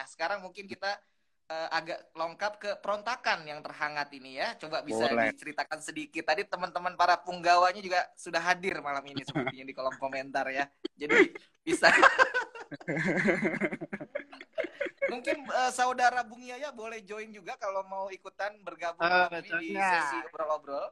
Nah, 0.00 0.08
sekarang 0.08 0.40
mungkin 0.40 0.64
kita 0.64 0.96
uh, 1.52 1.68
agak 1.76 2.08
lengkap 2.16 2.52
ke 2.56 2.70
perontakan 2.80 3.44
yang 3.44 3.60
terhangat 3.60 4.08
ini 4.16 4.40
ya. 4.40 4.56
Coba 4.56 4.80
bisa 4.80 5.12
Boleh. 5.12 5.28
diceritakan 5.28 5.76
sedikit. 5.84 6.24
Tadi 6.24 6.48
teman-teman 6.48 6.96
para 6.96 7.20
punggawanya 7.20 7.84
juga 7.84 8.08
sudah 8.16 8.40
hadir 8.40 8.80
malam 8.80 9.04
ini 9.04 9.20
sepertinya 9.20 9.60
di 9.60 9.76
kolom 9.76 9.92
komentar 10.00 10.48
ya. 10.48 10.64
Jadi 10.96 11.36
bisa 11.60 11.92
Mungkin 15.12 15.44
uh, 15.52 15.68
saudara 15.68 16.24
Bung 16.24 16.40
Yaya 16.40 16.72
boleh 16.72 17.04
join 17.04 17.28
juga 17.28 17.60
kalau 17.60 17.84
mau 17.84 18.08
ikutan 18.08 18.56
bergabung 18.64 19.04
uh, 19.04 19.28
di 19.36 19.76
sesi 19.76 20.16
obrol-obrol. 20.32 20.88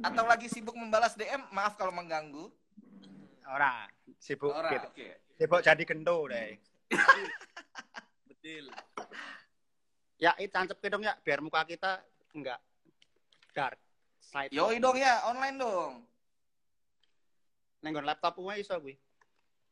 Atau 0.00 0.24
lagi 0.24 0.48
sibuk 0.48 0.72
membalas 0.72 1.12
DM, 1.20 1.52
maaf 1.52 1.76
kalau 1.76 1.92
mengganggu. 1.92 2.48
Ora, 3.44 3.84
sibuk 4.16 4.56
Ora, 4.56 4.72
gitu. 4.72 4.88
Okay. 4.96 5.20
Sibuk 5.36 5.60
jadi 5.60 5.84
gendo 5.84 6.32
deh. 6.32 6.56
Betul. 8.48 8.72
Ya, 10.16 10.32
itu 10.40 10.48
tancap 10.48 10.80
dong 10.80 11.04
ya, 11.04 11.12
biar 11.20 11.44
muka 11.44 11.68
kita 11.68 12.00
enggak 12.32 12.56
dark. 13.52 13.76
Side 14.24 14.56
Yo 14.56 14.72
dong 14.80 14.96
ya, 14.96 15.28
online 15.28 15.56
dong. 15.60 15.92
Nenggon 17.84 18.08
laptop 18.08 18.40
gue 18.40 18.54
iso 18.56 18.72
gue. 18.80 18.96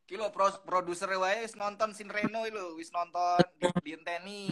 Kilo 0.05 0.29
pro, 0.29 0.53
produser 0.61 1.09
wae 1.17 1.41
wis 1.49 1.57
nonton 1.57 1.97
Sin 1.97 2.13
Reno 2.13 2.45
lho, 2.45 2.77
wis 2.77 2.93
nonton 2.93 3.41
di, 3.57 3.97
di 3.97 4.45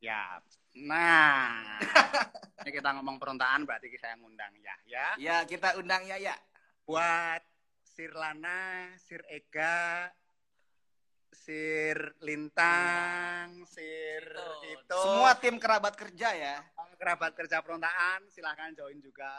Ya. 0.00 0.38
Nah. 0.86 1.82
ini 2.62 2.70
kita 2.70 2.94
ngomong 2.94 3.18
perontaan 3.18 3.66
berarti 3.66 3.90
saya 3.98 4.14
ngundang 4.22 4.54
ya, 4.62 4.74
ya. 4.86 5.06
Ya, 5.18 5.36
kita 5.50 5.74
undang 5.82 6.06
ya, 6.06 6.14
ya. 6.14 6.38
Buat 6.86 7.42
Sir 7.82 8.14
Lana, 8.14 8.94
Sir 8.96 9.20
Ega, 9.28 10.08
Sir 11.30 12.14
Lintang, 12.20 13.62
Sir 13.70 14.22
itu. 14.66 15.00
Semua 15.02 15.34
tim 15.38 15.56
kerabat 15.56 15.94
kerja 15.94 16.34
ya. 16.34 16.56
Kerabat 16.98 17.32
kerja 17.32 17.62
perontaan, 17.64 18.26
silahkan 18.28 18.74
join 18.76 18.98
juga. 19.00 19.30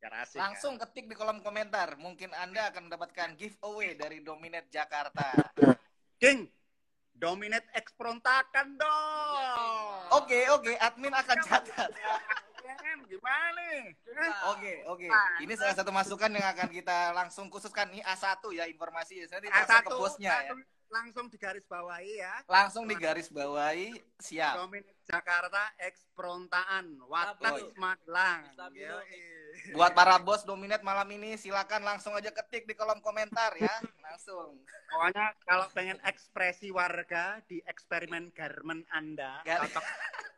Biar 0.00 0.24
asik, 0.24 0.40
Langsung 0.40 0.80
kan? 0.80 0.88
ketik 0.88 1.12
di 1.12 1.14
kolom 1.14 1.44
komentar. 1.44 2.00
Mungkin 2.00 2.32
Anda 2.32 2.72
akan 2.72 2.88
mendapatkan 2.88 3.36
giveaway 3.36 3.92
dari 3.94 4.24
Dominate 4.24 4.72
Jakarta. 4.72 5.52
King, 6.16 6.48
Dominate 7.12 7.68
eksprontakan 7.76 8.80
dong. 8.80 10.00
Oke, 10.16 10.48
oke. 10.56 10.72
Admin 10.80 11.12
akan 11.12 11.38
catat. 11.44 11.92
Gimana 13.06 13.48
nih? 13.56 13.80
Oke, 14.54 14.72
oke. 14.86 15.06
Nah, 15.08 15.38
ini 15.42 15.52
salah 15.54 15.76
satu 15.76 15.90
masukan 15.90 16.30
yang 16.30 16.46
akan 16.50 16.68
kita 16.70 17.14
langsung 17.14 17.46
khususkan. 17.48 17.90
Ini 17.94 18.02
A1 18.02 18.42
ya 18.54 18.64
informasi. 18.66 19.26
Nanti 19.30 19.48
A1, 19.50 19.86
ke 19.86 19.90
bosnya 19.94 20.34
ya 20.46 20.54
langsung 20.90 21.30
digaris 21.30 21.64
bawahi 21.70 22.12
ya. 22.18 22.34
Langsung 22.50 22.84
digaris 22.90 23.30
bawahi, 23.30 23.94
siap. 24.18 24.58
Dominate 24.58 24.98
Jakarta 25.06 25.62
eksprontaan, 25.78 26.98
Watak 27.06 27.78
Magelang. 27.78 28.42
Buat 29.74 29.94
para 29.94 30.18
bos 30.18 30.42
Dominate 30.42 30.82
malam 30.82 31.06
ini 31.14 31.38
silakan 31.38 31.86
langsung 31.86 32.14
aja 32.18 32.34
ketik 32.34 32.66
di 32.66 32.74
kolom 32.74 32.98
komentar 32.98 33.54
ya, 33.54 33.70
langsung. 34.02 34.58
Pokoknya 34.90 35.34
kalau 35.46 35.66
pengen 35.70 35.98
ekspresi 36.02 36.74
warga 36.74 37.38
di 37.46 37.62
eksperimen 37.62 38.34
garment 38.34 38.82
Anda, 38.90 39.42
Gar 39.46 39.62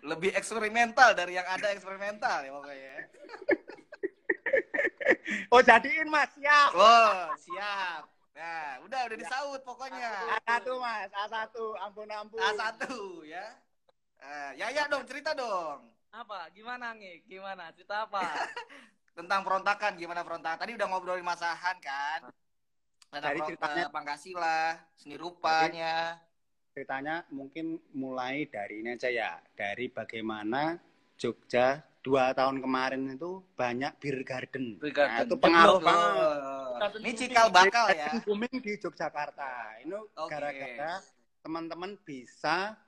lebih 0.00 0.30
eksperimental 0.32 1.12
dari 1.12 1.36
yang 1.36 1.46
ada 1.48 1.72
eksperimental 1.72 2.44
ya 2.44 2.50
pokoknya. 2.54 2.94
oh 5.52 5.60
jadiin 5.60 6.08
mas, 6.08 6.30
siap. 6.36 6.70
Oh 6.74 7.32
siap. 7.36 8.02
Nah, 8.40 8.80
udah 8.88 9.00
udah 9.04 9.16
ya. 9.16 9.20
disaut 9.20 9.60
pokoknya. 9.68 10.10
A1 10.48 10.64
Mas, 10.80 11.10
A1, 11.12 11.52
ampun 11.84 12.08
ampun. 12.08 12.40
A1 12.40 12.80
ya. 13.28 13.46
Uh, 14.20 14.50
ya 14.56 14.66
ya 14.72 14.88
dong, 14.88 15.04
cerita 15.04 15.36
dong. 15.36 15.84
Apa? 16.08 16.48
Gimana 16.56 16.96
nih? 16.96 17.20
Gimana? 17.28 17.68
Cerita 17.76 18.08
apa? 18.08 18.24
Tentang 19.18 19.44
perontakan, 19.44 20.00
gimana 20.00 20.24
perontakan? 20.24 20.64
Tadi 20.64 20.72
udah 20.72 20.86
ngobrolin 20.88 21.26
masahan 21.26 21.76
kan? 21.84 22.32
Tentang 23.12 23.36
Dari 23.36 23.40
ceritanya 23.44 23.92
Pangkasila, 23.92 24.78
seni 24.96 25.20
rupanya. 25.20 26.16
Ceritanya 26.70 27.26
mungkin 27.34 27.82
mulai 27.90 28.46
dari 28.46 28.86
ini 28.86 28.94
aja 28.94 29.10
ya, 29.10 29.42
dari 29.58 29.90
bagaimana 29.90 30.78
Jogja 31.18 31.82
dua 32.00 32.32
tahun 32.32 32.62
kemarin 32.64 33.12
itu 33.12 33.42
banyak 33.58 33.92
beer 34.00 34.22
garden. 34.22 34.78
Beer 34.78 34.94
garden. 34.94 35.18
Nah, 35.18 35.26
itu 35.26 35.36
pengaruh 35.36 35.80
banget. 35.82 36.90
Ini 37.02 37.10
cikal 37.12 37.46
bakal 37.52 37.86
ya. 37.92 38.08
Booming 38.24 38.56
di 38.62 38.72
Yogyakarta. 38.78 39.82
Ini 39.84 39.98
gara-gara 40.30 41.02
teman-teman 41.42 41.98
bisa 42.06 42.78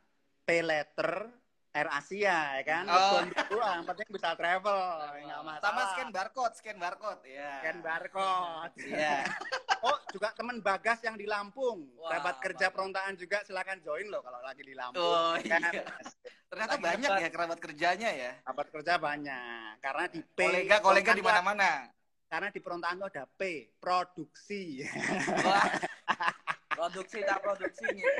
pay 0.46 0.62
letter 0.62 1.28
Air 1.72 1.88
Asia 1.88 2.60
ya 2.60 2.62
kan. 2.68 2.84
Oh. 2.84 3.24
Doang, 3.48 3.80
penting 3.88 4.08
bisa 4.12 4.36
travel, 4.36 4.80
enggak 5.24 5.40
masalah. 5.40 5.64
Sama 5.64 5.82
scan 5.96 6.10
barcode, 6.12 6.54
scan 6.60 6.76
barcode 6.76 7.24
ya. 7.24 7.52
Scan 7.64 7.78
barcode. 7.80 8.74
Iya. 8.76 9.16
oh, 9.88 9.96
juga 10.12 10.28
teman 10.36 10.60
Bagas 10.60 11.00
yang 11.00 11.16
di 11.16 11.24
Lampung. 11.24 11.88
Wah, 11.96 12.12
Kerabat 12.12 12.36
kerja 12.44 12.66
perontaan 12.68 13.16
juga 13.16 13.40
silakan 13.48 13.80
join 13.80 14.04
loh 14.12 14.20
kalau 14.20 14.44
lagi 14.44 14.60
di 14.60 14.76
Lampung. 14.76 15.00
Oh, 15.00 15.32
kan? 15.40 15.60
iya. 15.72 15.84
Ternyata 16.52 16.76
lagi 16.76 16.84
banyak 16.84 17.10
ya 17.24 17.28
kerabat 17.32 17.58
kerjanya 17.64 18.10
ya. 18.12 18.32
Kerabat 18.44 18.68
kerja 18.68 18.92
banyak. 19.00 19.72
Karena 19.80 20.04
di 20.12 20.20
P. 20.20 20.38
Kolega 20.44 20.76
kolega 20.84 21.12
di 21.16 21.24
mana-mana. 21.24 21.88
Karena 22.28 22.48
di 22.52 22.60
perontaan 22.60 23.00
itu 23.00 23.06
ada 23.16 23.24
P, 23.24 23.72
produksi. 23.80 24.84
Wah. 25.40 25.64
produksi 26.76 27.24
tak 27.24 27.40
produksinya. 27.40 28.12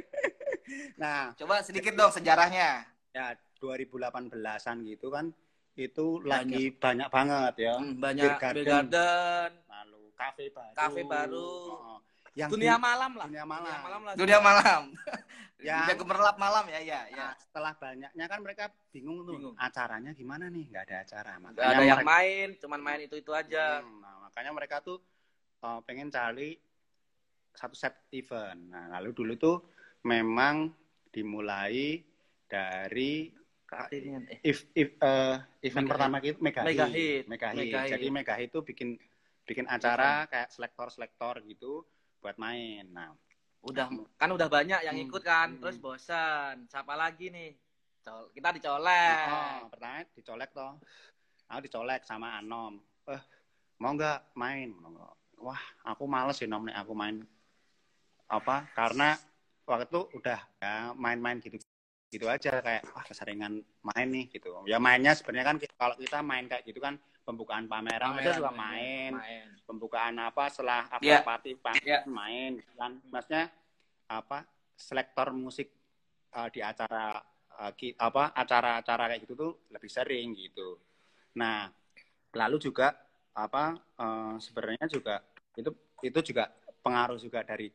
Nah, 0.97 1.37
coba 1.37 1.61
sedikit 1.61 1.93
dong 1.97 2.12
sejarahnya 2.12 2.92
ya 3.12 3.37
2018-an 3.61 4.77
gitu 4.89 5.09
kan 5.12 5.31
itu 5.73 6.21
banyak. 6.21 6.28
lagi 6.28 6.65
banyak 6.77 7.09
banget 7.09 7.55
ya. 7.65 7.75
Hmm, 7.81 7.97
banyak 7.97 8.33
Beer 8.37 8.65
Garden, 8.69 9.50
lalu 9.65 10.03
kafe 10.12 10.45
baru. 10.53 10.75
Kafe 10.77 11.00
baru. 11.09 11.49
Oh, 11.73 11.99
yang 12.37 12.49
dunia 12.53 12.77
di, 12.77 12.84
malam 12.84 13.12
lah. 13.17 13.27
Dunia 13.28 13.45
malam. 13.49 13.65
Dunia 13.65 13.81
malam. 13.81 14.00
Lah. 14.05 14.15
Dunia 14.17 14.39
malam. 14.41 14.83
ya. 15.69 15.78
Dunia 15.84 15.97
gemerlap 15.97 16.37
malam 16.37 16.65
ya, 16.69 16.81
ya, 16.84 17.00
ya. 17.09 17.17
Nah, 17.17 17.33
setelah 17.41 17.73
banyaknya 17.77 18.25
kan 18.28 18.39
mereka 18.45 18.65
bingung 18.93 19.25
tuh 19.25 19.37
bingung. 19.37 19.56
acaranya 19.56 20.12
gimana 20.12 20.44
nih? 20.53 20.65
nggak 20.69 20.84
ada 20.89 20.97
acara. 21.09 21.33
Makanya 21.41 21.56
Gak 21.56 21.65
ada 21.65 21.77
mereka, 21.77 21.93
yang 21.93 22.05
main, 22.05 22.49
cuman 22.61 22.81
main 22.84 23.00
itu-itu 23.09 23.33
aja. 23.33 23.81
Hmm, 23.81 24.00
nah, 24.05 24.17
makanya 24.29 24.53
mereka 24.53 24.77
tuh 24.84 25.00
uh, 25.65 25.81
pengen 25.89 26.12
cari 26.12 26.56
satu 27.56 27.77
set 27.77 27.97
event. 28.12 28.61
Nah, 28.69 28.93
lalu 29.00 29.17
dulu 29.17 29.33
tuh 29.41 29.56
memang 30.05 30.69
dimulai 31.12 32.00
dari 32.53 33.33
if, 34.45 34.69
if, 34.77 34.93
uh, 35.01 35.41
event 35.65 35.89
mega 35.89 35.93
pertama 35.97 36.17
itu 36.21 36.37
mega, 36.45 36.61
mega 36.61 36.87
hit. 36.93 37.25
Mega 37.25 37.49
hit. 37.57 37.65
Mega 37.65 37.81
hit. 37.89 37.93
Jadi 37.97 38.07
mega 38.13 38.35
hit 38.37 38.53
itu 38.53 38.61
bikin 38.61 39.01
bikin 39.49 39.65
acara 39.65 40.29
kayak 40.29 40.53
selektor-selektor 40.53 41.41
gitu 41.49 41.89
buat 42.21 42.37
main. 42.37 42.93
Nah, 42.93 43.17
udah 43.65 43.89
kan 44.21 44.29
udah 44.29 44.49
banyak 44.53 44.85
yang 44.85 44.97
hmm. 45.01 45.09
ikut 45.09 45.23
kan, 45.25 45.57
hmm. 45.57 45.61
terus 45.65 45.81
bosan. 45.81 46.69
Siapa 46.69 46.93
lagi 46.93 47.33
nih? 47.33 47.57
Kita 48.05 48.53
dicolek. 48.53 49.27
Oh, 49.33 49.73
pertama 49.73 50.05
dicolek 50.12 50.51
toh. 50.53 50.77
Aku 51.49 51.61
dicolek 51.65 52.05
sama 52.05 52.37
Anom. 52.37 52.77
Eh, 53.09 53.23
mau 53.81 53.97
nggak 53.97 54.37
main? 54.37 54.69
Wah, 55.41 55.62
aku 55.89 56.05
males 56.05 56.37
sih 56.37 56.47
nom 56.47 56.69
aku 56.69 56.93
main. 56.93 57.25
Apa? 58.29 58.69
Karena 58.77 59.17
waktu 59.65 59.89
itu 59.89 60.01
udah 60.19 60.41
ya 60.61 60.93
main-main 60.99 61.39
gitu 61.39 61.57
gitu 62.12 62.28
aja 62.28 62.61
kayak 62.61 62.84
wah 62.93 63.00
keseringan 63.09 63.65
main 63.81 64.09
nih 64.12 64.28
gitu. 64.28 64.53
Ya 64.69 64.77
mainnya 64.77 65.17
sebenarnya 65.17 65.47
kan 65.49 65.56
kalau 65.81 65.97
kita 65.97 66.21
main 66.21 66.45
kayak 66.45 66.69
gitu 66.69 66.77
kan 66.77 67.00
pembukaan 67.25 67.65
pameran, 67.65 68.12
pameran 68.12 68.37
juga 68.37 68.53
main, 68.53 69.12
main. 69.17 69.47
Pembukaan 69.65 70.15
apa 70.21 70.53
setelah 70.53 70.93
apa 70.93 71.00
yeah. 71.00 71.25
party 71.25 71.56
yeah. 71.89 72.05
main 72.05 72.61
kan. 72.77 73.00
Maksudnya 73.09 73.49
apa 74.12 74.45
selektor 74.77 75.33
musik 75.33 75.73
uh, 76.37 76.53
di 76.53 76.61
acara 76.61 77.17
uh, 77.64 77.73
ki, 77.73 77.97
apa 77.97 78.37
acara-acara 78.37 79.17
kayak 79.17 79.20
gitu 79.25 79.32
tuh 79.32 79.53
lebih 79.73 79.88
sering 79.88 80.37
gitu. 80.37 80.76
Nah 81.41 81.73
lalu 82.37 82.61
juga 82.61 82.93
apa 83.32 83.73
uh, 83.97 84.37
sebenarnya 84.37 84.85
juga 84.85 85.25
itu 85.56 85.73
itu 86.05 86.19
juga 86.29 86.53
pengaruh 86.85 87.17
juga 87.17 87.41
dari 87.41 87.73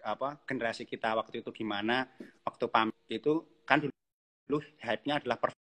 apa 0.00 0.40
generasi 0.44 0.84
kita 0.84 1.12
waktu 1.16 1.40
itu 1.40 1.50
gimana 1.52 2.08
waktu 2.44 2.64
pam 2.68 2.88
itu 3.08 3.59
kan 3.70 3.78
dulu 3.78 4.58
hype-nya 4.82 5.22
adalah 5.22 5.38
per 5.38 5.54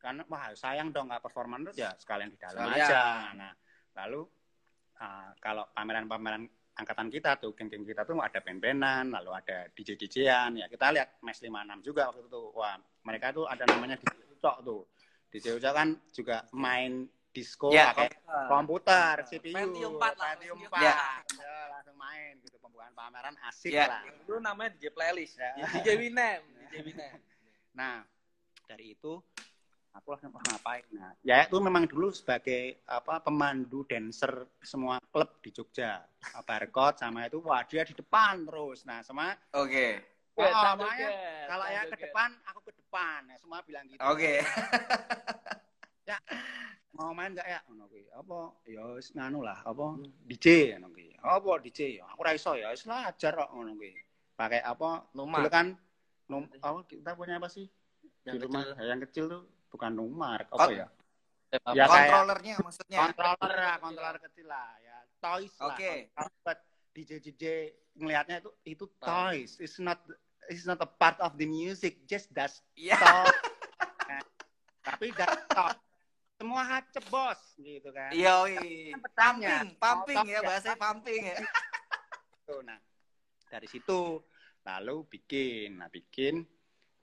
kan 0.00 0.20
wah 0.28 0.52
sayang 0.52 0.92
dong 0.92 1.08
nggak 1.08 1.24
performa 1.24 1.56
terus 1.64 1.76
ya 1.80 1.92
sekalian 1.96 2.28
di 2.28 2.38
dalam 2.40 2.68
Sekalian. 2.68 2.84
aja 2.88 3.04
nah 3.36 3.52
lalu 4.04 4.20
uh, 5.00 5.32
kalau 5.40 5.64
pameran-pameran 5.72 6.44
angkatan 6.80 7.12
kita 7.12 7.36
tuh, 7.36 7.52
geng-geng 7.52 7.84
kita 7.84 8.08
tuh 8.08 8.16
ada 8.18 8.40
band-bandan, 8.40 9.12
lalu 9.12 9.30
ada 9.36 9.68
DJ-DJan, 9.76 10.64
ya 10.64 10.66
kita 10.66 10.88
lihat 10.96 11.20
Mes 11.20 11.36
56 11.36 11.84
juga 11.84 12.08
waktu 12.08 12.24
itu. 12.24 12.42
Wah, 12.56 12.80
mereka 13.04 13.36
tuh 13.36 13.44
ada 13.44 13.68
namanya 13.68 14.00
DJ 14.00 14.24
Ucok 14.40 14.56
tuh. 14.64 14.82
DJ 15.28 15.46
Ucok 15.60 15.72
kan 15.76 15.88
juga 16.10 16.48
main 16.56 17.04
disco 17.30 17.70
Ya, 17.70 17.94
pakai 17.94 18.10
komputer, 18.50 19.22
CPU, 19.28 19.54
Pentium 19.54 19.94
4 20.00 20.18
lah, 20.18 20.30
Pentium 20.34 20.58
Pentium 20.58 20.74
4. 20.74 20.82
Ya. 20.82 20.94
Ya, 21.38 21.56
langsung 21.70 21.96
main 22.00 22.32
gitu 22.42 22.56
pembukaan 22.58 22.92
pameran 22.96 23.34
asik 23.46 23.70
Ya. 23.70 23.86
lah. 23.86 24.02
Itu 24.08 24.34
namanya 24.42 24.74
DJ 24.74 24.90
playlist. 24.90 25.38
Ya. 25.38 25.52
DJ 25.78 25.88
Winem, 26.00 26.42
DJ 26.66 26.74
Winem. 26.82 27.16
Nah, 27.76 28.02
dari 28.66 28.98
itu 28.98 29.22
aku 29.94 30.06
langsung 30.14 30.32
oh, 30.34 30.42
ngapain? 30.42 30.84
Nah, 30.94 31.12
ya 31.26 31.42
itu 31.44 31.56
memang 31.58 31.84
dulu 31.86 32.14
sebagai 32.14 32.82
apa 32.86 33.18
pemandu 33.22 33.82
dancer 33.86 34.46
semua 34.62 35.02
klub 35.10 35.42
di 35.42 35.50
Jogja. 35.50 36.02
Barcode 36.46 37.00
sama 37.00 37.26
itu 37.26 37.42
wah 37.42 37.62
dia 37.66 37.82
di 37.82 37.94
depan 37.94 38.46
terus. 38.46 38.86
Nah, 38.86 39.02
sama 39.02 39.34
Oke. 39.54 40.02
oh, 40.38 40.44
Joget, 40.46 40.76
makanya 40.78 41.10
kalau 41.50 41.66
ya 41.66 41.82
ke 41.90 41.96
depan 41.98 42.30
aku 42.46 42.60
ke 42.70 42.72
depan. 42.78 43.20
Ya, 43.26 43.36
semua 43.38 43.58
bilang 43.66 43.84
gitu. 43.90 44.00
Oke. 44.02 44.40
Mau 46.90 47.16
main 47.16 47.32
gak 47.32 47.48
ya? 47.48 47.60
Ngono 47.70 47.86
kuwi. 47.88 48.04
Apa? 48.12 48.38
Ya 48.66 48.82
wis 48.98 49.14
nganu 49.14 49.40
lah, 49.40 49.62
apa 49.64 49.96
DJ 50.26 50.76
ngono 50.76 50.92
kuwi. 50.92 51.16
Apa 51.22 51.50
DJ? 51.62 52.02
Aku 52.02 52.20
ra 52.20 52.34
iso 52.34 52.52
ya, 52.58 52.74
wis 52.74 52.84
lah 52.84 53.08
ajar 53.08 53.32
kok 53.38 53.50
ngono 53.54 53.72
kuwi. 53.78 53.94
Pakai 54.36 54.60
apa? 54.60 55.08
Dulu 55.14 55.48
kan 55.48 55.72
num 56.30 56.46
apa 56.60 56.84
kita 56.84 57.16
punya 57.16 57.40
apa 57.40 57.48
sih? 57.48 57.66
Yang 58.28 58.34
di 58.36 58.40
rumah 58.44 58.62
kecil. 58.68 58.84
yang 58.84 59.00
kecil 59.00 59.24
tuh 59.32 59.42
bukan 59.70 59.90
numar 59.94 60.44
apa 60.50 60.58
Kon- 60.58 60.74
ya? 60.74 60.86
Ya, 61.50 61.58
Ya, 61.74 61.84
kayak- 61.86 61.90
Controllernya 61.90 62.54
maksudnya. 62.62 62.98
Controller 63.00 63.54
lah, 63.56 63.76
controller 63.82 64.18
kecil 64.22 64.46
lah, 64.46 64.70
ya 64.78 64.96
toys 65.20 65.54
lah. 65.58 65.74
Oke. 65.74 65.92
Kalau 66.10 66.30
buat 66.42 66.58
DJ 66.90 67.10
DJ 67.20 67.44
ngelihatnya 67.94 68.36
itu 68.40 68.50
itu 68.64 68.84
toys. 68.98 69.50
It's 69.58 69.78
not 69.78 69.98
it's 70.48 70.66
not 70.66 70.78
a 70.78 70.88
part 70.88 71.18
of 71.20 71.36
the 71.36 71.46
music, 71.46 72.06
just 72.06 72.30
that's 72.32 72.62
Iya. 72.74 72.98
toy. 72.98 73.26
Nah, 74.10 74.22
tapi 74.82 75.14
that's 75.14 75.46
toy. 75.46 75.74
Semua 76.34 76.62
hacep 76.64 77.04
bos 77.12 77.38
gitu 77.54 77.92
kan. 77.92 78.10
Iya, 78.10 78.48
petanya. 78.96 79.68
Pumping, 79.68 79.76
pumping 79.76 80.18
ya 80.26 80.40
bahasanya 80.40 80.78
pumping 80.80 81.22
ya. 81.30 81.38
Nah, 82.64 82.80
dari 83.46 83.68
situ 83.68 84.18
lalu 84.64 85.04
bikin, 85.06 85.78
nah 85.78 85.86
bikin 85.86 86.42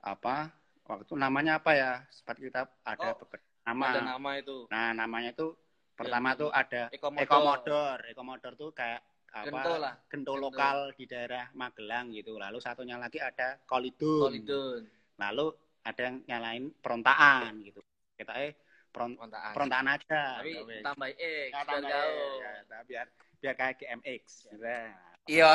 apa? 0.02 0.50
Waktu 0.88 1.04
itu 1.04 1.14
namanya 1.20 1.60
apa 1.60 1.70
ya? 1.76 1.92
Sempat 2.08 2.36
kita 2.40 2.60
ada 2.82 3.08
Oh, 3.12 3.16
beberapa 3.20 3.44
nama. 3.68 3.86
Ada 3.92 4.00
nama 4.16 4.30
itu. 4.40 4.56
Nah, 4.72 4.88
namanya 4.96 5.30
tuh 5.36 5.52
pertama 5.92 6.32
Yang 6.32 6.40
tuh 6.40 6.50
ada 6.56 6.82
Ekomodor. 6.88 7.22
Ekomodor. 7.28 7.98
Ekomodor 8.08 8.52
tuh 8.56 8.70
kayak 8.72 9.00
apa? 9.28 9.44
Gento 9.44 9.72
lah. 9.76 9.94
Gento 10.08 10.32
Gento. 10.32 10.44
lokal 10.48 10.76
di 10.96 11.04
daerah 11.04 11.44
Magelang 11.52 12.08
gitu. 12.16 12.40
Lalu 12.40 12.58
satunya 12.58 12.96
lagi 12.96 13.20
ada 13.20 13.60
Kolidun. 13.68 14.32
Kolidun. 14.32 14.82
Lalu 15.20 15.46
ada 15.84 16.00
yang 16.00 16.16
nyalain 16.24 16.64
perontaan 16.80 17.52
gitu. 17.60 17.84
Kita 18.16 18.32
eh 18.40 18.56
peron, 18.88 19.12
Kontaan. 19.20 19.52
perontaan 19.52 19.86
aja. 19.92 20.40
Tapi 20.40 20.50
Ya 20.56 20.80
tambah 20.80 21.08
X, 21.12 21.20
Ya, 21.20 21.60
biar 21.60 21.66
tambah, 21.68 21.90
gaul. 21.92 22.32
ya, 22.40 22.52
ya, 22.64 22.78
biar 22.88 23.06
biar 23.38 23.54
kayak 23.54 23.74
GMX. 23.76 24.22
Nah, 24.56 24.88
Iya. 25.28 25.52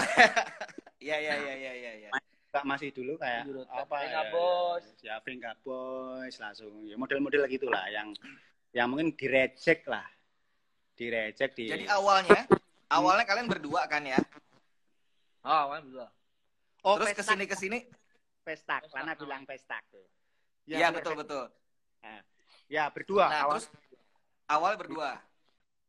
Iya, 1.01 1.17
iya, 1.17 1.33
iya, 1.35 1.53
iya, 1.73 1.91
iya, 1.97 2.09
Kak 2.53 2.69
masih 2.69 2.93
dulu 2.93 3.17
kayak 3.17 3.49
Dulu, 3.49 3.65
apa 3.65 3.95
Venga 4.05 4.13
ya, 4.13 4.29
Boys. 4.29 4.85
ya 5.01 5.15
Venga 5.25 5.51
Boys 5.65 6.37
langsung 6.37 6.85
ya 6.85 6.93
model-model 6.93 7.49
gitulah 7.49 7.81
yang 7.89 8.13
yang 8.69 8.85
mungkin 8.93 9.09
direject 9.17 9.89
lah 9.89 10.05
direject 10.93 11.57
di 11.57 11.65
Jadi 11.73 11.89
awalnya, 11.89 12.45
awalnya 12.93 13.25
kalian 13.25 13.49
berdua 13.49 13.89
kan 13.89 14.05
ya? 14.05 14.21
Oh, 15.41 15.65
awalnya 15.65 15.81
berdua. 15.89 16.07
oh 16.85 16.93
Terus 17.01 17.09
pestak, 17.09 17.17
ke 17.17 17.23
sini 17.25 17.43
ke 17.49 17.55
sini, 17.57 17.79
pestak 18.45 18.81
Pestak, 18.85 19.01
Lana 19.01 19.13
bilang 19.17 19.43
pestak 19.49 19.81
tuh 19.89 20.05
iya 20.69 20.93
bener, 20.93 21.01
betul 21.01 21.13
pestak. 21.17 21.21
betul. 21.25 21.45
ya 22.69 22.83
berdua 22.93 23.25
Nah 23.33 23.41
awal 23.43 23.57
terus 23.57 23.65
awal 24.45 24.73
berdua. 24.77 25.09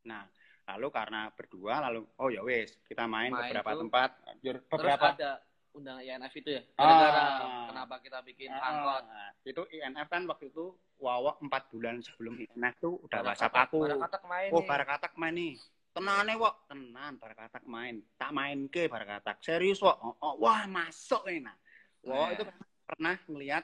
nah 0.01 0.25
lalu 0.65 0.87
karena 0.89 1.29
berdua 1.29 1.73
lalu 1.87 2.09
oh 2.17 2.33
ya 2.33 2.41
wes 2.41 2.73
kita 2.89 3.05
main, 3.05 3.29
Main 3.29 3.53
beberapa 3.53 3.69
tuh. 3.69 3.81
tempat 3.85 4.09
Jur- 4.41 4.65
Terus 4.65 4.81
beberapa 4.81 5.07
ada 5.13 5.31
undang 5.75 5.99
INF 5.99 6.33
itu 6.33 6.49
ya. 6.49 6.61
Ah. 6.75 6.83
Gara-gara 6.87 7.31
kenapa 7.69 7.95
kita 7.99 8.19
bikin 8.23 8.49
Ah, 8.49 8.63
angkot. 8.65 9.03
itu 9.43 9.61
INF 9.69 10.07
kan 10.07 10.23
waktu 10.25 10.49
itu 10.49 10.65
wawa 10.97 11.35
empat 11.37 11.67
bulan 11.69 11.99
sebelum 11.99 12.39
INF 12.39 12.75
tuh 12.79 12.97
udah 13.03 13.19
Barang 13.19 13.27
WhatsApp 13.29 13.55
aku 13.59 13.77
barang 13.83 14.01
katak 14.01 14.23
main 14.25 14.49
Oh, 14.49 14.59
nih. 14.59 14.67
barakatak 14.67 15.13
main 15.15 15.35
nih. 15.35 15.53
Tenane 15.91 16.33
wok, 16.35 16.55
tenan 16.65 17.13
barakatak 17.15 17.63
main. 17.65 17.95
Tak 18.15 18.31
main 18.31 18.67
ke 18.67 18.87
barakatak. 18.87 19.39
Serius 19.39 19.79
wok. 19.79 19.95
Oh, 19.97 20.15
oh, 20.21 20.33
wah, 20.41 20.63
masuk 20.65 21.23
ini. 21.27 21.43
Nah. 21.43 21.55
Wah, 22.03 22.27
Nah. 22.27 22.33
itu 22.33 22.43
pernah 22.85 23.15
melihat 23.27 23.63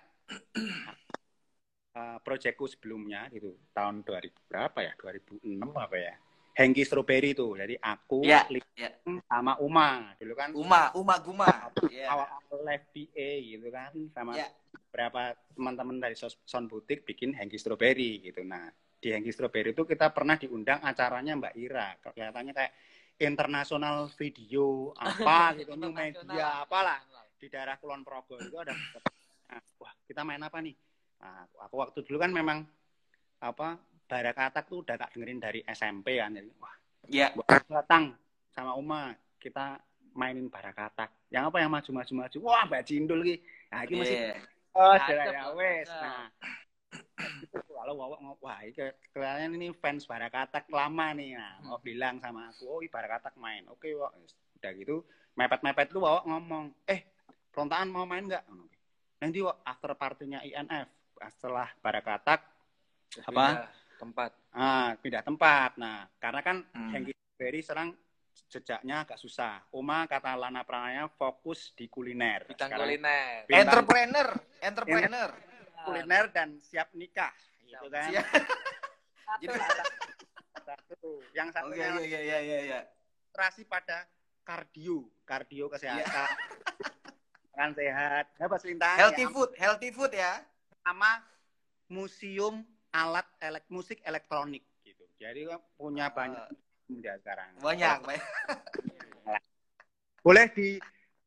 uh, 1.92 2.18
proyekku 2.26 2.66
sebelumnya 2.66 3.28
gitu. 3.30 3.56
Tahun 3.72 4.00
2000 4.02 4.32
berapa 4.48 4.80
ya? 4.80 4.94
2006 4.98 5.44
apa 5.72 5.96
ya? 5.96 6.16
Hengki 6.52 6.84
Strawberry 6.84 7.32
tuh. 7.32 7.56
Jadi 7.56 7.80
aku, 7.80 8.28
Lim, 8.28 8.64
iya. 8.76 8.92
sama 9.28 9.56
Uma. 9.64 10.12
Dulu 10.20 10.34
kan 10.36 10.50
Uma, 10.52 10.92
Uma 10.96 11.16
Guma. 11.24 11.48
Iya. 11.88 12.12
awal-awal 12.12 12.60
live 12.68 12.86
PA 12.92 13.30
gitu 13.40 13.68
kan. 13.72 13.92
Sama 14.12 14.32
Iya. 14.36 14.48
beberapa 14.92 15.36
teman-teman 15.56 15.98
dari 16.04 16.16
Sound 16.20 16.68
Boutique 16.68 17.08
bikin 17.08 17.32
Hengki 17.32 17.56
Strawberry 17.56 18.20
gitu. 18.20 18.44
Nah, 18.44 18.68
di 19.00 19.10
Hengki 19.16 19.32
Strawberry 19.32 19.72
itu 19.72 19.88
kita 19.88 20.12
pernah 20.12 20.36
diundang 20.36 20.84
acaranya 20.84 21.40
Mbak 21.40 21.54
Ira. 21.56 21.96
Kelihatannya 22.04 22.54
kayak 22.54 22.74
internasional 23.22 24.10
video 24.18 24.92
apa 24.98 25.38
gitu, 25.62 25.78
new 25.78 25.94
media 25.94 26.66
apalah 26.66 26.98
di 27.38 27.46
daerah 27.50 27.78
Kulon 27.78 28.02
Progo 28.02 28.38
itu 28.42 28.58
ada 28.58 28.74
nah, 29.50 29.62
wah 29.78 29.94
kita 30.10 30.26
main 30.26 30.42
apa 30.42 30.58
nih 30.58 30.74
nah, 31.22 31.46
aku 31.66 31.76
waktu 31.78 32.02
dulu 32.02 32.18
kan 32.18 32.34
memang 32.34 32.66
apa 33.42 33.78
Barakatak 34.12 34.68
tuh 34.68 34.84
udah 34.84 35.00
tak 35.00 35.16
dengerin 35.16 35.40
dari 35.40 35.64
SMP 35.64 36.20
kan 36.20 36.36
jadi 36.36 36.52
wah 36.60 36.76
Iya. 37.08 37.32
gua 37.32 37.48
datang 37.66 38.12
sama 38.52 38.76
Uma 38.76 39.16
kita 39.40 39.80
mainin 40.12 40.52
Barakatak 40.52 41.08
yang 41.32 41.48
apa 41.48 41.64
yang 41.64 41.72
maju-maju 41.72 42.28
maju 42.28 42.38
wah 42.44 42.68
Mbak 42.68 42.84
Cindul 42.84 43.24
ki 43.24 43.36
nah 43.72 43.80
ini 43.88 43.96
masih 44.04 44.18
Iya. 44.20 44.36
oh 44.76 44.96
sudah 45.00 45.26
ya 45.32 45.44
wes. 45.56 45.88
nah. 45.88 46.28
Kalau 47.72 47.94
wawa 47.98 48.20
ngomong 48.20 48.40
wah 48.44 48.60
ini 48.68 48.76
kalian 49.16 49.56
ini 49.56 49.72
fans 49.80 50.04
Barakatak 50.04 50.68
lama 50.68 51.16
nih. 51.16 51.40
Nah 51.40 51.64
mau 51.64 51.80
bilang 51.80 52.20
sama 52.20 52.52
aku 52.52 52.68
oh 52.68 52.80
Barakatak 52.84 53.34
main. 53.40 53.64
Oke 53.72 53.96
wak 53.96 54.12
udah 54.60 54.72
gitu 54.76 55.08
mepet-mepet 55.34 55.96
lu 55.96 56.04
wawa 56.04 56.22
ngomong 56.28 56.76
eh 56.86 57.08
perontaan 57.50 57.88
mau 57.88 58.04
main 58.04 58.28
nggak? 58.28 58.44
Nanti 59.24 59.40
wak 59.40 59.64
after 59.64 59.96
partinya 59.96 60.44
INF 60.44 60.92
setelah 61.40 61.72
Barakatak 61.80 62.44
apa 63.28 63.72
tempat. 64.02 64.32
ah 64.52 64.98
pindah 64.98 65.22
tempat 65.22 65.78
nah 65.78 66.10
karena 66.18 66.42
kan 66.42 66.58
Hmm. 66.68 66.90
Hengki 66.92 67.14
Berry 67.34 67.62
serang 67.62 67.94
jejaknya 68.48 69.02
agak 69.02 69.16
susah 69.16 69.64
Uma 69.72 70.04
kata 70.04 70.36
Lana 70.36 70.62
Pranaya 70.62 71.08
fokus 71.08 71.72
di 71.72 71.86
kuliner 71.86 72.44
Bidang 72.46 72.68
Sekarang 72.68 72.84
kuliner. 72.86 73.38
bintang 73.46 73.62
Entrepreneur, 73.64 74.28
entrepreneur. 74.60 75.30
kuliner 75.82 76.26
dan 76.30 76.60
siap 76.60 76.92
nikah 76.92 77.32
gitu 77.62 77.88
kan 77.88 78.10
Siap. 78.10 78.26
Jadi 79.42 79.58
satu 80.62 81.02
yang 81.32 81.48
Oke, 81.48 81.56
satunya 81.56 81.88
iya 81.88 82.04
iya 82.04 82.20
iya 82.20 82.40
iya 82.40 82.60
iya. 82.62 82.80
konsentrasi 83.24 83.64
pada 83.64 84.04
kardio 84.44 85.08
kardio 85.24 85.66
kesehatan 85.68 86.04
Iya. 86.04 86.28
makan 87.52 87.72
sehat 87.74 88.26
ya 88.34 88.46
Pak 88.48 88.60
Lintang 88.64 88.98
Healthy 88.98 89.22
ya, 89.22 89.30
food, 89.30 89.50
healthy 89.56 89.90
food 89.90 90.12
ya. 90.12 90.34
sama 90.82 91.24
museum 91.88 92.64
alat 92.92 93.28
elek 93.40 93.66
musik 93.72 94.00
elektronik 94.04 94.64
gitu 94.84 95.04
jadi 95.20 95.48
punya 95.80 96.12
banyak 96.12 96.52
dia 97.00 97.16
sekarang. 97.24 97.56
Banyak, 97.64 97.98
banyak. 98.04 98.26
boleh 100.26 100.46
di 100.52 100.76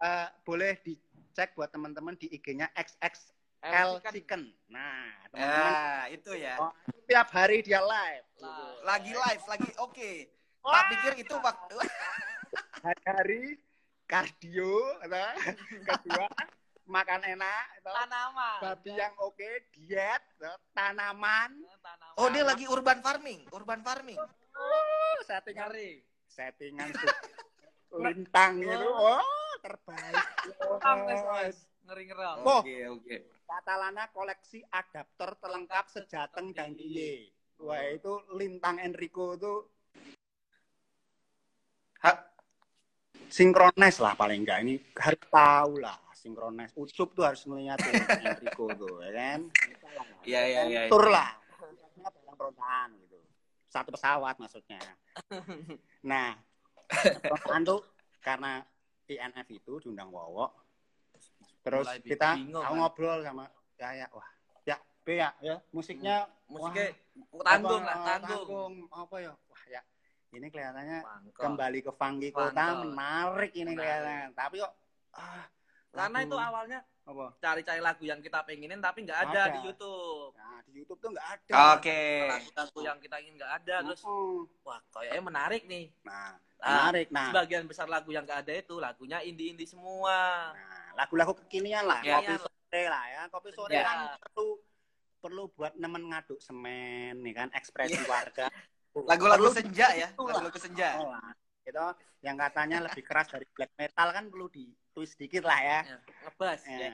eh, 0.04 0.28
boleh 0.44 0.76
dicek 0.84 1.56
buat 1.56 1.72
teman-teman 1.72 2.14
di 2.20 2.28
IG-nya 2.30 2.68
XXL 2.76 3.64
L 3.64 3.90
Chicken 4.12 4.52
nah 4.68 5.08
teman-teman 5.32 5.72
Ya, 5.72 6.14
itu 6.14 6.30
ya. 6.36 6.54
Oh, 6.60 6.70
tiap 7.08 7.32
hari 7.32 7.64
dia 7.64 7.80
live 7.80 8.28
Lagi 8.84 9.16
live, 9.16 9.44
lagi 9.48 9.70
oke. 9.80 10.12
Tak 10.60 10.68
Wah. 10.68 10.84
pikir 10.92 11.12
itu 11.24 11.34
waktu 11.40 11.76
hari 12.84 13.56
kardio 14.04 14.76
atau 15.08 15.32
kedua 15.88 16.28
makan 16.84 17.20
enak 17.24 17.64
tanaman. 17.80 18.58
babi 18.60 18.92
yang 18.92 19.14
oke 19.20 19.50
diet 19.72 20.22
atau 20.40 20.56
tanaman 20.76 21.50
tanaman. 21.80 22.16
Oh, 22.20 22.28
dia 22.28 22.44
lagi 22.44 22.68
urban 22.68 23.00
farming, 23.00 23.44
urban 23.52 23.80
farming. 23.80 24.20
oh, 24.20 25.14
settingan 25.24 25.72
ngeri. 25.72 26.04
settingan 26.28 26.88
lintang 27.94 28.60
itu 28.64 28.88
oh 28.90 29.22
terbaik 29.64 30.24
Sampai 30.84 31.16
oh, 31.16 31.48
ngeri 31.88 32.04
ngerang. 32.12 32.36
Oh. 32.44 32.60
Oke, 32.60 32.76
oke. 32.92 33.16
Katalana 33.48 34.08
koleksi 34.12 34.60
adapter 34.68 35.36
terlengkap 35.40 35.88
sejateng 35.88 36.52
dan 36.52 36.76
diye 36.76 37.32
wah 37.60 37.80
itu 37.86 38.12
lintang 38.34 38.82
Enrico 38.82 39.38
itu 39.38 39.54
Ha- 42.04 42.28
sinkronis 43.32 43.96
lah 43.96 44.12
paling 44.12 44.44
enggak 44.44 44.60
ini 44.60 44.76
harus 45.00 45.24
tahu 45.32 45.80
lah 45.80 45.96
sinkronis 46.24 46.72
ucup 46.72 47.12
tuh 47.12 47.24
harus 47.28 47.44
melihat 47.44 47.76
Enrico 48.24 48.72
tuh 48.72 49.04
ya 49.04 49.12
kan 49.12 49.40
Iya 50.24 50.40
iya 50.48 50.60
iya. 50.64 50.80
tur 50.88 51.12
lah 51.12 51.36
barang 52.00 52.36
perusahaan 52.40 52.88
gitu 52.96 53.20
satu 53.68 53.92
pesawat 53.92 54.40
maksudnya 54.40 54.80
nah 56.00 56.32
perusahaan 57.28 57.60
tuh 57.60 57.84
karena 58.24 58.64
INF 59.04 59.48
itu 59.52 59.84
diundang 59.84 60.08
Wowo 60.08 60.48
terus 61.60 61.84
Mulai 61.84 62.00
kita 62.00 62.28
bingung, 62.40 62.64
aku 62.64 62.72
kan? 62.72 62.80
ngobrol 62.80 63.18
sama 63.20 63.44
ya 63.76 63.88
ya 63.92 64.06
wah 64.08 64.28
ya 64.64 64.76
B 65.04 65.06
ya 65.20 65.28
ya 65.44 65.56
musiknya 65.76 66.24
Musiknya 66.48 66.92
wah, 67.32 67.44
tanggung 67.44 67.84
apa, 67.84 67.92
lah, 67.92 68.16
tanggung. 68.20 68.72
apa 68.88 69.16
ya 69.20 69.32
wah 69.36 69.62
ya 69.68 69.80
ini 70.34 70.46
kelihatannya 70.48 70.98
Bangkok. 71.04 71.40
kembali 71.40 71.78
ke 71.84 71.92
funky 71.92 72.28
kota 72.32 72.64
menarik 72.80 73.52
ini 73.52 73.72
Menarik. 73.72 73.76
kelihatan 73.76 74.28
tapi 74.32 74.54
kok 74.60 74.72
ah, 75.16 75.44
Karena 75.94 76.18
lagu- 76.18 76.26
itu 76.26 76.36
awalnya 76.36 76.80
apa 77.04 77.26
cari-cari 77.36 77.80
lagu 77.80 78.02
yang 78.02 78.18
kita 78.18 78.40
pengenin 78.42 78.80
tapi 78.80 79.04
nggak 79.04 79.20
ada 79.28 79.40
Ada. 79.44 79.52
di 79.52 79.58
YouTube. 79.62 80.32
nah 80.34 80.56
di 80.64 80.72
YouTube 80.74 80.98
tuh 80.98 81.10
nggak 81.12 81.28
ada 81.30 81.54
Oke. 81.76 82.00
Lagu-lagu 82.26 82.78
yang 82.82 82.98
kita 82.98 83.16
ingin 83.20 83.34
nggak 83.36 83.52
ada 83.54 83.74
terus 83.84 84.00
Mm-mm. 84.02 84.48
wah 84.64 84.80
kayaknya 84.90 85.22
menarik 85.22 85.62
nih. 85.64 85.86
nah 86.02 86.32
Ah, 86.58 86.88
menarik 86.88 87.12
nah 87.12 87.28
Sebagian 87.28 87.68
besar 87.68 87.86
lagu 87.86 88.08
yang 88.08 88.24
nggak 88.24 88.40
ada 88.42 88.52
itu 88.56 88.74
lagunya 88.78 89.20
indie-indie 89.20 89.68
semua. 89.68 90.48
Nah, 90.50 90.96
lagu-lagu 90.96 91.36
kekinian 91.36 91.84
lah, 91.84 92.00
Ya. 92.00 92.16
kopi 92.18 92.34
sore 92.40 92.82
lah 92.88 93.04
ya. 93.04 93.22
Kopi 93.28 93.50
sore 93.52 93.72
Ya. 93.74 93.84
kan 93.84 93.98
perlu 94.18 94.46
perlu 95.20 95.42
buat 95.52 95.72
nemen 95.76 96.08
ngaduk 96.08 96.40
semen, 96.40 97.20
nih 97.20 97.32
kan 97.34 97.48
ekspresi 97.52 98.00
warga. 98.04 98.48
Lagu-lagu 98.96 99.52
senja 99.52 99.92
ya. 99.92 100.08
gitu. 100.08 100.24
Lagu-lagu 100.24 100.56
senja. 100.56 100.96
Oh, 100.96 101.12
lah. 101.12 101.36
Gitu, 101.64 101.86
yang 102.20 102.36
katanya 102.36 102.84
lebih 102.84 103.00
keras 103.00 103.26
dari 103.26 103.48
black 103.48 103.72
metal 103.74 104.08
kan 104.12 104.24
perlu 104.28 104.46
di 104.48 104.68
twist 104.92 105.16
dikit 105.16 105.42
lah 105.42 105.58
ya. 105.58 105.80
Ya, 105.82 105.98
ngebas 106.22 106.60
Eh, 106.66 106.92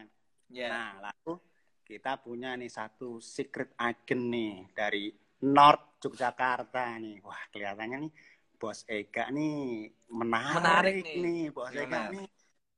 ya. 0.48 0.68
Nah, 0.70 0.90
lalu 1.04 1.34
kita 1.82 2.14
punya 2.16 2.54
nih 2.54 2.70
satu 2.70 3.18
secret 3.18 3.74
agent 3.76 4.30
nih 4.30 4.54
dari 4.70 5.10
North 5.42 5.98
Yogyakarta 6.00 6.96
nih. 6.96 7.18
Wah, 7.20 7.42
kelihatannya 7.50 8.06
nih 8.06 8.12
Bos 8.54 8.86
Ega 8.86 9.26
nih 9.28 9.90
menarik, 10.06 10.54
Menarik 10.54 10.96
nih. 11.02 11.18
nih. 11.18 11.44
Bos 11.50 11.70
Gimana? 11.70 11.82
Ega 11.82 12.00
nih 12.14 12.26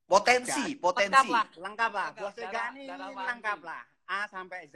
Potensi, 0.03 0.75
potensi. 0.75 1.13
Lengkap 1.13 1.29
lah. 1.31 1.45
lengkap 1.55 1.91
lah. 1.93 2.07
Lengkap, 2.09 2.21
Bos 2.21 2.35
Ega 2.35 2.49
darah- 2.51 2.73
nih 2.73 2.87
darah 2.89 3.09
lengkap 3.29 3.59
lah. 3.61 3.83
A 4.03 4.19
sampai 4.27 4.59
Z. 4.67 4.75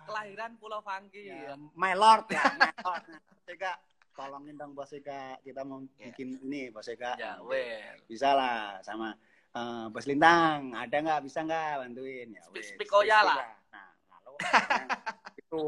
Kelahiran 0.00 0.58
Pulau 0.58 0.80
Funky. 0.82 1.30
ya, 1.30 1.52
Ya. 1.52 1.54
my 1.76 1.94
lord 1.94 2.26
ya, 2.26 2.42
my 2.58 2.72
lord. 2.82 3.04
Tolongin 4.12 4.54
dong 4.54 4.72
Bos 4.72 4.90
Ega. 4.90 5.34
Kita 5.40 5.62
mau 5.62 5.80
Ya. 5.96 6.10
bikin 6.10 6.40
ini 6.42 6.68
Bos 6.68 6.86
Ega. 6.86 7.16
Ya, 7.16 7.38
well. 7.40 7.96
Bisa 8.04 8.32
lah 8.32 8.78
sama 8.80 9.14
eh, 9.50 9.86
Bos 9.88 10.04
Lintang. 10.04 10.72
Ada 10.72 10.96
nggak? 10.98 11.20
Bisa 11.22 11.42
nggak 11.42 11.70
bantuin? 11.80 12.28
Ya, 12.30 12.42
Speak- 12.44 12.68
speak 12.76 12.90
Oya 12.92 13.18
lah. 13.20 13.36
Nah, 13.70 13.88
lalu 14.12 14.32
itu 15.40 15.62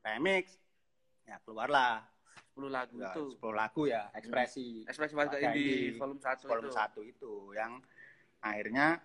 remix. 0.00 0.56
Ya 1.24 1.40
keluarlah 1.40 2.04
10 2.52 2.68
lagu 2.68 2.96
ya, 3.00 3.10
itu. 3.10 3.24
10 3.34 3.50
lagu 3.50 3.82
ya, 3.84 4.02
ekspresi. 4.12 4.84
Ekspresi 4.84 5.14
warga 5.14 5.40
indie. 5.40 5.96
volume 5.96 6.20
1 6.20 6.44
volume 6.44 6.68
itu. 6.68 6.76
satu 6.76 7.00
itu 7.00 7.32
yang 7.52 7.80
akhirnya 8.38 9.00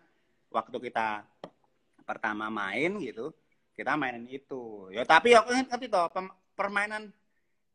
waktu 0.52 0.78
kita 0.82 1.24
pertama 2.04 2.50
main 2.50 2.98
gitu 3.00 3.32
kita 3.72 3.96
mainin 3.96 4.28
itu 4.28 4.90
ya 4.92 5.06
tapi 5.06 5.32
aku 5.32 5.54
ngerti 5.56 5.88
toh 5.88 6.10
permainan 6.52 7.08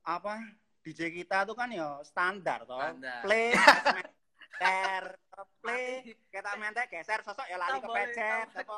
apa 0.04 0.42
DJ 0.84 1.00
kita 1.16 1.48
tuh 1.48 1.56
kan 1.56 1.72
ya 1.72 1.96
standar 2.04 2.68
toh 2.68 2.76
Standar. 2.76 3.24
play 3.24 3.56
geser 3.56 5.04
play 5.64 5.86
kita 6.34 6.50
main 6.60 6.76
teh 6.76 6.86
geser 6.92 7.24
sosok 7.24 7.48
ya 7.48 7.56
lari 7.56 7.80
ke 7.80 7.88
pecet 7.88 8.46
apa 8.52 8.74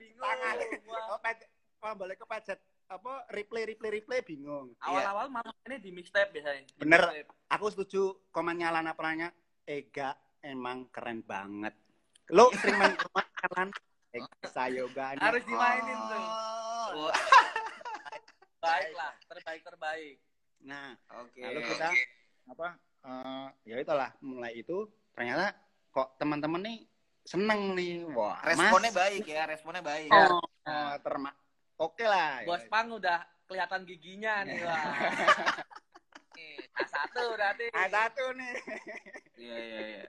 bingung. 0.00 0.24
tangan 0.24 0.54
oh, 0.88 1.86
oh, 1.86 1.94
balik 1.94 2.16
ke 2.16 2.26
pecet 2.26 2.58
apa 2.90 3.12
replay 3.30 3.68
replay 3.68 4.00
replay 4.00 4.20
bingung 4.24 4.72
Awal-awal 4.82 5.30
malah 5.30 5.54
ini 5.70 5.78
di 5.78 5.94
mixtape 5.94 6.34
biasanya. 6.34 6.66
Di 6.66 6.80
Bener. 6.80 7.02
mixtape. 7.06 7.30
aku 7.52 7.66
setuju 7.70 8.02
komennya 8.34 8.74
Lana 8.74 8.96
Pranya 8.96 9.28
Ega 9.62 10.16
emang 10.42 10.88
keren 10.90 11.22
banget 11.22 11.76
lo 12.32 12.50
sering 12.58 12.80
main 12.80 12.96
rumah 12.96 13.26
kan 13.52 13.68
Ega 14.10 14.46
Sayoga. 14.50 15.14
Harus 15.22 15.42
dimainin 15.46 15.98
tuh. 16.10 16.24
Oh, 16.98 17.10
Baik 18.60 18.92
lah, 18.92 19.14
terbaik 19.30 19.62
terbaik. 19.62 20.16
Nah 20.60 20.92
Oke. 21.24 21.40
lalu 21.40 21.60
kita 21.64 21.88
apa 22.50 22.68
eh, 23.06 23.46
ya 23.64 23.74
itulah 23.80 24.10
mulai 24.20 24.52
itu 24.56 24.84
ternyata 25.16 25.56
kok 25.90 26.16
teman-teman 26.20 26.60
nih 26.62 26.78
seneng 27.24 27.76
nih 27.76 28.04
wah 28.12 28.40
Responnya 28.44 28.92
Mas, 28.92 28.96
baik 28.96 29.24
ya, 29.24 29.42
responnya 29.44 29.82
baik. 29.84 30.10
oh, 30.10 30.40
oh, 30.40 30.92
terma 31.04 31.30
oke 31.76 32.04
lah 32.04 32.44
Bos 32.44 32.64
Pang 32.68 32.92
udah 32.92 33.24
kelihatan 33.48 33.82
giginya 33.82 34.46
nih 34.46 34.62
wah. 34.62 34.84
Nih, 36.38 36.54
A1 36.78 37.14
berarti. 37.34 37.66
ada 37.74 38.06
tuh 38.14 38.30
nih 38.38 38.52
Iya 39.34 39.56
iya 39.58 39.80
iya. 39.98 40.04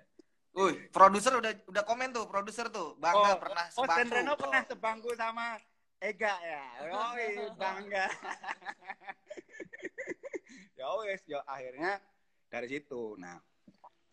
Wih, 0.51 0.91
produser 0.91 1.31
udah 1.39 1.51
udah 1.71 1.83
komen 1.87 2.11
tuh, 2.11 2.27
produser 2.27 2.67
tuh. 2.67 2.99
Bangga 2.99 3.33
Oh, 3.33 3.37
pernah 3.39 3.65
oh 3.71 3.87
sebangku. 3.87 3.97
Sendreno 4.03 4.33
pernah 4.35 4.61
sebangku 4.67 5.09
sama 5.15 5.55
Ega 6.01 6.33
ya 6.41 6.65
oh 6.97 7.13
bangga 7.61 8.09
ya 10.81 10.89
wes 11.05 11.21
ya 11.29 11.39
akhirnya 11.45 12.01
dari 12.49 12.67
situ 12.67 13.13
nah 13.21 13.37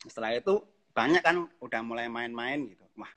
setelah 0.05 0.37
itu 0.37 0.61
banyak 0.93 1.25
kan 1.25 1.49
udah 1.65 1.81
mulai 1.81 2.13
main-main 2.13 2.69
gitu 2.69 2.85
wah 3.01 3.09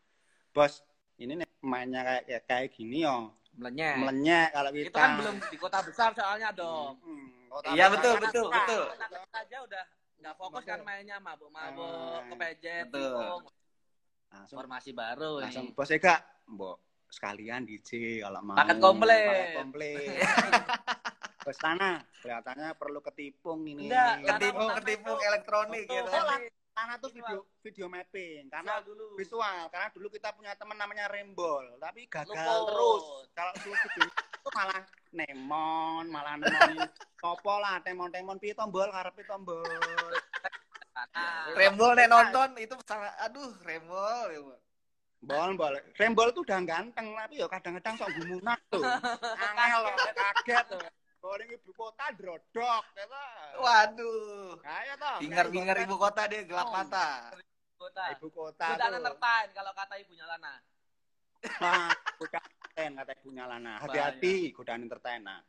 bos 0.55 0.79
ini 1.19 1.35
nih 1.35 1.47
mainnya 1.59 2.23
kayak 2.25 2.47
kayak, 2.47 2.67
gini 2.71 3.03
yo 3.03 3.35
Melenyek. 3.51 3.95
melenyek 3.99 4.47
kalau 4.55 4.71
kita 4.71 4.87
Itu 4.87 4.95
kan 4.95 5.11
belum 5.19 5.35
di 5.43 5.57
kota 5.59 5.79
besar 5.83 6.09
soalnya 6.15 6.49
dong. 6.55 6.95
Hmm, 7.03 7.51
kota 7.51 7.67
Iya, 7.75 7.85
besar 7.91 7.93
betul, 7.99 8.13
kan 8.15 8.23
betul, 8.23 8.47
betul. 8.47 8.83
Kota 8.87 9.37
aja 9.43 9.57
udah 9.67 9.83
nggak 10.23 10.35
fokus 10.39 10.63
kan 10.63 10.79
mainnya 10.87 11.17
mabuk-mabuk, 11.19 11.83
Ah, 11.83 12.23
kepejet, 12.31 12.87
betul. 12.87 13.43
langsung 14.31 14.57
Formasi 14.63 14.91
baru 14.95 15.43
langsung 15.43 15.67
ini. 15.67 15.75
bos 15.75 15.91
Ega 15.91 16.15
mbok 16.47 16.79
sekalian 17.11 17.67
DJ 17.67 18.23
kalau 18.23 18.39
mau 18.39 18.55
Paket 18.55 18.77
komplit. 18.79 19.27
paket 19.27 19.49
komplit 19.51 20.15
bos 21.41 21.57
Tana 21.57 21.91
kelihatannya 22.21 22.69
perlu 22.77 23.01
ketipung 23.01 23.65
ini. 23.65 23.89
Enggak, 23.89 24.37
Ketipu, 24.37 24.61
Lana- 24.61 24.75
ketipu 24.77 25.11
elektronik 25.19 25.83
gitu. 25.83 26.05
Lan- 26.07 26.53
Tana 26.71 26.95
tuh 26.97 27.11
video 27.11 27.43
video 27.59 27.85
mapping 27.85 28.47
karena 28.47 28.79
Visual 28.79 28.87
dulu. 28.87 29.05
visual. 29.17 29.59
Karena 29.67 29.87
dulu 29.91 30.07
kita 30.07 30.31
punya 30.31 30.55
teman 30.55 30.77
namanya 30.77 31.05
Rembol 31.05 31.75
tapi 31.77 32.07
gagal 32.07 32.31
terus. 32.63 33.03
Kalau 33.33 33.53
dulu 33.59 33.75
video 33.75 34.05
itu 34.07 34.49
malah 34.51 34.81
nemon 35.11 36.05
malah 36.07 36.33
nemon 36.37 36.87
topo 37.19 37.59
lah 37.59 37.77
temon 37.81 38.07
temon 38.07 38.37
pi 38.37 38.53
tombol 38.53 38.87
karep 38.87 39.13
pi 39.13 39.23
tombol. 39.25 39.59
Nah, 41.11 41.51
Rembol 41.59 41.91
nek 41.93 42.07
nonton 42.07 42.49
itu 42.55 42.73
salah 42.85 43.11
aduh 43.19 43.51
Rembol. 43.61 44.27
Rembol. 44.29 44.57
bol 45.21 45.53
bol 45.53 45.75
Rembol 45.93 46.33
tuh 46.33 46.41
udah 46.41 46.57
ganteng 46.63 47.13
tapi 47.13 47.37
ya 47.37 47.45
kadang-kadang 47.45 47.93
sok 47.93 48.09
gumunak 48.15 48.57
tuh. 48.69 48.81
Angel 49.59 49.79
loh 49.85 49.93
kaget 50.15 50.65
tuh 50.71 50.81
kalau 51.21 51.37
ini 51.37 51.53
ibu 51.53 51.71
kota 51.71 52.05
drodok 52.11 52.83
gitu 52.91 53.21
Waduh. 53.55 54.57
kayak 54.59 54.95
toh 54.97 55.17
Bingar-bingar 55.19 55.77
ibu 55.79 55.95
kota 55.95 56.25
dia 56.25 56.41
gelap 56.41 56.67
Oh. 56.67 56.73
mata. 56.73 57.29
kota. 57.77 58.03
ibu 58.13 58.27
kota 58.29 58.67
tuh 58.73 58.89
entertain 58.91 59.47
kalau 59.51 59.71
kata 59.71 59.93
ibunya 59.97 60.25
Lana. 60.25 60.53
Nah, 61.57 61.89
godaan 62.15 62.45
entertain 62.47 62.91
kata 62.93 63.11
ibunya 63.15 63.45
Lana. 63.45 63.73
Hati-hati 63.79 64.35
godaan 64.51 64.81
entertain. 64.83 65.21
Nah, 65.21 65.41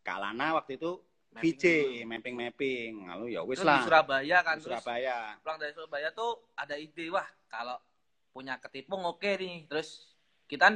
Kak 0.00 0.18
Lana 0.18 0.54
waktu 0.54 0.76
itu 0.76 0.98
Mapping 1.30 1.50
VJ, 1.50 1.64
mapping-mapping. 2.06 3.10
Lalu 3.10 3.34
ya 3.34 3.42
wis 3.42 3.58
di 3.58 3.66
lah. 3.66 3.82
Surabaya 3.82 4.38
kan, 4.40 4.54
Di 4.54 4.62
terus 4.62 4.78
Surabaya. 4.78 5.34
pulang 5.42 5.58
dari 5.58 5.72
Surabaya 5.74 6.08
tuh 6.10 6.30
ada 6.54 6.74
ide 6.74 7.10
wah 7.10 7.26
kalau 7.48 7.74
punya 8.30 8.54
ketipung 8.58 9.02
oke 9.02 9.30
nih 9.34 9.66
terus 9.66 10.14
kita 10.46 10.70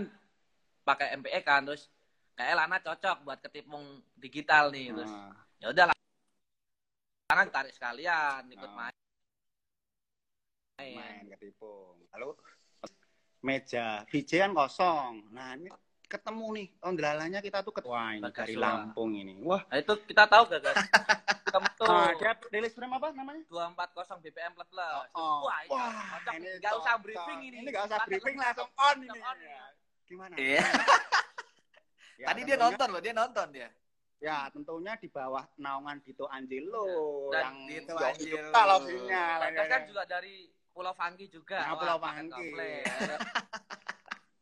pakai 0.82 1.14
MPE 1.14 1.42
kan 1.42 1.62
terus 1.62 1.86
kayak 2.38 2.54
Lana 2.54 2.78
cocok 2.78 3.16
buat 3.26 3.38
ketipung 3.42 3.82
digital 4.14 4.70
nih 4.70 4.94
terus 4.94 5.10
Nah, 5.10 5.34
ya 5.58 5.66
udah 5.68 5.84
Lana 5.90 7.42
tarik 7.50 7.74
sekalian 7.74 8.46
ikut 8.48 8.70
Oh. 8.70 8.76
main 8.78 8.94
main 10.78 11.26
ketipung. 11.28 11.98
Lalu 12.14 12.38
meja 13.38 14.06
VJ 14.06 14.30
kan 14.40 14.52
kosong. 14.54 15.26
Nah, 15.34 15.58
ini 15.58 15.66
ketemu 16.06 16.46
nih 16.54 16.68
ondelalanya 16.80 17.40
kita 17.42 17.60
tuh 17.60 17.74
ketua 17.74 18.14
ini 18.14 18.22
dari 18.30 18.54
Wah. 18.54 18.62
Lampung 18.86 19.10
ini. 19.12 19.42
Wah, 19.42 19.60
nah, 19.66 19.76
itu 19.76 19.92
kita 20.06 20.24
tahu 20.24 20.46
gak 20.48 20.62
guys 20.62 20.78
ketemu 21.48 21.68
tuh 21.80 21.86
nah, 21.88 22.12
dia 22.12 22.32
rilis 22.52 22.72
frame 22.76 22.94
apa 22.94 23.08
namanya? 23.12 23.42
240 23.48 24.20
BPM 24.22 24.52
plus 24.52 24.68
plus 24.68 25.08
Oh, 25.16 25.48
wah 25.48 25.58
ini 25.64 25.72
cocok 25.72 26.32
ini 26.36 26.48
nggak 26.60 26.74
usah 26.76 26.94
briefing 27.00 27.40
ini 27.40 27.56
Ini 27.64 27.68
nggak 27.72 27.84
usah 27.88 27.98
briefing 28.04 28.36
langsung 28.36 28.68
langsung 28.68 28.68
on 28.78 28.96
ini. 29.00 29.20
on. 29.20 29.38
Ya. 29.40 29.62
Gimana? 30.04 30.34
Iya. 30.36 30.64
Ya, 32.18 32.26
Tadi 32.28 32.40
dia 32.42 32.46
tentunya- 32.50 32.62
nonton 32.66 32.88
loh, 32.90 33.00
dia 33.00 33.14
nonton 33.14 33.46
dia. 33.48 33.68
Ya, 34.18 34.50
tentunya 34.50 34.98
di 34.98 35.06
bawah 35.06 35.46
naungan 35.54 36.02
Dito 36.02 36.26
Angelo 36.26 36.82
Dan 37.30 37.38
yang 37.40 37.56
Dito 37.64 37.94
Angelo. 37.94 38.50
lobbynya. 38.50 39.24
Bagas 39.40 39.66
kan 39.68 39.80
juga 39.86 40.02
dari 40.04 40.34
Pulau 40.68 40.90
Fangki 40.92 41.26
juga. 41.28 41.58
Nah, 41.60 41.70
Wah, 41.70 41.78
Pulau 41.78 41.98
Fangki. 42.00 42.26
komplit. 42.28 42.82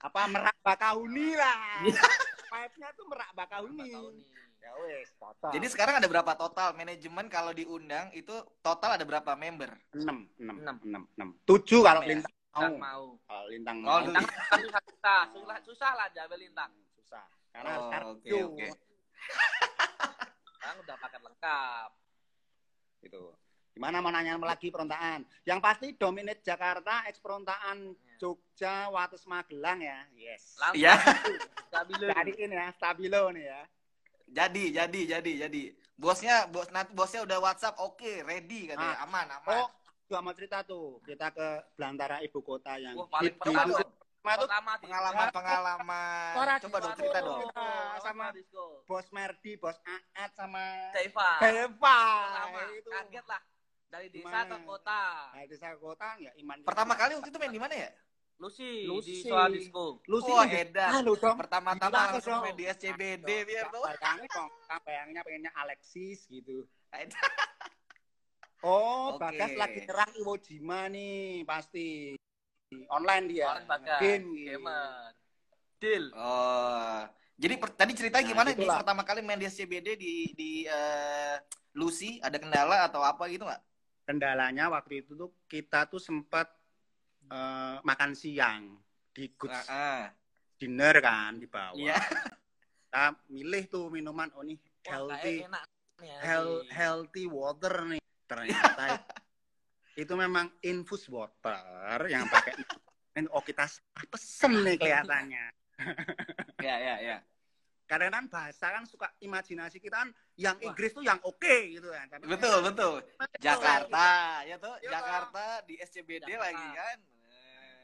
Apa 0.01 0.21
Merak 0.27 0.57
Bakauni 0.61 1.29
lah. 1.35 1.85
Vibe-nya 2.49 2.89
tuh 2.95 3.05
Merak 3.05 3.31
Bakauni. 3.35 3.85
Bakauni. 3.85 4.25
Ya 4.57 4.73
wes, 4.79 5.13
total. 5.15 5.51
Jadi 5.53 5.67
sekarang 5.69 5.95
ada 5.97 6.09
berapa 6.09 6.33
total 6.35 6.73
manajemen 6.73 7.29
kalau 7.29 7.53
diundang 7.53 8.09
itu 8.11 8.33
total 8.61 8.97
ada 8.97 9.05
berapa 9.05 9.33
member? 9.35 9.71
enam, 9.95 10.25
enam, 10.37 10.57
Enam. 10.59 10.77
enam, 10.83 11.03
enam. 11.13 11.29
Tujuh 11.45 11.85
kalau 11.85 12.01
Ya. 12.01 12.17
lintang 12.17 12.33
Lintang 12.57 12.81
mau. 12.81 13.05
Kalau 13.21 13.45
lintang 13.47 13.77
Oh, 13.79 13.85
mau. 13.85 14.01
Lintang 14.01 14.25
susah, 14.57 15.21
susah, 15.61 15.91
lah 15.93 16.09
jabe 16.11 16.41
lintang. 16.41 16.73
susah. 16.97 17.21
Karena 17.57 17.73
Oh, 17.73 17.83
sekarang 17.89 18.09
oke, 18.13 18.29
itu 18.29 18.37
oke. 18.37 18.67
Sekarang 20.53 20.77
udah 20.85 20.97
paket 20.99 21.21
lengkap. 21.25 21.91
gitu. 23.01 23.23
Gimana 23.71 24.01
mau 24.01 24.11
nanya 24.11 24.35
lagi 24.37 24.69
perontaan? 24.69 25.23
Yang 25.45 25.61
pasti 25.63 25.87
dominate 25.95 26.43
Jakarta, 26.43 27.05
eks 27.07 27.21
perontaan 27.21 27.93
Jogja, 28.17 28.89
Wates 28.89 29.25
Magelang 29.25 29.79
ya. 29.79 30.01
Yes. 30.13 30.57
Langsung 30.59 30.81
Iya. 30.81 30.93
stabilo. 31.69 32.07
Jadiin 32.09 32.51
ya, 32.51 32.67
stabilo 32.73 33.23
nih 33.31 33.47
ya. 33.47 33.63
Jadi, 34.27 34.65
jadi, 34.75 35.01
jadi, 35.17 35.33
jadi. 35.47 35.63
Bosnya, 35.95 36.51
bos 36.51 36.67
nanti 36.69 36.93
bosnya 36.93 37.23
udah 37.23 37.39
WhatsApp, 37.39 37.79
oke, 37.79 38.27
ready 38.27 38.69
katanya, 38.69 38.97
Ah. 38.97 39.05
aman, 39.07 39.27
aman. 39.31 39.55
Oh, 39.55 39.69
gua 40.09 40.19
mau 40.21 40.35
cerita 40.35 40.61
tuh. 40.61 40.99
Kita 41.07 41.31
ke 41.31 41.47
belantara 41.73 42.19
ibu 42.21 42.41
kota 42.43 42.75
yang 42.77 42.97
Wah, 42.97 43.07
paling 43.07 43.37
pertama 43.39 43.81
di- 44.35 44.41
tuh. 44.41 44.49
Pertama 44.51 44.71
tuh 44.75 44.81
Pertama 44.81 44.81
di- 44.81 44.83
pengalaman, 44.83 45.27
pengalaman. 45.31 46.33
Suara 46.35 46.55
Coba 46.59 46.77
dong 46.83 46.95
cerita 46.99 47.19
dong. 47.23 47.41
Sama-. 48.03 48.31
Bos 48.83 49.07
Merdi, 49.15 49.53
Bos 49.55 49.79
Aat 49.85 50.31
sama 50.35 50.65
Deva. 50.91 51.31
Deva. 51.39 51.99
Pertama, 52.27 52.59
Itu. 52.75 52.91
kaget 52.91 53.27
lah. 53.27 53.43
Dari 53.87 54.07
desa 54.11 54.39
ke 54.43 54.57
kota. 54.67 55.03
Nah, 55.31 55.45
desa 55.47 55.67
ke 55.71 55.79
kota 55.79 56.09
ya 56.19 56.31
Iman. 56.35 56.59
Pertama 56.67 56.93
kali 56.99 57.15
waktu 57.15 57.31
itu 57.31 57.39
main 57.39 57.55
di 57.55 57.63
mana 57.63 57.75
ya? 57.79 57.91
Lucy, 58.37 58.85
Lucy. 58.85 59.25
di 59.25 59.33
soal 59.33 59.49
disco. 59.49 60.05
Lucy 60.05 60.29
udah- 60.29 60.51
edan. 60.53 60.91
Lu. 61.01 61.17
Pertama-tama 61.17 62.13
langsung 62.13 62.45
main 62.45 62.53
di 62.53 62.69
SCBD 62.69 63.25
biar 63.49 63.73
tuh. 63.73 63.81
Bayangnya 63.81 64.29
kok, 64.29 64.49
bayangnya 64.85 65.21
pengennya 65.25 65.53
Alexis 65.57 66.27
gitu. 66.29 66.69
Oh, 68.65 69.15
Oke. 69.15 69.23
Bagas 69.23 69.53
lagi 69.55 69.79
nyerang 69.85 70.13
Iwo 70.19 70.35
Jima 70.41 70.91
nih, 70.91 71.47
pasti. 71.47 72.17
Online 72.89 73.25
dia. 73.27 73.47
Game, 73.99 74.27
gitu. 74.35 74.59
Gamer. 74.59 75.15
Deal. 75.77 76.05
Oh. 76.13 77.05
Jadi 77.37 77.55
per- 77.61 77.77
tadi 77.77 77.93
cerita 77.93 78.19
Nah, 78.19 78.27
gimana 78.27 78.49
nih 78.51 78.57
itulah. 78.59 78.81
pertama 78.81 79.03
kali 79.05 79.21
main 79.21 79.37
di 79.37 79.45
SCBD 79.45 79.93
di 79.95 80.15
di 80.33 80.51
eh, 80.65 81.37
Lucy 81.75 82.17
ada 82.19 82.41
kendala 82.41 82.83
atau 82.83 83.05
apa 83.05 83.29
gitu 83.29 83.45
nggak? 83.45 83.63
Kendalanya 84.03 84.73
waktu 84.73 85.05
itu 85.05 85.13
tuh 85.13 85.31
kita 85.45 85.85
tuh 85.85 86.01
sempat 86.01 86.49
eh, 87.29 87.77
makan 87.79 88.17
siang 88.17 88.81
di 89.13 89.29
good 89.37 89.53
Ah, 89.53 89.69
ah. 89.69 90.03
dinner 90.57 90.97
kan 90.99 91.37
di 91.37 91.45
bawah. 91.45 91.77
Iya. 91.77 92.01
Kita 92.89 93.05
milih 93.29 93.63
tuh 93.69 93.93
minuman 93.93 94.33
oh 94.33 94.41
nih 94.41 94.57
Wah, 94.57 94.89
healthy 94.89 95.35
kayak 95.37 95.49
enak 95.53 95.65
ya. 96.01 96.19
healthy 96.73 97.25
water 97.29 97.75
nih. 97.87 98.01
Ternyata 98.25 98.85
itu 99.97 100.13
memang 100.13 100.53
infus 100.61 101.09
water 101.09 102.01
yang 102.07 102.29
pakai 102.29 102.53
oh 103.35 103.41
kita 103.41 103.65
pesen 104.13 104.53
nih 104.63 104.77
kelihatannya. 104.77 105.45
Ya, 106.57 106.77
ya, 106.81 106.95
ya. 107.05 107.17
Karena 107.85 108.09
kan 108.09 108.33
bahasa 108.33 108.73
kan 108.73 108.89
suka 108.89 109.13
imajinasi 109.21 109.77
kita 109.77 110.03
kan 110.03 110.09
yang 110.35 110.57
Wah. 110.57 110.73
Inggris 110.73 110.91
tuh 110.91 111.05
yang 111.05 111.21
oke 111.21 111.55
gitu 111.69 111.93
kan. 111.93 112.09
Tapi 112.09 112.25
Betul, 112.27 112.59
betul. 112.65 112.95
Jakarta, 113.39 114.09
ya 114.43 114.57
tuh, 114.57 114.73
Iya, 114.81 114.91
Jakarta 114.97 115.45
di 115.69 115.77
SCBD 115.77 116.25
Jakarta. 116.27 116.45
lagi 116.49 116.67
kan. 116.73 116.97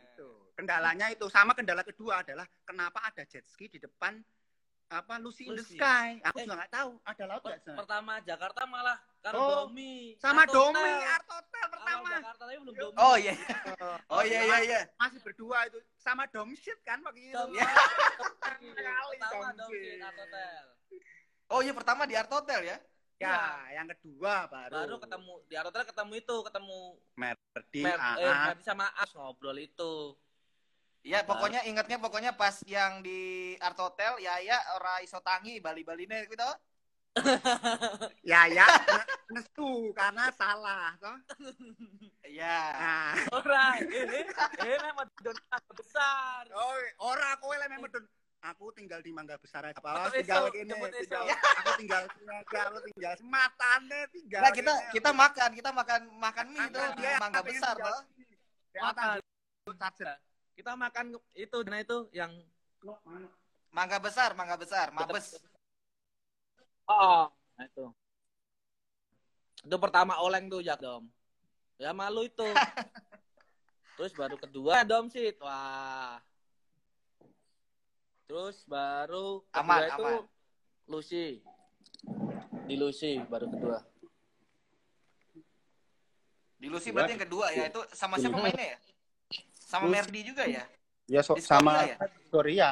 Itu. 0.09 0.29
Kendalanya 0.57 1.07
itu 1.13 1.29
sama 1.29 1.53
kendala 1.53 1.85
kedua 1.85 2.25
adalah 2.25 2.49
kenapa 2.65 3.05
ada 3.05 3.23
jet 3.29 3.45
ski 3.45 3.69
di 3.69 3.77
depan 3.77 4.25
apa 4.89 5.21
Lucy 5.21 5.47
in 5.47 5.53
the 5.53 5.61
Lucy. 5.61 5.77
Sky. 5.77 6.21
Aku 6.25 6.37
Eh. 6.41 6.45
juga 6.45 6.65
nggak 6.65 6.73
tahu 6.73 6.91
ada 7.05 7.25
laut 7.29 7.43
Per- 7.45 7.61
sana? 7.61 7.77
Pertama 7.77 8.13
Jakarta 8.21 8.61
malah 8.65 8.99
karo 9.23 9.37
Oh, 9.39 9.51
Domi. 9.71 10.19
Sama 10.19 10.43
Art 10.45 10.51
Domi 10.51 10.75
Hotel. 10.83 11.07
Art 11.07 11.29
Hotel 11.31 11.63
Awal 11.63 11.73
pertama. 11.73 12.09
Jakarta 12.11 12.43
tapi 12.43 12.59
belum 12.59 12.75
Domi. 12.77 12.97
Oh 12.99 13.15
iya. 13.17 13.35
Eh, 13.39 13.39
Oh 14.15 14.23
iya 14.27 14.41
iya 14.43 14.59
iya. 14.67 14.81
Masih 14.99 15.21
berdua 15.23 15.59
itu 15.71 15.79
sama 15.97 16.27
Dom 16.29 16.51
shit 16.59 16.79
kan 16.83 16.99
waktu 17.07 17.31
itu. 17.31 17.39
Domi. 17.39 17.59
Ya. 18.63 18.79
Kali 18.79 19.19
Pertama 19.19 19.51
Art 19.51 20.19
Hotel. 20.19 20.65
Oh 21.51 21.61
iya 21.61 21.73
pertama 21.75 22.03
di 22.07 22.15
Art 22.15 22.31
Hotel 22.31 22.61
ya. 22.63 22.79
Ya, 23.23 23.39
yang 23.71 23.87
kedua 23.87 24.51
baru. 24.51 24.75
Baru 24.75 24.95
ketemu 24.99 25.33
di 25.47 25.55
Art 25.55 25.67
Hotel 25.71 25.85
ketemu 25.87 26.13
itu, 26.19 26.37
ketemu 26.43 26.79
Merdi, 27.15 27.83
Mer 27.87 27.95
eh, 27.95 28.03
Aat. 28.03 28.47
Merdi 28.51 28.63
sama 28.67 28.87
As 28.99 29.11
ngobrol 29.15 29.59
itu. 29.63 30.19
Ya 31.03 31.23
pokoknya 31.27 31.67
ingatnya 31.67 31.99
pokoknya 31.99 32.35
pas 32.35 32.63
yang 32.67 33.03
di 33.03 33.55
Art 33.59 33.79
Hotel 33.79 34.23
ya 34.23 34.39
ya 34.43 34.59
ora 34.79 35.03
iso 35.03 35.19
tangi 35.23 35.59
bali-baline 35.63 36.27
gitu. 36.31 36.47
Ya 38.31 38.49
ya, 38.49 38.65
ne- 38.65 39.09
nesu 39.37 39.93
karena 39.93 40.33
salah 40.33 40.97
toh. 40.97 41.17
Iya. 42.25 42.59
Nah, 42.73 43.13
Ora, 43.37 43.77
eh, 43.85 44.25
eh, 44.65 44.79
memang 44.81 45.07
don 45.21 45.37
besar. 45.77 46.49
oh, 46.57 46.73
ora 47.13 47.37
kowe 47.37 47.53
lek 47.53 47.69
memang 47.69 47.89
medun. 47.91 48.05
Aku 48.43 48.75
tinggal 48.75 48.99
di 48.99 49.15
Mangga 49.15 49.39
Besar 49.39 49.63
aja. 49.71 49.79
Apa 49.79 50.11
tinggal 50.11 50.51
jemput 50.51 50.91
tinggal, 50.91 51.31
aku 51.31 51.71
tinggal 51.79 52.03
aja, 52.11 52.59
aku 52.67 52.79
tinggal 52.91 53.15
matane 53.23 54.01
tinggal. 54.11 54.43
Nah, 54.43 54.51
kita 54.51 54.73
kita 54.91 55.11
makan, 55.15 55.51
kita 55.55 55.71
makan 55.71 56.01
makan 56.19 56.47
mie 56.51 56.59
itu 56.67 56.75
Makan, 56.75 56.91
di 56.99 57.03
dia 57.07 57.13
mangga 57.23 57.41
besar 57.47 57.75
tinggal 57.79 57.95
toh. 57.95 58.03
Ya, 58.75 58.81
Makan. 58.83 59.09
Kita 60.59 60.73
makan 60.75 61.07
itu 61.39 61.59
dan 61.63 61.77
itu 61.87 61.99
yang 62.11 62.33
Mangga 63.73 64.03
besar, 64.03 64.35
mangga 64.35 64.59
besar, 64.59 64.91
mabes. 64.91 65.39
Oh, 66.89 67.31
nah 67.59 67.65
itu. 67.65 67.87
Itu 69.63 69.77
pertama 69.79 70.19
oleng 70.19 70.51
tuh 70.51 70.63
jak 70.63 70.83
dom. 70.83 71.07
Ya 71.79 71.95
malu 71.95 72.27
itu. 72.27 72.43
Terus 73.97 74.13
baru 74.19 74.37
kedua 74.41 74.83
dom 74.83 75.07
sih. 75.07 75.31
Wah. 75.39 76.19
Terus 78.27 78.65
baru 78.67 79.45
kedua 79.53 79.63
Aman, 79.63 79.81
itu 79.87 80.05
aman. 80.09 80.23
Lucy. 80.91 81.27
Di 82.67 82.75
Lucy 82.75 83.21
baru 83.29 83.47
kedua. 83.53 83.79
Di 86.59 86.67
Lucy 86.71 86.89
berarti 86.95 87.13
yang 87.15 87.25
kedua 87.27 87.47
ya. 87.55 87.67
Itu 87.71 87.83
sama 87.95 88.19
siapa 88.19 88.39
mainnya 88.39 88.75
ya? 88.75 88.79
Sama 89.63 89.87
Lucy. 89.87 89.95
Merdi 89.95 90.21
juga 90.27 90.45
ya? 90.49 90.65
Ya 91.11 91.21
so, 91.23 91.35
Di 91.35 91.43
sama 91.43 91.87
ya? 91.87 91.97
Korea. 92.31 92.71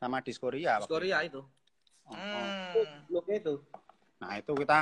Sama 0.00 0.22
di 0.24 0.32
Korea. 0.34 0.72
waktu 0.80 0.90
Korea 0.90 1.18
itu. 1.26 1.42
oh. 2.08 2.14
Hmm. 2.14 2.49
Bloknya 3.08 3.36
itu. 3.40 3.54
Nah, 4.20 4.32
itu 4.36 4.52
kita 4.52 4.78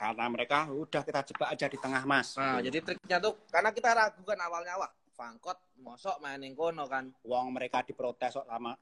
kata 0.00 0.24
mereka 0.32 0.58
udah 0.72 1.02
kita 1.04 1.20
jebak 1.28 1.48
aja 1.52 1.66
di 1.68 1.78
tengah 1.78 2.02
mas. 2.08 2.32
Nah, 2.40 2.58
jadi 2.64 2.80
triknya 2.80 3.20
tuh 3.20 3.36
karena 3.52 3.70
kita 3.70 3.92
ragu 3.92 4.22
kan 4.24 4.40
awalnya 4.40 4.80
wah, 4.80 4.90
Fangkot 5.12 5.60
mosok 5.84 6.16
main 6.24 6.40
yang 6.40 6.56
kono 6.56 6.88
kan. 6.88 7.12
Wong 7.28 7.52
mereka 7.52 7.84
diprotes 7.84 8.32
kok 8.32 8.48
sama 8.48 8.72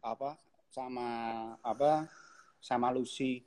apa 0.00 0.38
sama 0.70 1.08
apa 1.60 2.06
sama 2.62 2.94
Lucy. 2.94 3.42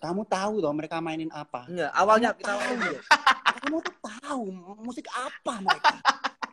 Kamu 0.00 0.24
tahu 0.24 0.64
dong 0.64 0.80
mereka 0.80 0.98
mainin 1.04 1.28
apa? 1.30 1.68
Enggak, 1.68 1.92
awalnya 1.92 2.30
Kamu 2.32 2.40
kita 2.40 2.48
tahu. 2.50 2.60
awalnya. 2.64 3.00
Kamu 3.64 3.76
tuh 3.80 3.96
tahu 4.00 4.42
musik 4.80 5.06
apa 5.12 5.54
mereka? 5.60 5.96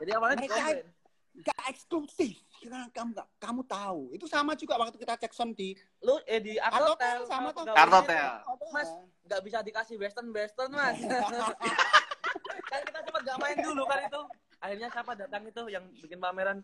Jadi 0.04 0.12
awalnya 0.14 0.38
Mereka-. 0.44 1.00
Gak 1.42 1.62
eksklusif. 1.72 2.36
Kira 2.62 2.86
kamu 2.94 3.18
gak, 3.18 3.28
kamu 3.42 3.62
tahu. 3.66 4.14
Itu 4.14 4.30
sama 4.30 4.54
juga 4.54 4.78
waktu 4.78 5.02
kita 5.02 5.18
cek 5.18 5.34
sound 5.34 5.58
di 5.58 5.74
Lu 6.06 6.22
eh 6.30 6.38
di 6.38 6.62
Art 6.62 6.78
Art 6.78 6.94
Hotel 6.94 7.18
Hotel 7.26 7.26
sama 7.26 7.50
tuh. 7.50 7.66
pegawainya 7.66 7.82
Art 7.82 7.94
Hotel. 7.98 8.30
Mas, 8.70 8.90
nggak 9.26 9.42
bisa 9.42 9.58
dikasih 9.66 9.96
western 9.96 10.28
western 10.36 10.72
mas 10.76 10.98
kan 12.72 12.80
kita 12.84 13.00
sempat 13.04 13.22
gak 13.24 13.40
main 13.40 13.58
dulu 13.60 13.84
kan 13.88 14.00
itu 14.08 14.22
akhirnya 14.60 14.88
siapa 14.92 15.12
datang 15.16 15.44
itu 15.48 15.62
yang 15.72 15.84
bikin 16.04 16.20
pameran 16.20 16.60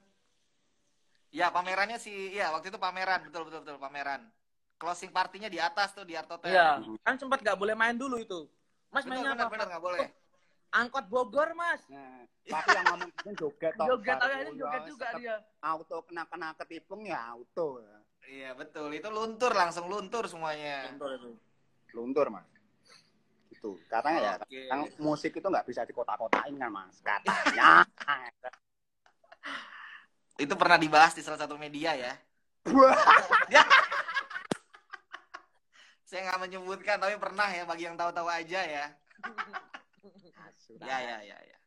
Ya 1.28 1.52
pamerannya 1.52 2.00
sih, 2.00 2.32
ya 2.32 2.56
waktu 2.56 2.72
itu 2.72 2.80
pameran, 2.80 3.20
betul 3.28 3.44
betul 3.52 3.60
betul 3.60 3.76
pameran. 3.76 4.32
Closing 4.80 5.12
partinya 5.12 5.52
di 5.52 5.60
atas 5.60 5.92
tuh 5.92 6.08
di 6.08 6.16
Art 6.16 6.32
Hotel. 6.32 6.56
iya 6.56 6.80
kan 7.04 7.20
sempat 7.20 7.44
gak 7.44 7.60
boleh 7.60 7.76
main 7.76 8.00
dulu 8.00 8.16
itu 8.20 8.48
mas 8.88 9.04
Bener 9.04 9.20
mainnya 9.20 9.36
bener 9.36 9.46
apa 9.48 9.54
bener 9.56 9.68
nggak 9.68 9.84
boleh. 9.84 10.08
Angkot 10.72 11.06
Bogor 11.08 11.56
mas 11.56 11.82
Nah, 11.88 12.28
tapi 12.48 12.70
yang 12.76 12.86
ngomong 12.96 13.10
itu 13.12 13.32
joget 13.44 13.74
toh. 13.76 13.86
joget 13.92 14.18
Baru, 14.20 14.32
aja 14.32 14.52
joget 14.56 14.82
juga 14.88 15.08
dia 15.20 15.36
Auto 15.60 15.98
kena 16.08 16.24
kena 16.32 16.56
ketipung 16.56 17.04
ya 17.04 17.20
auto. 17.36 17.84
ya. 17.84 17.98
Iya 18.28 18.50
betul, 18.56 18.92
itu 18.92 19.08
luntur 19.08 19.52
langsung 19.56 19.88
luntur 19.88 20.28
semuanya. 20.28 20.88
Contoh 20.92 21.12
itu 21.16 21.32
Luntur 21.96 22.28
mas. 22.32 22.48
Itu 23.52 23.80
katanya 23.88 24.20
ya. 24.20 24.34
Yang 24.48 24.96
musik 25.00 25.32
itu 25.36 25.48
nggak 25.48 25.68
bisa 25.68 25.88
dikotak-kotakin 25.88 26.56
kan 26.60 26.72
mas. 26.72 27.00
Katanya. 27.04 27.84
Itu 30.38 30.54
pernah 30.54 30.78
dibahas 30.78 31.18
di 31.18 31.26
salah 31.26 31.42
satu 31.42 31.58
media 31.58 31.98
ya. 31.98 32.14
Saya 36.08 36.30
nggak 36.30 36.42
menyebutkan, 36.46 37.02
tapi 37.02 37.18
pernah 37.18 37.50
ya 37.50 37.66
bagi 37.66 37.90
yang 37.90 37.98
tahu-tahu 37.98 38.30
aja 38.30 38.62
ya. 38.64 38.86
Ya 40.76 40.98
ya 41.00 41.18
ya 41.24 41.38
ya. 41.40 41.58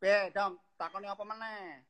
Be, 0.00 0.32
dong, 0.32 0.56
takoni 0.76 1.08
apa 1.08 1.24
meneh? 1.24 1.84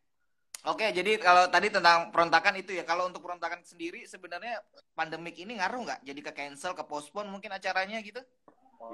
Oke, 0.66 0.90
jadi 0.90 1.14
kalau 1.22 1.46
tadi 1.46 1.70
tentang 1.70 2.11
perontakan 2.11 2.59
itu 2.59 2.74
ya, 2.74 2.83
kalau 2.83 3.07
untuk 3.07 3.22
perontakan 3.22 3.62
sendiri 3.62 4.02
sebenarnya 4.02 4.59
pandemik 4.98 5.38
ini 5.38 5.59
ngaruh 5.62 5.87
nggak? 5.87 6.00
Jadi 6.02 6.20
ke 6.26 6.33
cancel, 6.35 6.74
ke 6.74 6.83
postpone 6.83 7.31
mungkin 7.31 7.55
acaranya 7.55 8.02
gitu? 8.02 8.18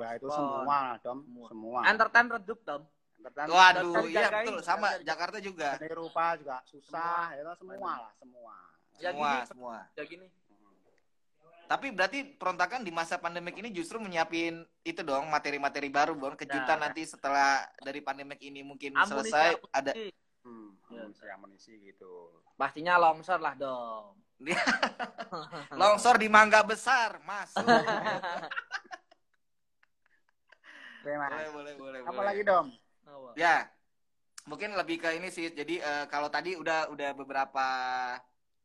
Ya 0.01 0.17
itu 0.17 0.29
semua, 0.29 1.01
Dom. 1.01 1.25
Semua. 1.25 1.49
Semua. 1.49 1.81
Entertain 1.89 2.27
redup, 2.29 2.61
Dom. 2.65 2.83
Entertain- 3.23 3.49
Waduh, 3.49 3.93
Dari 3.95 4.11
iya 4.13 4.29
betul, 4.29 4.59
sama 4.61 4.87
dari 4.93 5.05
Jakarta 5.07 5.39
juga. 5.41 5.69
Seni 5.81 5.95
rupa 5.95 6.25
juga 6.37 6.57
susah, 6.69 7.33
itu 7.39 7.53
semua 7.63 7.93
lah, 8.05 8.13
semua. 8.21 8.55
Ya 9.01 9.11
Semua, 9.11 9.31
gini. 9.33 9.49
semua. 9.49 9.77
Ya 9.97 10.05
gini. 10.05 10.27
Tapi 11.73 11.89
berarti 11.89 12.21
perontakan 12.37 12.85
di 12.85 12.93
masa 12.93 13.17
pandemik 13.17 13.57
ini 13.57 13.73
justru 13.73 13.97
menyiapin 13.97 14.61
itu 14.85 15.01
dong 15.01 15.25
materi-materi 15.33 15.89
baru 15.89 16.13
dong 16.13 16.37
kejutan 16.37 16.77
Ya. 16.77 16.85
nanti 16.85 17.09
setelah 17.09 17.65
dari 17.81 18.05
pandemik 18.05 18.45
ini 18.45 18.61
mungkin 18.61 18.93
Amunisi, 18.93 19.33
selesai 19.33 19.57
ada 19.73 19.97
amunisi. 19.97 20.13
Hmm, 20.45 20.69
Ya. 20.93 21.01
amunisi, 21.01 21.25
amunisi 21.33 21.73
gitu. 21.81 22.29
Pastinya 22.61 23.01
longsor 23.01 23.41
lah, 23.41 23.57
Dom. 23.57 24.21
longsor 25.81 26.21
di 26.21 26.29
Mangga 26.29 26.61
Besar, 26.61 27.17
Mas. 27.29 27.57
boleh, 31.01 31.49
boleh, 31.57 31.75
boleh. 31.81 32.01
Apa 32.05 32.13
boleh. 32.13 32.27
lagi, 32.29 32.43
Dom? 32.45 32.67
Apa? 33.09 33.33
Ya, 33.33 33.65
mungkin 34.45 34.77
lebih 34.77 35.01
ke 35.01 35.09
ini 35.17 35.33
sih. 35.33 35.49
Jadi 35.49 35.81
eh, 35.81 36.05
kalau 36.13 36.29
tadi 36.29 36.53
udah 36.53 36.93
udah 36.93 37.11
beberapa 37.17 37.67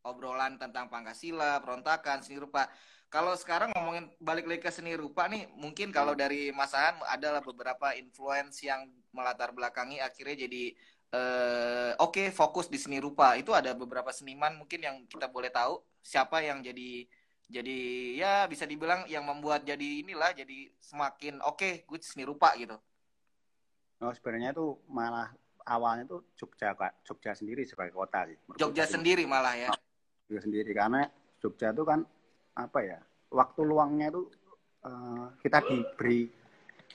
obrolan 0.04 0.56
tentang 0.60 0.91
Pancasila, 0.91 1.63
perontakan, 1.63 2.20
seni 2.20 2.39
rupa. 2.39 2.67
Kalau 3.08 3.32
sekarang 3.39 3.72
ngomongin 3.72 4.12
balik 4.20 4.43
lagi 4.52 4.67
ke 4.67 4.72
seni 4.72 4.91
rupa 4.91 5.32
nih, 5.32 5.48
mungkin 5.56 5.96
kalau 5.96 6.12
dari 6.12 6.52
Mas 6.52 6.76
Ahan 6.76 7.00
adalah 7.08 7.39
beberapa 7.39 7.96
influence 7.96 8.60
yang 8.67 8.84
melatar 9.15 9.56
belakangi 9.56 10.04
akhirnya 10.04 10.43
jadi 10.43 10.63
eh, 11.15 11.91
oke 12.04 12.36
fokus 12.36 12.67
di 12.67 12.76
seni 12.76 13.00
rupa. 13.00 13.39
Itu 13.39 13.56
ada 13.56 13.72
beberapa 13.72 14.12
seniman 14.12 14.60
mungkin 14.60 14.84
yang 14.84 14.96
kita 15.08 15.32
boleh 15.32 15.48
tahu 15.48 15.80
siapa 16.04 16.43
yang 16.43 16.60
jadi 16.60 17.08
jadi 17.48 17.78
ya 18.20 18.34
bisa 18.52 18.67
dibilang 18.67 19.08
yang 19.08 19.24
membuat 19.24 19.63
jadi 19.63 20.04
inilah 20.04 20.36
jadi 20.36 20.67
semakin 20.84 21.39
oke 21.48 21.88
gue 21.88 22.00
seni 22.04 22.28
rupa 22.28 22.52
gitu. 22.60 22.76
Oh, 24.04 24.12
sebenarnya 24.12 24.52
itu 24.52 24.78
malah 24.91 25.32
awalnya 25.63 26.06
tuh 26.06 26.22
Jogja, 26.36 26.76
Kak. 26.76 27.08
Jogja 27.08 27.34
sendiri 27.34 27.63
sebagai 27.63 27.96
kota 27.96 28.28
sih. 28.28 28.38
Jogja 28.60 28.84
sendiri 28.84 29.24
malah 29.24 29.56
ya. 29.56 29.72
Jogja 30.28 30.43
sendiri 30.43 30.72
karena 30.76 31.08
Jogja 31.39 31.72
itu 31.72 31.84
kan 31.88 32.04
apa 32.58 32.80
ya? 32.82 33.00
Waktu 33.30 33.62
luangnya 33.62 34.10
itu 34.10 34.22
eh, 34.82 35.26
kita 35.46 35.62
diberi 35.62 36.26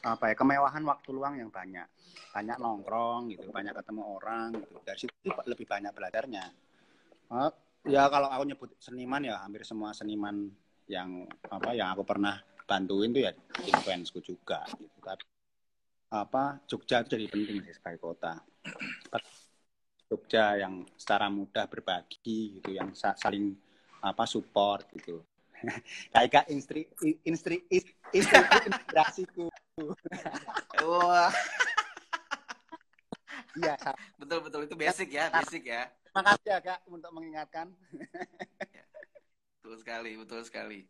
apa 0.03 0.33
ya 0.33 0.35
kemewahan 0.35 0.83
waktu 0.83 1.09
luang 1.15 1.39
yang 1.39 1.51
banyak. 1.55 1.87
Banyak 2.35 2.57
nongkrong 2.59 3.31
gitu 3.31 3.47
banyak 3.55 3.71
ketemu 3.77 4.03
orang 4.19 4.49
gitu. 4.59 4.75
Dari 4.83 4.99
situ 4.99 5.15
lebih 5.47 5.67
banyak 5.71 5.93
belajarnya. 5.95 6.45
Eh, 7.33 7.51
ya 7.87 8.11
kalau 8.11 8.29
aku 8.29 8.43
nyebut 8.51 8.71
seniman 8.83 9.23
ya 9.23 9.39
hampir 9.39 9.63
semua 9.63 9.95
seniman 9.95 10.51
yang 10.91 11.25
apa 11.47 11.73
yang 11.73 11.95
aku 11.95 12.03
pernah 12.03 12.43
bantuin 12.67 13.15
tuh 13.15 13.23
ya 13.23 13.33
influenceku 13.63 14.19
juga 14.19 14.67
gitu. 14.75 14.99
Tapi 14.99 15.25
apa 16.13 16.61
Jogja 16.69 17.01
itu 17.01 17.17
jadi 17.17 17.27
penting 17.31 17.57
sih 17.65 17.75
sebagai 17.79 18.03
kota. 18.03 18.43
Jogja 20.13 20.61
yang 20.61 20.85
secara 21.01 21.33
mudah 21.33 21.65
berbagi 21.65 22.61
gitu 22.61 22.77
yang 22.77 22.93
sa- 22.93 23.17
saling 23.17 23.57
apa 24.05 24.29
support 24.29 24.85
gitu 24.93 25.25
kayak 26.13 26.47
istri 26.53 26.89
istri 27.25 27.57
istri 27.71 28.39
inspirasiku 28.67 29.47
Wah, 30.85 31.33
iya 33.57 33.73
Kak. 33.81 33.97
betul 34.21 34.39
betul 34.45 34.61
itu 34.69 34.77
basic 34.77 35.09
ya, 35.17 35.33
basic 35.33 35.65
ya. 35.65 35.89
terima 36.13 36.23
kasih 36.29 36.49
ya 36.53 36.59
kak 36.61 36.79
untuk 36.93 37.11
mengingatkan 37.17 37.73
Betul 39.63 39.79
sekali, 39.79 40.19
betul 40.19 40.43
sekali. 40.43 40.81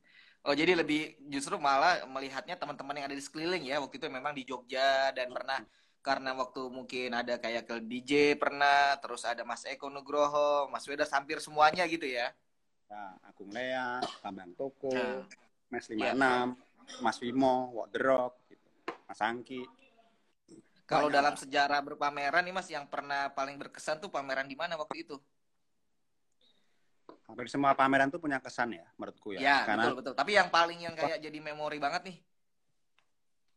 Oh, 0.48 0.56
jadi 0.56 0.72
lebih 0.72 1.20
justru 1.28 1.60
malah 1.60 2.02
melihatnya 2.08 2.56
teman-teman 2.56 2.96
yang 2.96 3.06
ada 3.12 3.14
di 3.14 3.20
sekeliling 3.20 3.68
ya. 3.68 3.78
Waktu 3.84 4.00
itu 4.00 4.08
memang 4.08 4.32
di 4.32 4.48
Jogja 4.48 5.12
dan 5.12 5.28
pernah 5.28 5.60
karena 6.00 6.32
waktu 6.34 6.72
mungkin 6.72 7.12
ada 7.14 7.36
kayak 7.36 7.68
ke 7.68 7.76
DJ 7.84 8.34
pernah, 8.40 8.96
terus 8.98 9.22
ada 9.28 9.44
Mas 9.44 9.62
Eko 9.68 9.92
Nugroho, 9.92 10.72
Mas 10.72 10.88
Wedas 10.88 11.12
hampir 11.12 11.38
semuanya 11.38 11.84
gitu 11.84 12.08
ya. 12.08 12.32
Ya, 12.92 13.04
Agung 13.24 13.50
Lea 13.50 13.88
Bambang 14.20 14.52
Toko 14.52 14.92
Nah. 14.92 15.24
Mas 15.72 15.88
Iya. 15.88 16.12
56 16.12 17.00
Mas 17.00 17.16
Wimo 17.24 17.72
Walk 17.72 17.88
the 17.88 18.00
Rock 18.04 18.32
gitu. 18.52 18.68
Mas 19.08 19.20
Angki 19.24 19.64
Kalau 20.84 21.08
Banyak, 21.08 21.16
dalam 21.16 21.34
sejarah 21.40 21.80
berpameran 21.80 22.44
nih 22.44 22.52
Mas 22.52 22.68
yang 22.68 22.84
pernah 22.84 23.32
paling 23.32 23.56
berkesan 23.56 23.96
tuh 23.96 24.12
pameran 24.12 24.44
di 24.44 24.52
mana 24.52 24.76
waktu 24.76 25.08
itu? 25.08 25.16
hampir 27.22 27.48
semua 27.48 27.72
pameran 27.72 28.12
tuh 28.12 28.20
punya 28.20 28.36
kesan 28.44 28.76
ya 28.76 28.84
menurutku 29.00 29.32
ya, 29.32 29.40
Ya, 29.40 29.56
karena 29.64 29.88
betul 29.88 29.94
betul. 30.04 30.14
Tapi 30.20 30.30
yang 30.36 30.52
paling 30.52 30.84
yang 30.84 30.92
kayak 30.92 31.16
jadi 31.16 31.38
memori 31.40 31.80
banget 31.80 32.02
nih. 32.12 32.16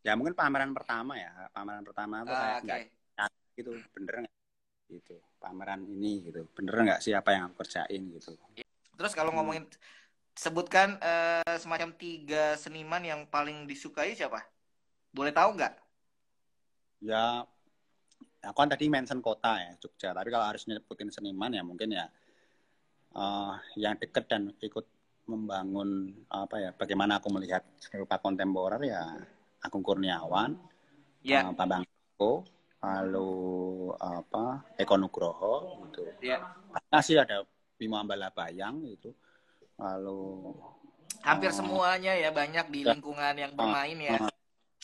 ya 0.05 0.13
mungkin 0.15 0.31
pameran 0.37 0.71
pertama 0.71 1.17
ya 1.19 1.49
pameran 1.51 1.83
pertama 1.83 2.23
tuh 2.23 2.31
Ah, 2.31 2.39
kayak 2.39 2.55
Oke. 2.61 2.67
nggak 3.19 3.29
gitu 3.57 3.71
bener 3.91 4.13
nggak 4.23 4.35
gitu 4.93 5.15
pameran 5.41 5.81
ini 5.83 6.29
gitu 6.29 6.45
bener 6.55 6.75
nggak 6.87 6.99
sih 7.03 7.11
apa 7.11 7.33
yang 7.35 7.49
aku 7.49 7.65
kerjain 7.65 8.01
gitu 8.13 8.37
Terus 8.95 9.13
kalau 9.13 9.31
Hmm. 9.31 9.43
ngomongin 9.43 9.65
sebutkan 10.35 10.99
eh, 10.99 11.55
semacam 11.59 11.95
tiga 11.95 12.55
seniman 12.59 13.03
yang 13.03 13.21
paling 13.27 13.67
disukai 13.67 14.15
siapa? 14.15 14.43
Boleh 15.11 15.31
tahu 15.31 15.55
nggak? 15.55 15.73
ya 17.05 17.43
aku 18.41 18.57
kan 18.57 18.71
tadi 18.71 18.89
mention 18.89 19.21
kota 19.21 19.61
ya 19.61 19.71
Jogja 19.77 20.09
tapi 20.09 20.33
kalau 20.33 20.47
harus 20.47 20.65
nyebutin 20.65 21.11
seniman 21.13 21.53
ya 21.53 21.61
mungkin 21.61 21.93
ya 21.93 22.09
eh, 23.13 23.53
yang 23.77 23.93
deket 23.99 24.25
dan 24.25 24.49
ikut 24.57 24.85
membangun 25.25 26.13
apa 26.29 26.55
ya 26.61 26.69
bagaimana 26.73 27.17
aku 27.17 27.29
melihat 27.33 27.61
rupa 27.93 28.17
kontemporer 28.21 28.81
ya 28.85 29.01
Agung 29.61 29.81
Kurniawan 29.85 30.57
Ya, 31.25 31.41
eh, 31.41 31.51
Bambang 31.57 31.81
Eko 31.85 32.45
lalu 32.85 33.29
apa 33.97 34.61
Eko 34.77 34.93
Nugroho 34.97 35.81
gitu 35.89 36.05
ya. 36.21 36.37
masih 36.93 37.21
ada 37.21 37.41
Bimo 37.75 37.99
Ambalabayang 37.99 38.83
gitu 38.87 39.11
lalu 39.75 40.55
Hampir 41.25 41.49
Oh. 41.49 41.57
semuanya 41.57 42.13
ya 42.13 42.29
banyak 42.29 42.69
di 42.69 42.85
Ya. 42.85 42.93
lingkungan 42.93 43.33
yang 43.33 43.51
bermain 43.57 43.97
ya. 43.97 44.29
Ah. 44.29 44.33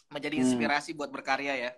Menjadi 0.10 0.42
Hmm. 0.42 0.44
inspirasi 0.44 0.98
buat 0.98 1.14
berkarya 1.14 1.54
ya. 1.54 1.72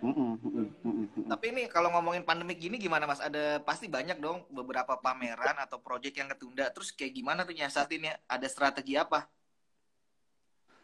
mm, 0.00 0.08
mm, 0.08 0.16
mm, 0.16 0.48
mm, 0.48 0.68
mm, 0.80 1.06
mm. 1.12 1.28
Tapi 1.28 1.44
ini 1.52 1.62
kalau 1.68 1.92
ngomongin 1.92 2.24
pandemik 2.24 2.56
gini 2.56 2.80
gimana 2.80 3.04
Mas? 3.04 3.20
Ada 3.20 3.60
pasti 3.60 3.84
banyak 3.84 4.16
dong 4.16 4.48
beberapa 4.48 4.96
pameran 4.96 5.60
atau 5.60 5.76
proyek 5.76 6.16
yang 6.16 6.28
ketunda. 6.32 6.72
Terus 6.72 6.88
kayak 6.96 7.12
gimana 7.12 7.44
tuh 7.44 7.52
nyiasatinnya? 7.52 8.16
Ada 8.24 8.48
strategi 8.48 8.96
apa? 8.96 9.28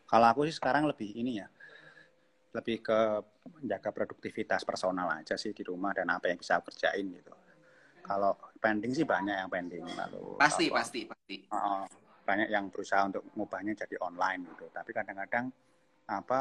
Kalau 0.05 0.27
aku 0.29 0.45
sih 0.45 0.53
sekarang 0.53 0.85
lebih 0.85 1.17
ini 1.17 1.41
ya, 1.41 1.49
lebih 2.53 2.85
ke 2.85 2.99
menjaga 3.57 3.89
produktivitas 3.89 4.69
personal 4.69 5.09
aja 5.17 5.41
sih 5.41 5.57
di 5.57 5.65
rumah 5.65 5.97
dan 5.97 6.13
apa 6.13 6.29
yang 6.29 6.37
bisa 6.37 6.61
aku 6.61 6.69
kerjain 6.69 7.09
gitu. 7.09 7.33
Kalau 8.03 8.33
pending 8.61 8.93
sih 8.93 9.07
banyak 9.07 9.37
yang 9.47 9.51
pending 9.51 9.85
lalu. 9.97 10.37
Pasti, 10.37 10.69
apa, 10.69 10.83
pasti, 10.83 11.01
pasti. 11.07 11.37
uh, 11.53 11.85
banyak 12.25 12.49
yang 12.53 12.71
berusaha 12.71 13.03
untuk 13.07 13.27
mengubahnya 13.35 13.75
jadi 13.75 13.97
online 14.05 14.47
gitu. 14.55 14.71
Tapi 14.71 14.91
kadang-kadang 14.95 15.51
apa 16.07 16.41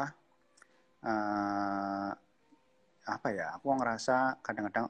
eh, 1.02 2.10
apa 3.10 3.28
ya? 3.32 3.58
Aku 3.58 3.74
ngerasa 3.74 4.38
kadang-kadang 4.44 4.86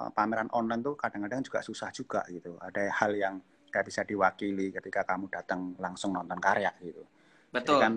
eh, 0.00 0.10
pameran 0.10 0.50
online 0.50 0.82
tuh 0.82 0.94
kadang-kadang 0.98 1.44
juga 1.46 1.60
susah 1.62 1.94
juga 1.94 2.26
gitu. 2.26 2.58
Ada 2.58 2.90
hal 2.90 3.12
yang 3.14 3.34
gak 3.70 3.86
bisa 3.86 4.02
diwakili 4.02 4.74
ketika 4.74 5.06
kamu 5.06 5.30
datang 5.30 5.78
langsung 5.78 6.10
nonton 6.10 6.38
karya 6.42 6.74
gitu. 6.82 7.06
Jadi 7.54 7.54
Betul. 7.54 7.78
kan 7.78 7.92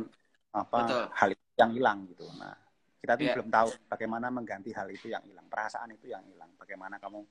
apa 0.53 0.77
Betul. 0.85 1.03
hal 1.17 1.29
itu 1.33 1.45
yang 1.57 1.71
hilang 1.73 1.99
gitu. 2.13 2.29
Nah, 2.37 2.53
kita 3.01 3.17
tuh 3.17 3.25
Iya. 3.25 3.33
belum 3.41 3.49
tahu 3.49 3.69
bagaimana 3.89 4.27
mengganti 4.29 4.69
hal 4.69 4.85
itu 4.93 5.09
yang 5.09 5.25
hilang, 5.25 5.49
perasaan 5.49 5.89
itu 5.97 6.13
yang 6.13 6.21
hilang. 6.29 6.53
Bagaimana 6.53 7.01
kamu 7.01 7.25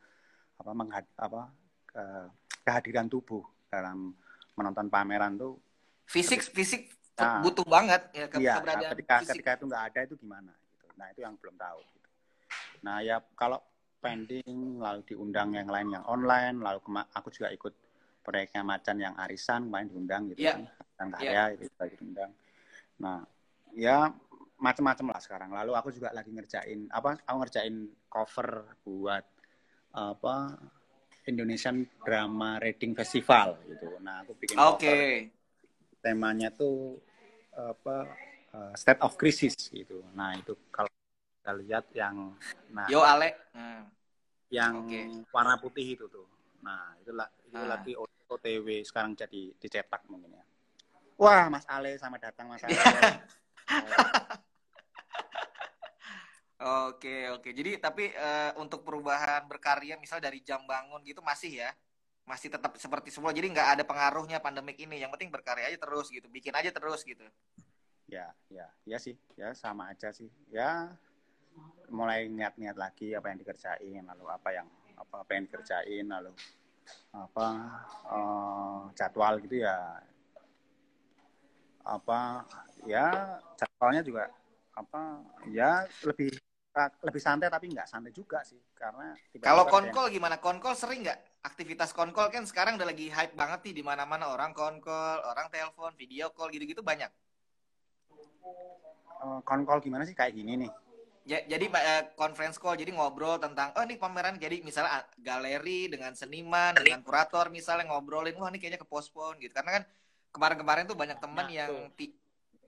apa 0.63 0.71
menghad, 0.73 1.05
apa 1.19 1.51
ke- 1.85 2.29
kehadiran 2.63 3.11
tubuh 3.11 3.43
dalam 3.67 4.15
menonton 4.55 4.87
pameran 4.87 5.35
tuh 5.35 5.59
Fisik, 6.07 6.45
fisik 6.45 6.93
Nah. 7.13 7.41
butuh 7.41 7.63
banget 7.65 8.03
ya 8.11 8.27
ke- 8.27 8.41
iya 8.41 8.57
keberadaan 8.59 8.91
ketika 8.97 9.15
fisik. 9.21 9.31
ketika 9.37 9.51
itu 9.55 9.65
nggak 9.67 9.85
ada 9.93 10.01
itu 10.03 10.15
gimana 10.17 10.53
gitu. 10.55 10.87
Nah, 10.97 11.07
itu 11.13 11.21
yang 11.21 11.35
belum 11.37 11.55
tahu 11.57 11.79
gitu. 11.85 12.09
Nah, 12.83 12.97
ya 13.01 13.17
kalau 13.33 13.59
pending 13.99 14.81
lalu 14.81 15.01
diundang 15.07 15.55
yang 15.55 15.69
lain 15.69 15.89
yang 15.93 16.05
online, 16.05 16.59
lalu 16.59 16.79
aku 17.13 17.29
juga 17.31 17.49
ikut 17.51 17.75
proyeknya 18.23 18.63
Macan 18.63 18.97
yang 18.99 19.15
arisan 19.19 19.71
kemarin 19.71 19.89
diundang 19.89 20.23
gitu 20.33 20.43
Iya. 20.43 20.55
kan. 20.59 20.63
Dan 20.99 21.07
karya 21.13 21.43
itu 21.55 21.63
juga 21.71 21.85
diundang. 21.91 22.31
Nah, 22.99 23.19
ya 23.73 23.97
macam-macam 24.59 25.07
lah 25.15 25.21
sekarang. 25.23 25.51
Lalu 25.55 25.73
aku 25.75 25.89
juga 25.91 26.11
lagi 26.11 26.31
ngerjain 26.31 26.87
apa? 26.91 27.19
Aku 27.25 27.37
ngerjain 27.41 27.75
cover 28.07 28.49
buat 28.83 29.25
apa 29.93 30.57
Indonesian 31.29 31.87
Drama 32.03 32.59
Reading 32.59 32.97
Festival 32.99 33.61
gitu. 33.69 34.01
Nah, 34.03 34.27
aku 34.27 34.33
bikin 34.35 34.57
Oke. 34.59 34.83
cover 34.83 34.99
temanya 36.03 36.51
tuh 36.51 36.99
apa 37.55 38.11
uh, 38.57 38.73
state 38.75 38.99
of 39.05 39.15
crisis 39.15 39.55
gitu. 39.71 40.03
Nah, 40.17 40.35
itu 40.35 40.57
kalau 40.75 40.91
kita 41.41 41.53
lihat 41.63 41.85
yang 41.95 42.35
nah 42.75 42.89
Yo 42.91 43.05
Ale. 43.05 43.37
Hmm. 43.55 43.87
yang 44.53 44.85
Oke. 44.85 45.01
warna 45.33 45.57
putih 45.57 45.97
itu 45.97 46.05
tuh. 46.11 46.29
Nah, 46.61 46.93
itulah 47.01 47.29
itu 47.49 47.57
Ah. 47.57 47.69
lagi 47.77 47.93
OTW 47.97 48.85
sekarang 48.85 49.13
jadi 49.17 49.53
dicetak 49.61 50.05
mungkin 50.09 50.37
ya. 50.37 50.45
Wah, 51.21 51.47
Mas 51.53 51.65
Ale 51.69 51.97
sama 52.01 52.17
datang 52.21 52.49
Mas 52.49 52.65
Ale. 52.65 52.77
Oke, 56.63 57.27
oke. 57.35 57.51
Jadi 57.51 57.83
tapi 57.83 58.15
eh, 58.15 58.53
untuk 58.55 58.87
perubahan 58.87 59.43
berkarya 59.51 59.99
misal 59.99 60.23
dari 60.23 60.39
jam 60.47 60.63
bangun 60.63 61.03
gitu 61.03 61.19
masih 61.19 61.67
ya? 61.67 61.71
Masih 62.23 62.55
tetap 62.55 62.79
seperti 62.79 63.11
semula. 63.11 63.35
Jadi 63.35 63.51
nggak 63.51 63.69
ada 63.79 63.83
pengaruhnya 63.83 64.39
pandemik 64.39 64.79
ini. 64.79 65.03
Yang 65.03 65.19
penting 65.19 65.35
berkarya 65.35 65.67
aja 65.75 65.79
terus 65.83 66.07
gitu. 66.07 66.31
Bikin 66.31 66.55
aja 66.55 66.71
terus 66.71 67.03
gitu. 67.03 67.27
ya, 68.13 68.29
ya, 68.53 68.69
ya 68.85 68.99
sih, 69.01 69.17
ya 69.41 69.57
sama 69.57 69.89
aja 69.91 70.13
sih. 70.13 70.29
Ya 70.53 70.93
mulai 71.89 72.29
niat-niat 72.29 72.77
lagi 72.77 73.17
apa 73.17 73.33
yang 73.33 73.39
dikerjain, 73.41 74.03
lalu 74.05 74.25
apa 74.29 74.49
yang 74.53 74.69
apa 75.01 75.25
apa 75.25 75.31
yang 75.33 75.43
dikerjain, 75.49 76.07
lalu 76.07 76.33
apa 77.11 77.49
eh, 78.07 78.81
jadwal 78.95 79.35
gitu 79.43 79.65
ya 79.65 79.99
apa 81.83 82.47
ya 82.87 83.39
jadwalnya 83.59 84.03
juga 84.07 84.25
apa 84.73 85.21
ya 85.51 85.85
lebih 86.07 86.31
lebih 86.73 87.21
santai 87.21 87.53
tapi 87.53 87.69
nggak 87.69 87.85
santai 87.85 88.17
juga 88.17 88.41
sih 88.49 88.57
karena 88.73 89.13
Kalau 89.45 89.69
ada 89.69 89.69
yang- 89.69 89.93
konkol 89.93 90.07
gimana? 90.09 90.37
Konkol 90.41 90.73
sering 90.73 91.05
nggak? 91.05 91.45
Aktivitas 91.45 91.93
konkol 91.93 92.33
kan 92.33 92.49
sekarang 92.49 92.81
udah 92.81 92.89
lagi 92.89 93.13
hype 93.13 93.37
banget 93.37 93.61
nih 93.69 93.75
di 93.77 93.83
mana-mana 93.85 94.33
orang 94.33 94.57
konkol, 94.57 95.21
orang 95.21 95.53
telepon, 95.53 95.93
video 96.01 96.33
call 96.33 96.49
gitu-gitu 96.49 96.81
banyak. 96.81 97.13
eh, 99.23 99.41
konkol 99.47 99.79
gimana 99.79 100.03
sih 100.03 100.19
kayak 100.19 100.35
gini 100.35 100.67
nih 100.67 100.73
Ya, 101.23 101.39
jadi 101.47 101.71
eh, 101.71 102.03
conference 102.19 102.59
call, 102.59 102.75
jadi 102.75 102.91
ngobrol 102.91 103.39
tentang, 103.39 103.71
oh 103.79 103.87
ini 103.87 103.95
pameran, 103.95 104.43
jadi 104.43 104.59
misalnya 104.59 104.91
ah, 104.91 105.05
galeri 105.23 105.87
dengan 105.87 106.19
seniman, 106.19 106.75
dengan 106.75 106.99
kurator 107.07 107.47
misalnya 107.47 107.87
ngobrolin, 107.87 108.35
wah 108.35 108.51
ini 108.51 108.59
kayaknya 108.59 108.83
ke 108.83 108.89
postpone 108.91 109.39
gitu. 109.39 109.55
Karena 109.55 109.79
kan 109.79 109.83
kemarin-kemarin 110.35 110.91
tuh 110.91 110.99
banyak 110.99 111.23
teman 111.23 111.47
Nah, 111.47 111.55
yang 111.55 111.71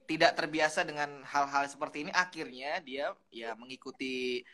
tidak 0.05 0.37
terbiasa 0.37 0.85
dengan 0.85 1.21
hal-hal 1.25 1.65
seperti 1.67 2.05
ini, 2.07 2.11
akhirnya 2.13 2.79
dia 2.81 3.11
ya 3.33 3.53
mengikuti 3.57 4.45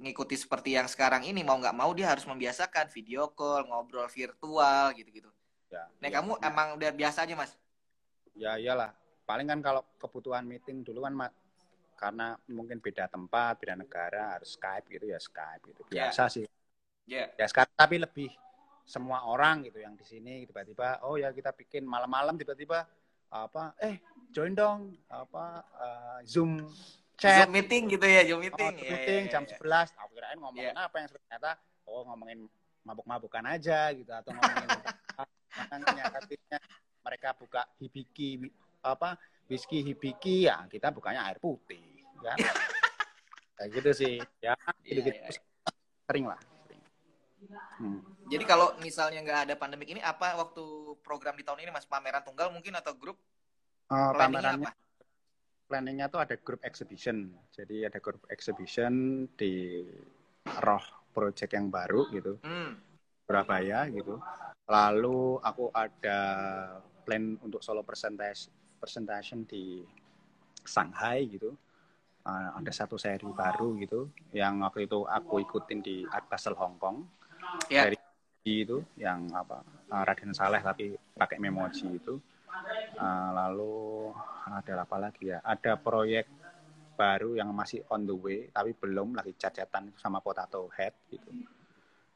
mengikuti 0.00 0.40
seperti 0.40 0.72
yang 0.72 0.88
sekarang 0.88 1.26
ini 1.28 1.44
mau 1.44 1.60
nggak 1.60 1.76
mau 1.76 1.92
dia 1.92 2.08
harus 2.08 2.24
membiasakan 2.24 2.88
video 2.88 3.28
call, 3.36 3.68
ngobrol 3.68 4.08
virtual 4.08 4.94
gitu-gitu. 4.96 5.28
ya 5.68 5.84
Nah 6.00 6.08
ya, 6.08 6.14
kamu 6.22 6.32
ya. 6.40 6.48
emang 6.48 6.68
udah 6.80 6.90
biasa 6.96 7.26
aja 7.28 7.34
mas? 7.36 7.52
ya 8.36 8.56
iyalah 8.60 8.92
paling 9.24 9.48
kan 9.48 9.60
kalau 9.64 9.82
kebutuhan 9.96 10.44
meeting 10.44 10.84
dulu 10.84 11.08
kan 11.08 11.12
Ma- 11.16 11.36
karena 11.96 12.36
mungkin 12.52 12.78
beda 12.84 13.08
tempat 13.08 13.56
beda 13.56 13.72
negara 13.72 14.36
harus 14.36 14.54
Skype 14.60 14.86
gitu 14.92 15.08
ya 15.08 15.16
Skype 15.16 15.62
gitu 15.72 15.80
Ya. 15.88 16.12
biasa 16.12 16.28
sih 16.28 16.44
Ya. 17.08 17.32
ya 17.34 17.46
sekarang 17.48 17.72
tapi 17.72 17.96
lebih 17.96 18.28
semua 18.84 19.24
orang 19.24 19.64
gitu 19.64 19.80
yang 19.80 19.96
di 19.96 20.04
sini 20.04 20.44
tiba-tiba 20.44 21.00
oh 21.08 21.16
ya 21.16 21.32
kita 21.32 21.50
bikin 21.56 21.88
malam-malam 21.88 22.36
tiba-tiba 22.36 22.84
apa 23.28 23.74
eh 23.82 23.96
join 24.30 24.52
dong 24.52 24.94
apa 25.08 25.44
eh, 25.62 26.18
zoom 26.24 26.62
chat 27.16 27.48
Zoom 27.48 27.52
meeting 27.56 27.82
gitu 27.88 28.04
ya, 28.04 28.22
Zoom 28.28 28.38
Oh, 28.38 28.44
meeting. 28.44 28.72
Zoom 28.76 28.84
Iya, 28.84 28.90
meeting 28.92 29.22
iya, 29.24 29.32
jam 29.32 29.42
iya. 29.48 29.56
11 29.56 29.88
aku 29.96 30.10
kirain 30.14 30.38
ngomongin 30.38 30.74
Iya. 30.76 30.84
apa 30.84 30.96
yang 31.00 31.08
ternyata 31.08 31.50
oh 31.88 32.02
ngomongin 32.04 32.38
mabuk-mabukan 32.84 33.44
aja 33.48 33.90
gitu 33.96 34.12
atau 34.12 34.30
ngomongin 34.36 34.68
nyatainnya 35.96 36.58
mereka 37.00 37.28
buka 37.34 37.62
hibiki 37.80 38.46
apa 38.84 39.16
whisky 39.48 39.82
hibiki 39.82 40.46
ya 40.46 40.66
kita 40.68 40.92
bukanya 40.92 41.26
air 41.26 41.38
putih 41.40 42.04
kan 42.22 42.36
kayak 43.56 43.70
gitu 43.72 43.90
sih 43.96 44.14
ya 44.38 44.52
Iya, 44.84 45.02
gitu, 45.02 45.10
iya. 45.10 45.30
sering 46.06 46.26
lah 46.28 46.38
sering. 46.38 46.55
Hmm. 47.78 48.00
Jadi 48.32 48.44
kalau 48.48 48.72
misalnya 48.80 49.20
nggak 49.22 49.40
ada 49.50 49.54
pandemik 49.54 49.92
ini, 49.92 50.00
apa 50.00 50.34
waktu 50.40 50.96
program 51.04 51.36
di 51.36 51.44
tahun 51.44 51.62
ini 51.62 51.70
mas 51.70 51.86
pameran 51.86 52.24
tunggal 52.24 52.48
mungkin 52.50 52.74
atau 52.74 52.96
grup 52.96 53.20
planningnya 53.86 54.18
pamerannya 54.18 54.66
apa? 54.66 54.72
planningnya 55.66 56.06
tuh 56.10 56.20
ada 56.22 56.34
grup 56.38 56.62
exhibition 56.62 57.30
jadi 57.54 57.90
ada 57.90 57.98
grup 58.02 58.22
exhibition 58.30 59.26
di 59.38 59.82
Roh 60.62 60.82
Project 61.14 61.52
yang 61.54 61.70
baru 61.70 62.06
gitu 62.10 62.38
Hmm. 62.42 62.78
Surabaya 63.26 63.90
gitu. 63.90 64.22
Lalu 64.70 65.42
aku 65.42 65.74
ada 65.74 66.20
plan 67.02 67.34
untuk 67.42 67.58
solo 67.58 67.82
presentation 67.82 68.54
presentation 68.78 69.42
di 69.42 69.82
Shanghai 70.62 71.26
gitu. 71.26 71.58
Uh, 72.26 72.58
ada 72.58 72.74
satu 72.74 72.98
seri 72.98 73.26
baru 73.30 73.78
gitu 73.78 74.10
yang 74.34 74.58
waktu 74.62 74.90
itu 74.90 75.06
aku 75.06 75.42
ikutin 75.46 75.78
di 75.78 76.02
Art 76.10 76.26
Basel 76.30 76.54
Hong 76.54 76.78
Kong. 76.78 77.06
Ya. 77.72 77.88
Dari 77.90 77.96
itu 78.46 78.78
yang 78.94 79.26
apa 79.34 79.66
uh, 79.90 80.02
Raden 80.06 80.30
Saleh 80.30 80.62
tapi 80.62 80.94
pakai 81.18 81.38
memoji 81.42 81.98
itu. 81.98 82.20
Uh, 82.96 83.30
lalu 83.36 83.76
ada 84.48 84.86
apa 84.86 84.96
lagi 84.96 85.28
ya? 85.34 85.42
Ada 85.44 85.76
proyek 85.76 86.30
baru 86.96 87.36
yang 87.36 87.52
masih 87.52 87.84
on 87.92 88.08
the 88.08 88.16
way 88.16 88.48
tapi 88.48 88.72
belum 88.72 89.12
lagi 89.12 89.36
cacatan 89.36 89.92
sama 90.00 90.24
Potato 90.24 90.70
Head 90.72 90.94
gitu. 91.12 91.30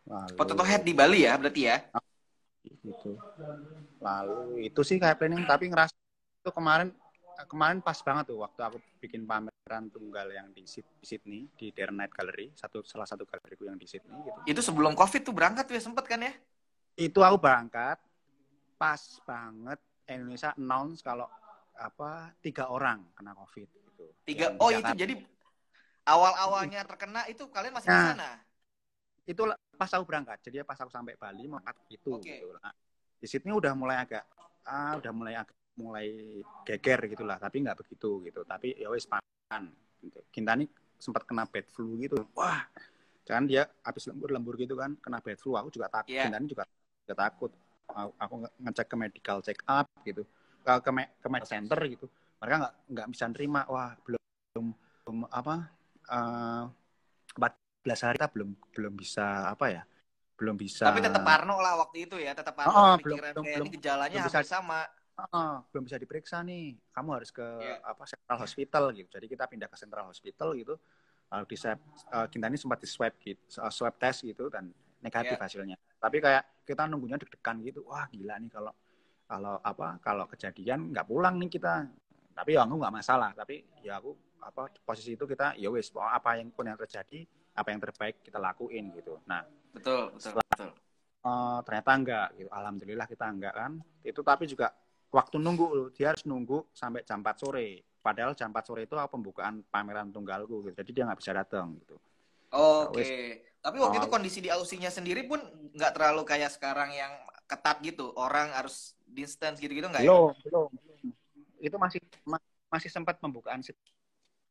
Lalu- 0.09 0.39
Potato 0.39 0.65
Head 0.65 0.83
di 0.87 0.95
Bali 0.97 1.29
ya 1.29 1.37
berarti 1.37 1.63
ya? 1.69 1.77
gitu. 2.81 3.17
Lalu 4.01 4.69
itu 4.73 4.81
sih 4.81 4.97
kayak 4.97 5.21
planning 5.21 5.45
tapi 5.45 5.69
ngerasa 5.69 5.93
itu 6.41 6.51
kemarin 6.53 6.93
kemarin 7.47 7.79
pas 7.81 7.97
banget 8.03 8.33
tuh 8.33 8.39
waktu 8.43 8.61
aku 8.61 8.79
bikin 9.01 9.25
pameran 9.25 9.89
tunggal 9.93 10.29
yang 10.33 10.49
di 10.53 10.67
Syd- 10.67 10.89
di 10.99 11.07
Sydney 11.07 11.41
di 11.57 11.71
Dare 11.71 11.95
Night 11.95 12.13
Gallery 12.13 12.53
satu 12.57 12.83
salah 12.85 13.07
satu 13.07 13.25
galeriku 13.25 13.69
yang 13.69 13.79
di 13.79 13.87
Sydney 13.87 14.17
gitu. 14.25 14.39
Itu 14.45 14.61
sebelum 14.61 14.93
COVID 14.97 15.21
tuh 15.25 15.35
berangkat 15.37 15.65
tuh 15.69 15.77
ya 15.79 15.83
sempet 15.83 16.05
kan 16.09 16.21
ya? 16.21 16.33
Itu 16.99 17.25
aku 17.25 17.37
berangkat 17.41 17.97
pas 18.77 19.03
banget 19.25 19.79
Indonesia 20.11 20.51
announce 20.57 21.01
kalau 21.05 21.29
apa 21.77 22.35
tiga 22.45 22.69
orang 22.69 23.05
kena 23.17 23.33
COVID 23.37 23.69
gitu. 23.69 24.05
Tiga. 24.27 24.53
Yang 24.53 24.57
di 24.57 24.61
Oh 24.61 24.71
itu 24.75 24.93
jadi 24.97 25.15
awal-awalnya 26.05 26.81
terkena 26.89 27.25
itu 27.31 27.45
kalian 27.49 27.73
masih 27.77 27.89
di 27.89 27.97
Nah. 27.97 28.09
sana? 28.17 28.31
itu 29.29 29.43
pas 29.79 29.91
aku 29.95 30.05
berangkat 30.05 30.43
jadi 30.43 30.67
pas 30.67 30.75
aku 30.75 30.91
sampai 30.91 31.15
Bali 31.15 31.47
mau 31.47 31.63
itu 31.87 32.19
Oke. 32.19 32.27
gitu 32.27 32.51
nah, 32.59 32.75
di 33.21 33.27
Sydney 33.31 33.55
udah 33.55 33.73
mulai 33.79 34.03
agak 34.03 34.25
ah 34.67 34.99
udah 34.99 35.13
mulai 35.15 35.39
agak 35.39 35.55
mulai 35.77 36.41
geger 36.67 37.01
gitulah 37.09 37.39
tapi 37.39 37.63
nggak 37.63 37.79
begitu 37.79 38.23
gitu. 38.27 38.41
Tapi 38.43 38.75
ya 38.75 38.89
wes 38.91 39.07
pan 39.07 39.23
gitu. 40.03 40.19
Gintani 40.33 40.67
sempat 40.99 41.25
kena 41.25 41.47
bad 41.47 41.67
flu 41.71 41.97
gitu. 41.99 42.27
Wah 42.35 42.67
jangan 43.25 43.47
dia 43.47 43.63
habis 43.85 44.11
lembur-lembur 44.11 44.59
gitu 44.59 44.75
kan 44.75 44.97
kena 44.99 45.23
bad 45.23 45.39
flu 45.39 45.55
aku 45.55 45.71
juga 45.71 45.87
takut. 45.89 46.11
Iya. 46.11 46.27
Gintani 46.29 46.47
juga, 46.49 46.65
juga 47.05 47.15
takut. 47.17 47.53
Aku, 47.91 48.11
aku 48.19 48.35
nge- 48.47 48.55
ngecek 48.63 48.87
ke 48.87 48.97
medical 48.97 49.39
check 49.43 49.61
up 49.67 49.87
gitu. 50.03 50.23
Ke 50.63 50.73
ke, 50.79 50.91
me- 50.91 51.13
ke 51.19 51.29
med 51.29 51.43
center 51.47 51.79
gitu. 51.87 52.07
Mereka 52.41 52.55
nggak 52.63 52.75
nggak 52.91 53.07
bisa 53.11 53.25
nerima. 53.31 53.63
Wah 53.67 53.95
belum 54.03 54.23
belum, 54.55 54.67
belum 55.07 55.19
apa 55.31 55.55
eh 56.11 56.65
14 57.31 58.03
hari 58.05 58.17
kita 58.19 58.29
belum 58.35 58.51
belum 58.75 58.95
bisa 58.99 59.27
apa 59.49 59.67
ya 59.71 59.83
belum 60.35 60.57
bisa 60.57 60.89
Tapi 60.89 61.05
tetap 61.05 61.21
Parno 61.21 61.61
lah 61.61 61.77
waktu 61.77 62.09
itu 62.09 62.17
ya, 62.17 62.33
tetap 62.33 62.57
Parno 62.57 62.73
Oh, 62.73 62.95
pikiran 62.97 63.37
belum- 63.37 63.45
kayak 63.45 63.57
belum- 63.61 63.67
ini 63.69 63.77
gejalanya 63.77 64.17
belum 64.17 64.25
hampir 64.27 64.41
bisa- 64.43 64.57
sama. 64.57 64.81
"Ah, 65.29 65.61
belum 65.69 65.85
bisa 65.85 66.01
diperiksa 66.01 66.41
nih 66.41 66.81
kamu 66.91 67.09
harus 67.21 67.31
ke 67.31 67.45
Iya. 67.45 67.85
apa 67.85 68.05
central 68.09 68.39
hospital 68.41 68.85
gitu 68.97 69.09
jadi 69.13 69.27
kita 69.29 69.45
pindah 69.45 69.69
ke 69.69 69.77
central 69.77 70.05
hospital 70.09 70.57
gitu 70.57 70.75
lalu 71.31 71.45
di 71.47 71.57
swab 71.61 71.79
eh, 72.11 72.27
Gintani 72.33 72.57
sempat 72.57 72.79
di 72.81 72.89
swab 72.89 73.15
gitu 73.21 73.43
eh, 73.61 73.73
swab 73.73 73.95
test 74.01 74.25
gitu 74.25 74.49
dan 74.49 74.73
negatif 75.01 75.37
Iya. 75.37 75.45
hasilnya 75.45 75.77
tapi 76.01 76.19
kayak 76.19 76.65
kita 76.65 76.89
nunggunya 76.89 77.21
deg-degan 77.21 77.61
gitu 77.61 77.85
wah 77.85 78.09
gila 78.09 78.41
nih 78.41 78.51
kalau 78.51 78.73
kalau 79.27 79.55
apa 79.63 80.01
kalau 80.03 80.25
kejadian 80.27 80.91
nggak 80.91 81.07
pulang 81.07 81.39
nih 81.39 81.51
kita 81.53 81.87
tapi 82.35 82.57
ya 82.57 82.65
aku 82.65 82.75
nggak 82.81 82.95
masalah 82.95 83.31
tapi 83.37 83.63
ya 83.85 84.01
aku 84.01 84.17
apa 84.41 84.73
posisi 84.83 85.13
itu 85.15 85.29
kita 85.29 85.55
ya 85.61 85.69
wes 85.69 85.93
pokoknya 85.93 86.13
apa 86.17 86.31
yang 86.41 86.49
pun 86.49 86.65
yang 86.65 86.79
terjadi 86.81 87.29
apa 87.55 87.69
yang 87.69 87.81
terbaik 87.85 88.25
kita 88.25 88.41
lakuin 88.41 88.89
gitu 88.97 89.21
nah 89.29 89.45
Betul, 89.71 90.11
betul, 90.19 90.35
betul. 90.35 90.71
Eh, 91.21 91.59
ternyata 91.69 91.91
enggak 91.95 92.27
gitu. 92.35 92.49
Alhamdulillah 92.51 93.07
kita 93.07 93.29
enggak 93.29 93.55
kan. 93.55 93.73
Itu 94.03 94.25
tapi 94.25 94.49
juga 94.49 94.73
waktu 95.11 95.37
nunggu. 95.39 95.91
Dia 95.95 96.15
harus 96.15 96.25
nunggu 96.25 96.71
sampai 96.73 97.03
jam 97.05 97.21
4 97.21 97.37
sore. 97.39 97.85
Padahal 98.01 98.33
jam 98.33 98.49
4 98.49 98.65
sore 98.65 98.89
itu 98.89 98.97
pembukaan 98.97 99.61
pameran 99.69 100.09
tunggalku 100.09 100.65
gitu. 100.65 100.75
Jadi 100.81 100.91
dia 100.97 101.03
nggak 101.05 101.21
bisa 101.21 101.33
datang 101.37 101.77
gitu. 101.77 102.01
Oke. 102.51 102.99
Wes. 102.99 103.11
Tapi 103.61 103.77
waktu 103.77 103.97
itu 104.01 104.09
Oh. 104.09 104.15
kondisi 104.17 104.39
di 104.41 104.49
Ausinya 104.49 104.89
sendiri 104.89 105.29
pun 105.29 105.37
nggak 105.77 105.93
terlalu 105.93 106.25
kayak 106.25 106.49
sekarang 106.49 106.91
yang 106.97 107.13
ketat 107.45 107.77
gitu. 107.85 108.11
Orang 108.17 108.51
harus 108.57 108.97
distance 109.05 109.61
gitu-gitu 109.61 109.87
nggak 109.91 110.01
ya? 110.01 110.11
Belum. 110.49 110.71
Itu 111.61 111.77
masih 111.77 112.01
ma- 112.25 112.41
masih 112.73 112.89
sempat 112.89 113.21
pembukaan 113.21 113.61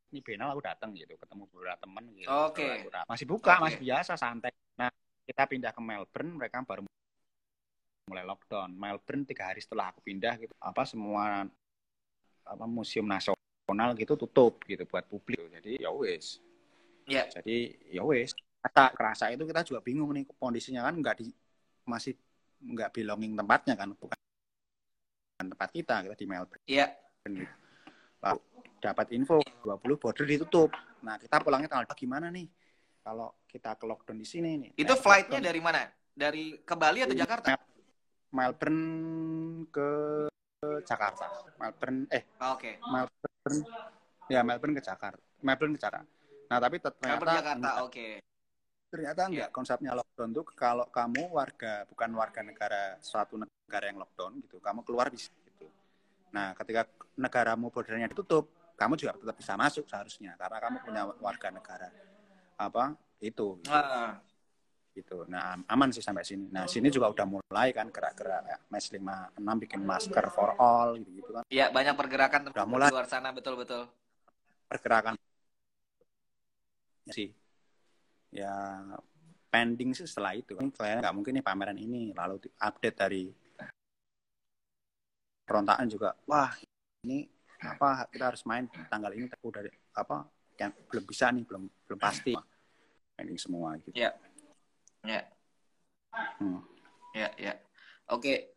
ini 0.10 0.26
Biennale 0.26 0.58
aku 0.58 0.63
datang 0.65 0.89
gitu, 0.98 1.13
ketemu 1.22 1.45
beberapa 1.54 1.78
teman 1.86 2.04
gitu. 2.17 2.30
Oke. 2.30 2.89
Datang. 2.89 3.06
Masih 3.06 3.26
buka, 3.30 3.54
Oke. 3.58 3.62
masih 3.69 3.80
biasa 3.86 4.13
santai. 4.17 4.52
Nah, 4.74 4.89
kita 5.26 5.45
pindah 5.45 5.69
ke 5.69 5.82
Melbourne, 5.82 6.34
mereka 6.34 6.65
baru 6.65 6.82
mulai 8.10 8.26
lockdown. 8.26 8.74
Melbourne 8.74 9.30
tiga 9.30 9.54
hari 9.54 9.62
setelah 9.62 9.93
aku 9.93 10.02
pindah 10.02 10.41
gitu, 10.41 10.54
apa 10.58 10.82
semua 10.89 11.45
apa 12.50 12.65
museum 12.65 13.06
nasional 13.06 13.93
gitu 13.93 14.17
tutup 14.17 14.65
gitu 14.65 14.82
buat 14.89 15.06
publik. 15.06 15.38
Jadi 15.54 15.78
ya 15.78 15.93
wis. 15.93 16.41
Iya. 17.06 17.30
Jadi 17.30 17.78
ya 17.93 18.02
wis. 18.02 18.34
Kata 18.60 18.91
kerasa 18.91 19.30
itu 19.30 19.45
kita 19.45 19.62
juga 19.62 19.80
bingung 19.86 20.10
nih 20.12 20.26
kondisinya 20.36 20.84
kan 20.84 20.98
nggak 20.98 21.15
di 21.22 21.30
masih 21.86 22.17
nggak 22.60 22.91
belonging 22.91 23.38
tempatnya 23.38 23.74
kan 23.78 23.95
bukan 23.95 24.17
tempat 25.39 25.69
kita 25.72 25.95
kita 26.04 26.15
di 26.17 26.26
Melbourne. 26.26 26.65
Iya. 26.67 26.88
Lalu 28.19 28.41
dapat 28.82 29.08
info 29.15 29.39
20 29.63 30.02
border 30.02 30.26
ditutup. 30.26 30.74
Nah 31.06 31.15
kita 31.22 31.39
pulangnya 31.39 31.72
tanggal 31.72 31.95
gimana 31.95 32.28
nih? 32.34 32.50
Kalau 33.00 33.32
kita 33.48 33.80
ke 33.80 33.86
lockdown 33.88 34.19
di 34.19 34.28
sini 34.28 34.60
nih. 34.60 34.72
Itu 34.76 34.93
Nah, 34.93 35.00
flightnya 35.00 35.39
dari 35.39 35.62
mana? 35.63 35.88
Dari 36.12 36.60
ke 36.67 36.76
Bali 36.76 37.00
atau 37.00 37.15
Jakarta? 37.15 37.56
Melbourne 38.29 38.83
ke 39.69 39.89
Jakarta. 40.83 41.25
Melbourne 41.57 42.05
eh 42.11 42.23
Oh, 42.39 42.55
Oke. 42.55 42.77
Melbourne 42.83 43.59
ya 44.27 44.41
Melbourne 44.43 44.75
ke 44.77 44.83
Jakarta. 44.83 45.21
Melbourne 45.41 45.73
ke 45.75 45.81
Jakarta. 45.81 46.09
Nah 46.49 46.57
tapi 46.57 46.75
ternyata 46.77 47.05
Melbourne 47.05 47.37
Jakarta. 47.37 47.69
Oke. 47.83 48.07
ternyata 48.89 49.21
enggak 49.29 49.49
Iya. 49.49 49.53
konsepnya 49.53 49.93
lockdown 49.93 50.33
tuh 50.33 50.45
kalau 50.57 50.89
kamu 50.89 51.29
warga 51.29 51.85
bukan 51.85 52.09
warga 52.09 52.41
negara 52.41 52.97
suatu 52.97 53.37
negara 53.37 53.85
yang 53.85 54.01
lockdown 54.01 54.41
gitu 54.41 54.57
kamu 54.57 54.81
keluar 54.81 55.13
bisa 55.13 55.29
gitu 55.45 55.69
nah 56.33 56.57
ketika 56.57 56.89
negaramu 57.13 57.69
bordernya 57.69 58.09
ditutup 58.09 58.49
kamu 58.73 58.97
juga 58.97 59.13
tetap 59.13 59.37
bisa 59.37 59.53
masuk 59.53 59.85
seharusnya 59.85 60.33
karena 60.41 60.57
kamu 60.57 60.77
punya 60.81 61.01
warga 61.21 61.53
negara 61.53 61.93
apa 62.57 62.97
itu 63.21 63.61
gitu. 63.61 63.69
Ah, 63.69 64.17
gitu. 64.99 65.23
nah 65.31 65.55
aman 65.71 65.89
sih 65.95 66.03
sampai 66.03 66.27
sini. 66.27 66.51
Nah 66.51 66.67
sini 66.67 66.91
juga 66.91 67.07
udah 67.09 67.25
mulai 67.25 67.71
kan 67.71 67.88
gerak-gerak 67.88 68.43
ya, 68.45 68.57
mes 68.67 68.85
56 68.91 69.63
bikin 69.63 69.81
masker 69.88 70.25
for 70.29 70.59
all 70.59 70.99
gitu 70.99 71.09
gitu 71.23 71.31
kan. 71.31 71.43
Iya, 71.47 71.71
banyak 71.71 71.95
pergerakan 71.95 72.51
Udah 72.51 72.67
mulai. 72.67 72.91
di 72.91 72.95
luar 72.95 73.07
sana 73.07 73.31
betul-betul. 73.31 73.88
pergerakan. 74.69 75.17
Sih. 77.09 77.33
Ya 78.29 78.85
pending 79.49 79.97
sih 79.97 80.05
setelah 80.05 80.38
itu. 80.38 80.53
Kan 80.53 80.69
kalian 80.69 81.01
nggak 81.01 81.15
mungkin 81.15 81.33
nih 81.41 81.45
pameran 81.45 81.77
ini. 81.81 82.13
Lalu 82.13 82.53
update 82.62 82.97
dari 83.01 83.23
perontakan 85.41 85.89
juga. 85.89 86.13
Wah 86.29 86.53
ini 87.01 87.25
apa 87.59 88.05
kita 88.13 88.29
harus 88.29 88.45
main 88.45 88.69
tanggal 88.88 89.12
ini 89.17 89.25
udah 89.41 89.65
apa 89.97 90.29
yang 90.62 90.71
belum 90.88 91.03
bisa 91.09 91.33
nih 91.33 91.43
belum 91.49 91.63
belum 91.89 91.99
pasti. 91.99 92.38
Pending 93.17 93.39
semua 93.41 93.75
gitu. 93.81 93.91
Iya. 93.97 94.13
Ya. 95.05 95.21
Hmm. 96.41 96.59
Ya, 97.15 97.29
ya. 97.39 97.53
Oke. 98.12 98.53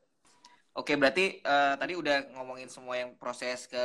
Oke, 0.72 0.96
berarti 0.96 1.44
eh, 1.44 1.74
tadi 1.76 1.92
udah 1.92 2.32
ngomongin 2.32 2.68
semua 2.72 2.96
yang 2.96 3.12
proses 3.20 3.68
ke 3.68 3.82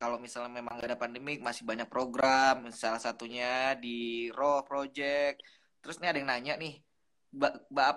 kalau 0.00 0.16
misalnya 0.16 0.50
memang 0.50 0.80
gak 0.80 0.90
ada 0.90 0.98
pandemik 1.00 1.40
masih 1.40 1.64
banyak 1.64 1.88
program, 1.88 2.68
salah 2.72 2.98
satunya 3.00 3.76
di 3.78 4.28
Raw 4.32 4.64
Project. 4.64 5.40
Terus 5.80 6.00
nih 6.00 6.10
ada 6.12 6.18
yang 6.18 6.28
nanya 6.28 6.54
nih, 6.56 6.80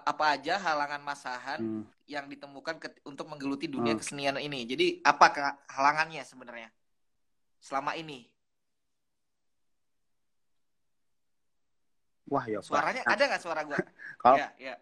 apa 0.03 0.25
aja 0.35 0.59
halangan 0.59 1.01
masahan 1.03 1.59
Hmm. 1.59 1.83
yang 2.07 2.27
ditemukan 2.27 2.79
ke- 2.79 3.01
untuk 3.07 3.27
menggeluti 3.31 3.67
dunia 3.67 3.95
Hmm. 3.95 4.01
kesenian 4.03 4.37
ini? 4.39 4.67
Jadi 4.67 4.87
apa 5.03 5.57
halangannya 5.71 6.23
sebenarnya 6.27 6.69
selama 7.59 7.95
ini? 7.95 8.27
Wah 12.27 12.45
ya 12.45 12.59
Suaranya 12.59 13.01
banyak. 13.01 13.13
ada 13.13 13.23
nggak 13.25 13.41
suara 13.41 13.61
gua? 13.63 13.77
kalau 14.21 14.37
Ya, 14.37 14.47
ya. 14.57 14.75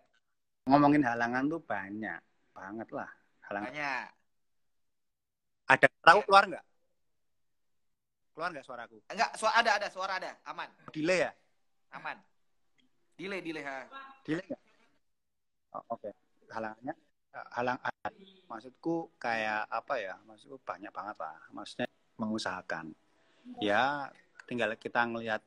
ngomongin 0.66 1.02
halangan 1.02 1.46
tuh 1.46 1.62
banyak 1.62 2.20
banget 2.52 2.88
lah 2.90 3.10
halangan 3.44 3.70
Banyak. 3.70 4.06
ada 5.68 5.86
suaraku 5.92 6.22
keluar 6.24 6.44
nggak 6.48 6.66
keluar 8.32 8.50
nggak 8.52 8.66
suaraku 8.66 8.98
Enggak, 9.08 9.30
suara 9.36 9.54
ada, 9.56 9.72
ada, 9.78 9.88
suara 9.88 10.14
ada. 10.18 10.32
Aman, 10.44 10.70
delay 10.92 11.24
ya 11.24 11.32
aman. 11.94 12.18
Delay, 13.16 13.40
delay. 13.40 13.64
Ha. 13.64 13.88
delay 14.24 14.44
nggak 14.44 14.62
Oh, 15.72 15.84
oke 15.92 16.08
halangannya 16.48 16.96
eh, 17.32 17.48
halang 17.52 17.76
maksudku 18.48 19.12
kayak 19.16 19.68
apa 19.68 20.00
ya 20.00 20.16
maksudku 20.24 20.56
banyak 20.62 20.88
banget 20.88 21.20
lah 21.20 21.36
maksudnya 21.52 21.88
mengusahakan 22.16 22.96
ya 23.60 24.08
tinggal 24.48 24.72
kita 24.76 25.04
ngelihat 25.04 25.44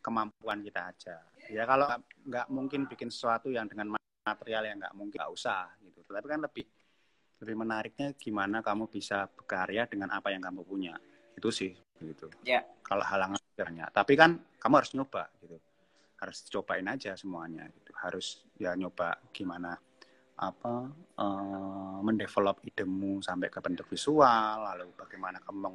kemampuan 0.00 0.60
kita 0.60 0.92
aja 0.92 1.16
ya 1.50 1.66
kalau 1.66 1.90
nggak- 2.26 2.48
mungkin 2.48 2.86
bikin 2.86 3.10
sesuatu 3.10 3.50
yang 3.50 3.66
dengan 3.66 3.98
material 4.22 4.62
yang 4.70 4.78
nggak 4.78 4.94
mungkin 4.94 5.18
nggak 5.18 5.32
usah 5.34 5.74
gitu. 5.82 6.06
Tapi 6.06 6.26
kan 6.30 6.40
lebih 6.46 6.64
lebih 7.40 7.56
menariknya 7.56 8.08
gimana 8.14 8.60
kamu 8.60 8.86
bisa 8.86 9.26
berkarya 9.26 9.88
dengan 9.90 10.14
apa 10.14 10.30
yang 10.30 10.44
kamu 10.44 10.62
punya. 10.62 10.94
Itu 11.34 11.50
sih 11.50 11.74
gitu. 12.00 12.30
Ya. 12.46 12.64
kalau 12.80 13.04
halangan 13.04 13.38
banyak 13.54 13.92
tapi 13.92 14.16
kan 14.16 14.40
kamu 14.56 14.74
harus 14.80 14.92
nyoba 14.96 15.28
gitu. 15.42 15.56
Harus 16.20 16.38
cobain 16.48 16.86
aja 16.88 17.12
semuanya 17.18 17.68
gitu. 17.68 17.92
Harus 17.98 18.44
ya 18.56 18.72
nyoba 18.76 19.18
gimana 19.34 19.76
apa 20.40 20.88
eh, 21.20 21.98
mendevelop 22.00 22.64
idemu 22.64 23.20
sampai 23.20 23.52
ke 23.52 23.60
bentuk 23.60 23.84
visual 23.92 24.64
lalu 24.64 24.88
bagaimana 24.96 25.36
kamu 25.44 25.68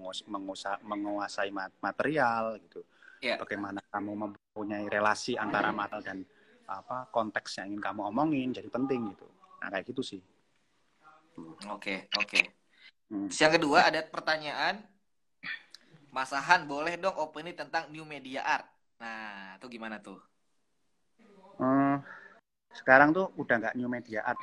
menguasai 0.82 1.54
mat- 1.54 1.78
material 1.78 2.58
gitu 2.66 2.82
Ya. 3.24 3.36
bagaimana 3.42 3.82
kamu 3.90 4.12
mempunyai 4.16 4.86
relasi 4.88 5.36
antara 5.36 5.72
material 5.72 6.04
dan 6.04 6.20
apa 6.66 7.10
konteks 7.14 7.62
yang 7.62 7.76
ingin 7.78 7.82
kamu 7.82 8.02
omongin 8.10 8.50
jadi 8.54 8.70
penting 8.70 9.14
gitu 9.14 9.28
nah 9.62 9.68
kayak 9.72 9.86
gitu 9.90 10.02
sih 10.04 10.22
Oke, 11.68 12.08
oke. 12.16 12.42
Hmm. 13.12 13.28
Terus 13.28 13.40
yang 13.44 13.54
kedua 13.60 13.92
ada 13.92 14.00
pertanyaan, 14.08 14.80
Mas 16.16 16.32
Ahan 16.32 16.64
boleh 16.64 16.96
dong 16.96 17.12
opini 17.20 17.52
tentang 17.52 17.92
new 17.92 18.08
media 18.08 18.40
art. 18.40 18.64
Nah, 19.04 19.60
itu 19.60 19.68
gimana 19.68 20.00
tuh? 20.00 20.16
Eh, 21.60 21.98
sekarang 22.76 23.16
tuh 23.16 23.32
udah 23.40 23.56
nggak 23.56 23.76
new 23.80 23.88
media 23.88 24.24
art 24.24 24.40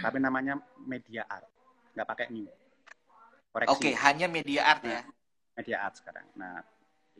tapi 0.00 0.20
namanya 0.20 0.60
media 0.84 1.24
art 1.24 1.48
nggak 1.96 2.08
pakai 2.08 2.26
new 2.28 2.48
Oke, 3.68 3.92
hanya 3.92 4.30
media 4.30 4.62
art 4.62 4.82
ya. 4.86 5.02
media 5.58 5.76
art 5.82 5.98
sekarang. 5.98 6.22
Nah, 6.38 6.62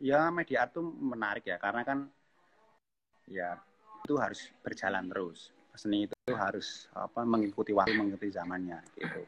ya 0.01 0.33
media 0.33 0.65
art 0.65 0.73
tuh 0.73 0.83
menarik 0.83 1.45
ya 1.45 1.61
karena 1.61 1.85
kan 1.85 2.09
ya 3.29 3.53
itu 4.01 4.17
harus 4.17 4.49
berjalan 4.65 5.05
terus. 5.07 5.53
Seni 5.77 6.03
itu 6.09 6.15
harus 6.35 6.91
apa 6.91 7.23
mengikuti 7.23 7.71
waktu, 7.71 7.95
mengikuti 7.95 8.33
zamannya 8.33 8.81
gitu. 8.97 9.23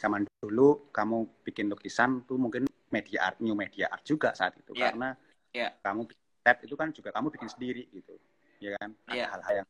Zaman 0.00 0.24
dulu 0.40 0.88
kamu 0.88 1.44
bikin 1.44 1.68
lukisan 1.68 2.24
tuh 2.24 2.40
mungkin 2.40 2.64
media 2.88 3.28
art, 3.28 3.42
new 3.44 3.52
media 3.52 3.92
art 3.92 4.00
juga 4.06 4.32
saat 4.32 4.56
itu 4.56 4.72
Iya. 4.72 4.88
karena 4.88 5.08
Iya. 5.52 5.68
kamu 5.84 6.08
tab 6.40 6.58
itu 6.64 6.74
kan 6.78 6.88
juga 6.96 7.12
kamu 7.12 7.28
bikin 7.34 7.50
sendiri 7.52 7.84
gitu. 7.92 8.16
Ya 8.62 8.78
kan? 8.80 8.96
Ada 9.04 9.12
Iya. 9.12 9.26
hal-hal 9.36 9.54
yang 9.62 9.68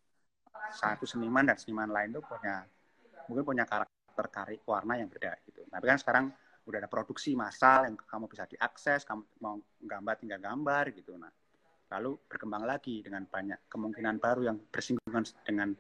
satu 0.71 1.05
seniman 1.09 1.43
dan 1.49 1.59
seniman 1.59 1.91
lain 1.91 2.15
tuh 2.15 2.23
punya 2.23 2.63
mungkin 3.27 3.45
punya 3.45 3.65
karakter 3.67 4.27
karik 4.31 4.63
warna 4.63 4.95
yang 5.01 5.11
beda 5.11 5.35
gitu. 5.49 5.67
Tapi 5.67 5.85
kan 5.91 5.99
sekarang 5.99 6.25
udah 6.63 6.79
ada 6.79 6.91
produksi 6.91 7.35
massal 7.35 7.91
yang 7.91 7.97
kamu 7.99 8.31
bisa 8.31 8.47
diakses, 8.47 9.03
kamu 9.03 9.23
mau 9.43 9.59
gambar 9.83 10.15
tinggal 10.19 10.39
gambar 10.39 10.95
gitu. 10.95 11.19
Nah, 11.19 11.31
lalu 11.93 12.17
berkembang 12.31 12.65
lagi 12.65 13.03
dengan 13.03 13.27
banyak 13.27 13.67
kemungkinan 13.69 14.17
baru 14.23 14.49
yang 14.49 14.59
bersinggungan 14.71 15.27
dengan 15.45 15.75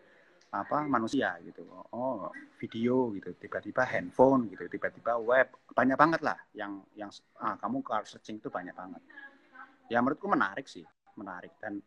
apa 0.53 0.85
manusia 0.85 1.33
gitu. 1.41 1.65
Oh, 1.97 2.29
video 2.61 3.09
gitu, 3.17 3.33
tiba-tiba 3.41 3.89
handphone 3.89 4.53
gitu, 4.53 4.69
tiba-tiba 4.69 5.17
web, 5.17 5.49
banyak 5.73 5.97
banget 5.97 6.21
lah 6.21 6.37
yang 6.53 6.85
yang 6.93 7.09
ah, 7.41 7.57
kamu 7.57 7.81
kalau 7.81 8.05
searching 8.05 8.37
itu 8.37 8.53
banyak 8.53 8.77
banget. 8.77 9.01
Ya 9.89 10.05
menurutku 10.05 10.29
menarik 10.29 10.69
sih, 10.69 10.85
menarik 11.17 11.57
dan 11.57 11.81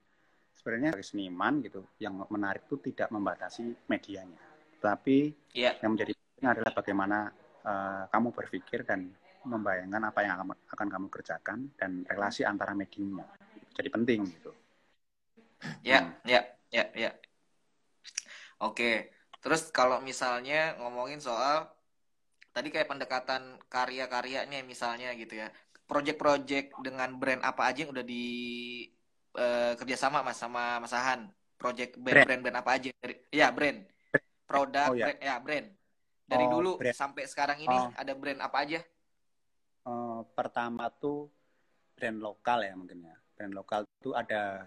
sebenarnya 0.55 0.97
sebagai 0.97 1.09
seniman 1.11 1.53
gitu, 1.61 1.85
yang 2.01 2.25
menarik 2.31 2.65
itu 2.65 2.79
tidak 2.89 3.13
membatasi 3.13 3.75
medianya, 3.85 4.39
tapi 4.81 5.35
Iya. 5.53 5.77
yang 5.83 5.93
menjadi 5.93 6.11
penting 6.15 6.47
adalah 6.47 6.71
bagaimana 6.73 7.17
eh, 7.65 8.03
kamu 8.13 8.29
berpikir 8.31 8.85
dan 8.85 9.09
membayangkan 9.45 10.09
apa 10.09 10.19
yang 10.25 10.41
akan, 10.41 10.47
akan 10.73 10.87
kamu 10.89 11.07
kerjakan 11.09 11.59
dan 11.77 12.01
relasi 12.09 12.41
antara 12.45 12.73
mediumnya 12.73 13.25
jadi 13.75 13.89
penting 13.91 14.23
gitu. 14.31 14.51
Ya, 15.83 16.15
ya, 16.23 16.41
ya, 16.71 16.85
ya. 16.95 17.11
Oke. 18.63 19.11
Terus 19.43 19.69
kalau 19.69 20.01
misalnya 20.01 20.73
ngomongin 20.81 21.21
soal 21.21 21.69
tadi 22.49 22.71
kayak 22.73 22.89
pendekatan 22.89 23.59
karya-karya 23.69 24.47
nih 24.49 24.65
misalnya 24.65 25.11
gitu 25.13 25.43
ya. 25.43 25.51
Project-project 25.85 26.81
dengan 26.81 27.13
brand 27.21 27.45
apa 27.45 27.69
aja 27.69 27.85
yang 27.85 27.93
udah 27.93 28.01
di 28.01 28.25
eh, 29.37 29.73
kerjasama 29.77 30.25
Mas 30.25 30.39
sama 30.39 30.81
Mas 30.81 30.95
Ahan? 30.95 31.29
Project 31.55 31.99
Brand. 32.01 32.25
brand-brand 32.25 32.57
apa 32.57 32.71
aja 32.79 32.89
dari 32.99 33.15
ya 33.29 33.51
brand. 33.53 33.85
Produk, 34.45 34.91
Oh, 34.91 34.97
ya. 34.97 35.05
brand, 35.11 35.19
ya 35.21 35.35
brand. 35.41 35.67
Dari 36.25 36.45
Oh, 36.49 36.51
dulu 36.57 36.71
brand. 36.81 36.97
sampai 36.97 37.23
sekarang 37.29 37.61
ini 37.61 37.69
Oh. 37.71 37.93
ada 37.93 38.13
brand 38.17 38.41
apa 38.41 38.57
aja? 38.65 38.81
Eh, 39.85 40.19
pertama 40.33 40.89
tuh 40.89 41.29
brand 41.93 42.17
lokal 42.17 42.65
ya 42.65 42.73
mungkin 42.73 43.05
ya. 43.05 43.15
Brand 43.37 43.53
lokal 43.53 43.85
itu 43.85 44.09
ada 44.11 44.65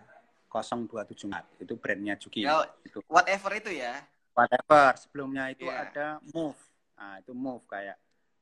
027 0.49 1.45
itu 1.59 1.75
brandnya 1.75 2.15
Juki. 2.15 2.47
Itu 2.87 3.03
whatever 3.11 3.53
itu 3.59 3.75
ya. 3.75 4.07
whatever. 4.39 4.95
Sebelumnya 4.95 5.51
itu 5.51 5.67
Iya. 5.67 5.91
ada 5.91 6.07
Move. 6.31 6.55
Nah, 6.95 7.19
itu 7.19 7.35
Move 7.35 7.67
kayak 7.67 7.99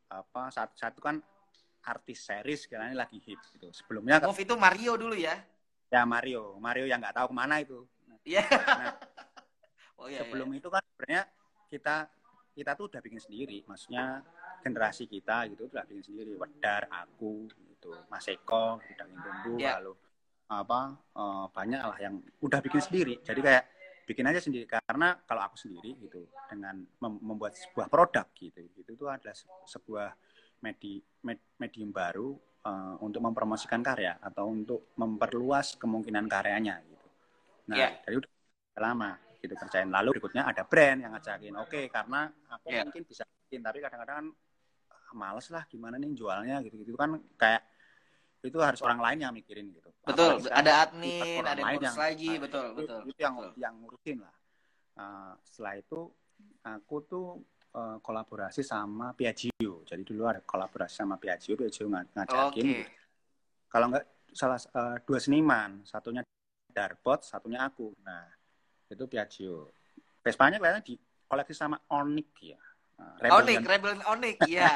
apa 0.06 0.52
saat 0.52 0.76
satu 0.76 1.00
kan 1.00 1.16
artis 1.80 2.20
series 2.20 2.68
karena 2.68 2.92
ini 2.92 2.96
lagi 3.00 3.16
hit 3.16 3.40
gitu. 3.48 3.72
Sebelumnya 3.72 4.20
Move 4.20 4.36
itu 4.36 4.54
Mario 4.54 5.00
dulu 5.00 5.16
ya. 5.16 5.40
ya 5.88 6.04
Mario, 6.04 6.60
Mario 6.60 6.84
yang 6.84 7.00
nggak 7.00 7.16
tahu 7.16 7.32
ke 7.32 7.34
mana 7.34 7.64
itu. 7.64 7.80
Iya. 8.28 8.44
Nah, 8.44 8.92
Oh 9.96 10.06
iya. 10.06 10.20
sebelum 10.20 10.52
iya. 10.52 10.58
itu 10.60 10.68
kan 10.68 10.82
sebenarnya 10.84 11.22
kita 11.72 11.96
kita 12.56 12.72
tuh 12.72 12.88
udah 12.88 13.00
bikin 13.04 13.20
sendiri, 13.20 13.60
maksudnya 13.68 14.24
generasi 14.64 15.04
kita 15.04 15.44
gitu 15.52 15.68
udah 15.68 15.84
bikin 15.84 16.02
sendiri. 16.02 16.32
Wedar, 16.40 16.88
aku, 16.88 17.44
gitu, 17.52 17.92
Mas 18.08 18.24
Eko, 18.32 18.80
bidang 18.80 19.12
Tumbuh, 19.20 19.60
Iya. 19.60 19.76
lalu 19.76 19.92
apa 20.46 20.80
eh, 21.12 21.46
banyak 21.52 21.80
lah 21.84 21.98
yang 22.00 22.14
udah 22.40 22.60
bikin 22.64 22.80
sendiri. 22.80 23.20
Jadi 23.20 23.40
kayak 23.44 23.64
bikin 24.08 24.24
aja 24.24 24.40
sendiri 24.40 24.64
karena 24.64 25.18
kalau 25.28 25.42
aku 25.44 25.58
sendiri 25.60 25.98
gitu 26.00 26.24
dengan 26.48 26.80
mem- 27.02 27.20
membuat 27.20 27.58
sebuah 27.58 27.90
produk 27.92 28.24
gitu, 28.32 28.64
itu 28.64 28.92
tuh 28.96 29.10
adalah 29.12 29.34
se- 29.36 29.50
sebuah 29.68 30.14
medi, 30.64 31.02
med- 31.28 31.60
medium 31.60 31.92
baru 31.92 32.32
eh, 32.66 32.94
untuk 33.04 33.20
mempromosikan 33.22 33.84
karya 33.84 34.16
atau 34.18 34.48
untuk 34.50 34.90
memperluas 34.96 35.76
kemungkinan 35.76 36.26
karyanya 36.26 36.80
gitu. 36.88 37.06
Nah, 37.70 37.76
Iya. 37.78 37.88
dari 38.02 38.14
udah 38.18 38.30
lama 38.80 39.10
gitu 39.40 39.54
kerjain. 39.54 39.88
Lalu 39.88 40.18
berikutnya 40.18 40.48
ada 40.48 40.62
brand 40.66 40.98
yang 41.00 41.12
ngajakin. 41.14 41.54
Oke, 41.60 41.88
karena 41.92 42.30
aku 42.50 42.68
Iya. 42.72 42.82
mungkin 42.86 43.02
bisa 43.06 43.22
bikin, 43.24 43.60
tapi 43.62 43.78
kadang-kadang 43.84 44.16
kan 44.22 44.26
ah, 44.92 45.12
males 45.14 45.46
lah 45.52 45.62
gimana 45.70 46.00
nih 46.00 46.12
jualnya 46.16 46.60
gitu-gitu 46.64 46.96
kan 46.96 47.20
kayak 47.38 47.62
itu 48.46 48.58
harus 48.62 48.80
orang 48.84 49.00
lain 49.02 49.18
yang 49.26 49.32
mikirin 49.34 49.74
gitu. 49.74 49.90
Betul, 50.06 50.38
Apalagi 50.38 50.54
ada 50.54 50.72
admin, 50.86 51.42
ada 51.42 51.58
yang 51.58 51.70
ngurus 51.74 51.98
lagi, 51.98 52.30
nah, 52.30 52.42
betul, 52.46 52.64
itu, 52.66 52.76
betul. 52.78 53.00
Itu 53.10 53.20
yang 53.20 53.34
betul. 53.34 53.52
yang 53.58 53.74
ngurusin 53.82 54.18
lah. 54.22 54.34
Uh, 54.96 55.32
setelah 55.42 55.74
itu 55.76 56.00
aku 56.62 56.96
tuh 57.04 57.26
uh, 57.74 57.96
kolaborasi 58.00 58.62
sama 58.62 59.12
Piaggio. 59.12 59.82
Jadi 59.82 60.02
dulu 60.06 60.22
ada 60.30 60.40
kolaborasi 60.40 60.94
sama 60.94 61.18
Piaggio, 61.18 61.58
Piaggio 61.58 61.90
ng 61.90 62.14
ngajakin. 62.14 62.64
Oke. 62.64 62.78
Kalau 63.66 63.86
nggak 63.90 64.04
salah 64.30 64.60
uh, 64.78 64.96
dua 65.02 65.18
seniman, 65.18 65.82
satunya 65.82 66.22
Darbot, 66.70 67.24
satunya 67.24 67.64
aku. 67.64 67.92
Nah, 68.04 68.24
itu 68.86 69.04
Piaggio. 69.06 69.70
Vespanya 70.22 70.58
kelihatannya 70.58 70.86
di 70.86 70.94
koleksi 71.26 71.54
sama 71.54 71.78
Onyx 71.90 72.30
ya. 72.42 72.60
Uh, 72.96 73.12
Rebel 73.20 73.36
Onyx, 73.44 73.56
dan- 73.60 73.68
Rebel 73.68 73.94
Onyx, 74.08 74.38
iya. 74.48 74.72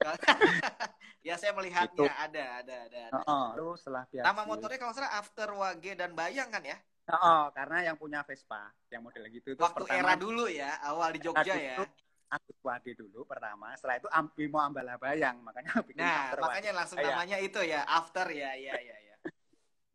ya 1.28 1.34
saya 1.36 1.52
melihatnya 1.52 1.92
Itu. 1.92 2.04
ada, 2.08 2.44
ada, 2.64 2.76
ada. 2.88 3.00
ada. 3.12 3.18
Oh, 3.28 3.46
lalu 3.54 3.68
setelah 3.76 4.02
Piaggio. 4.08 4.24
Nama 4.24 4.42
motornya 4.46 4.78
kalau 4.80 4.94
salah 4.96 5.12
After 5.18 5.48
Wage 5.52 5.92
dan 5.98 6.10
Bayang 6.16 6.48
kan 6.48 6.64
ya? 6.64 6.78
Oh, 7.08 7.48
karena 7.56 7.88
yang 7.88 7.96
punya 7.96 8.20
Vespa, 8.20 8.68
yang 8.92 9.00
model 9.00 9.24
gitu 9.32 9.56
itu 9.56 9.60
Waktu 9.64 9.80
pertama 9.80 9.96
era 9.96 10.14
dulu 10.20 10.44
ya, 10.44 10.76
awal 10.84 11.08
di 11.16 11.20
Jogja 11.24 11.56
ya. 11.56 11.80
aku 12.28 12.52
Wage 12.60 12.92
dulu 12.92 13.24
pertama, 13.24 13.72
setelah 13.80 13.96
itu 13.96 14.08
mau 14.52 14.60
Ambala 14.60 15.00
Bayang, 15.00 15.40
makanya 15.40 15.80
bikin 15.88 16.04
Nah, 16.04 16.36
makanya 16.36 16.70
langsung 16.76 17.00
Iya. 17.00 17.08
namanya 17.16 17.36
itu 17.40 17.60
ya, 17.64 17.80
After 17.88 18.28
ya, 18.28 18.52
ya, 18.60 18.76
ya, 18.76 18.96
ya. 19.07 19.07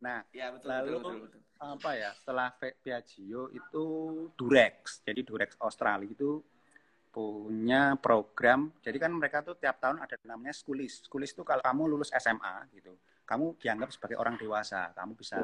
Nah, 0.04 0.20
Ya 0.36 0.52
betul, 0.52 0.68
Lalu- 0.68 0.84
betul, 0.84 1.00
betul, 1.00 1.40
betul. 1.40 1.40
apa 1.64 1.90
ya? 1.96 2.10
Setelah 2.12 2.48
Piaggio 2.60 3.42
itu 3.48 3.84
Durex. 4.36 5.00
Jadi 5.00 5.20
Durex 5.24 5.56
Australia 5.64 6.04
itu 6.04 6.44
punya 7.08 7.96
program. 7.96 8.68
Jadi 8.84 8.98
kan 9.00 9.14
mereka 9.16 9.40
tuh 9.40 9.56
tiap 9.56 9.80
tahun 9.80 10.02
ada 10.02 10.18
namanya 10.28 10.52
schoolis. 10.52 11.08
Schoolis 11.08 11.32
itu 11.32 11.40
kalau 11.46 11.62
kamu 11.64 11.96
lulus 11.96 12.10
SMA 12.12 12.68
gitu, 12.74 12.92
kamu 13.24 13.56
dianggap 13.56 13.88
sebagai 13.94 14.20
orang 14.20 14.36
dewasa. 14.36 14.92
Kamu 14.92 15.16
bisa 15.16 15.40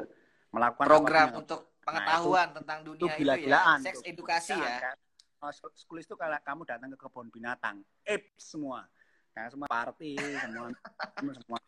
melakukan 0.51 0.85
Program 0.85 1.25
apa 1.31 1.33
pun 1.33 1.41
untuk 1.47 1.61
pengetahuan 1.81 2.47
tentang 2.53 2.77
itu 2.83 2.87
dunia 2.91 2.99
itu, 2.99 3.07
ya. 3.07 3.17
gila-gilaan. 3.17 3.79
Seks 3.81 4.03
tuh. 4.03 4.11
edukasi 4.11 4.53
ya. 4.53 4.77
Kan? 4.91 4.97
Oh, 5.41 5.97
itu 5.97 6.13
kalau 6.13 6.37
kamu 6.37 6.61
datang 6.69 6.89
ke 6.93 6.97
kebun 7.01 7.27
binatang, 7.33 7.81
ip 8.05 8.37
semua. 8.37 8.85
Nah, 9.31 9.47
semua 9.49 9.65
party, 9.71 10.13
semua 10.19 10.69
semua 11.39 11.59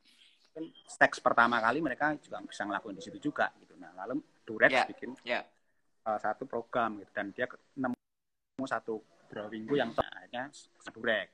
mungkin 0.54 0.70
seks 0.86 1.18
pertama 1.18 1.58
kali 1.58 1.82
mereka 1.82 2.14
juga 2.22 2.38
bisa 2.46 2.62
ngelakuin 2.62 2.94
di 2.94 3.02
situ 3.02 3.18
juga 3.18 3.50
gitu. 3.58 3.74
Nah, 3.82 3.90
lalu 4.06 4.22
Durex 4.46 4.70
Ya, 4.70 4.86
bikin 4.86 5.18
ya. 5.26 5.42
uh, 6.06 6.20
satu 6.22 6.46
program 6.46 7.02
gitu 7.02 7.10
dan 7.10 7.34
dia 7.34 7.50
nemu 7.74 7.98
satu 8.70 9.02
drawingku 9.34 9.74
yang 9.74 9.98
top. 9.98 10.06
akhirnya 10.06 10.54
Durex. 10.94 11.30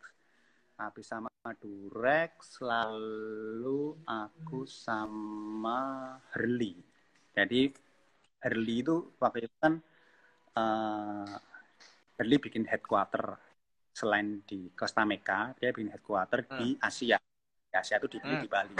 Habis 0.80 1.04
sama 1.04 1.28
Durex 1.60 2.64
lalu 2.64 4.00
aku 4.08 4.64
sama 4.64 6.16
Herli. 6.32 6.80
Jadi 7.36 7.76
Herli 8.40 8.76
itu 8.80 9.12
waktu 9.20 9.52
itu 9.52 9.56
kan 9.60 9.84
uh, 10.56 11.28
Herli 12.16 12.40
bikin 12.40 12.64
headquarter 12.64 13.36
selain 13.92 14.40
di 14.48 14.72
Costa 14.72 15.04
Meka, 15.04 15.60
dia 15.60 15.76
bikin 15.76 15.92
headquarter 15.92 16.48
di 16.56 16.72
Asia. 16.80 17.20
Di 17.68 17.76
Asia 17.76 18.00
itu 18.00 18.08
di, 18.08 18.18
Hmm. 18.24 18.40
di 18.40 18.48
Bali. 18.48 18.76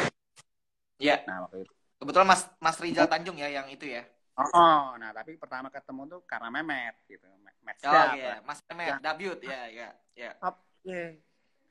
Ya, 1.00 1.24
Nah, 1.24 1.48
waktu 1.48 1.64
itu 1.64 1.74
kebetulan 2.00 2.28
Mas 2.28 2.44
Mas 2.60 2.78
Rizal 2.84 3.08
Tanjung 3.08 3.40
ya 3.40 3.48
yang 3.48 3.68
itu 3.72 3.88
ya. 3.88 4.04
Oh, 4.40 4.48
oh, 4.56 4.84
nah 4.96 5.12
tapi 5.12 5.36
pertama 5.36 5.68
ketemu 5.68 6.08
tuh 6.08 6.22
karena 6.24 6.48
Memet 6.48 6.96
gitu. 7.08 7.28
Met 7.64 7.80
Oh 7.84 8.16
iya, 8.16 8.40
Mas 8.44 8.60
Mehmet, 8.72 8.88
Ya. 8.88 8.96
debut 9.00 9.40
ya, 9.44 9.62
ya, 9.68 9.90
ya. 10.16 10.32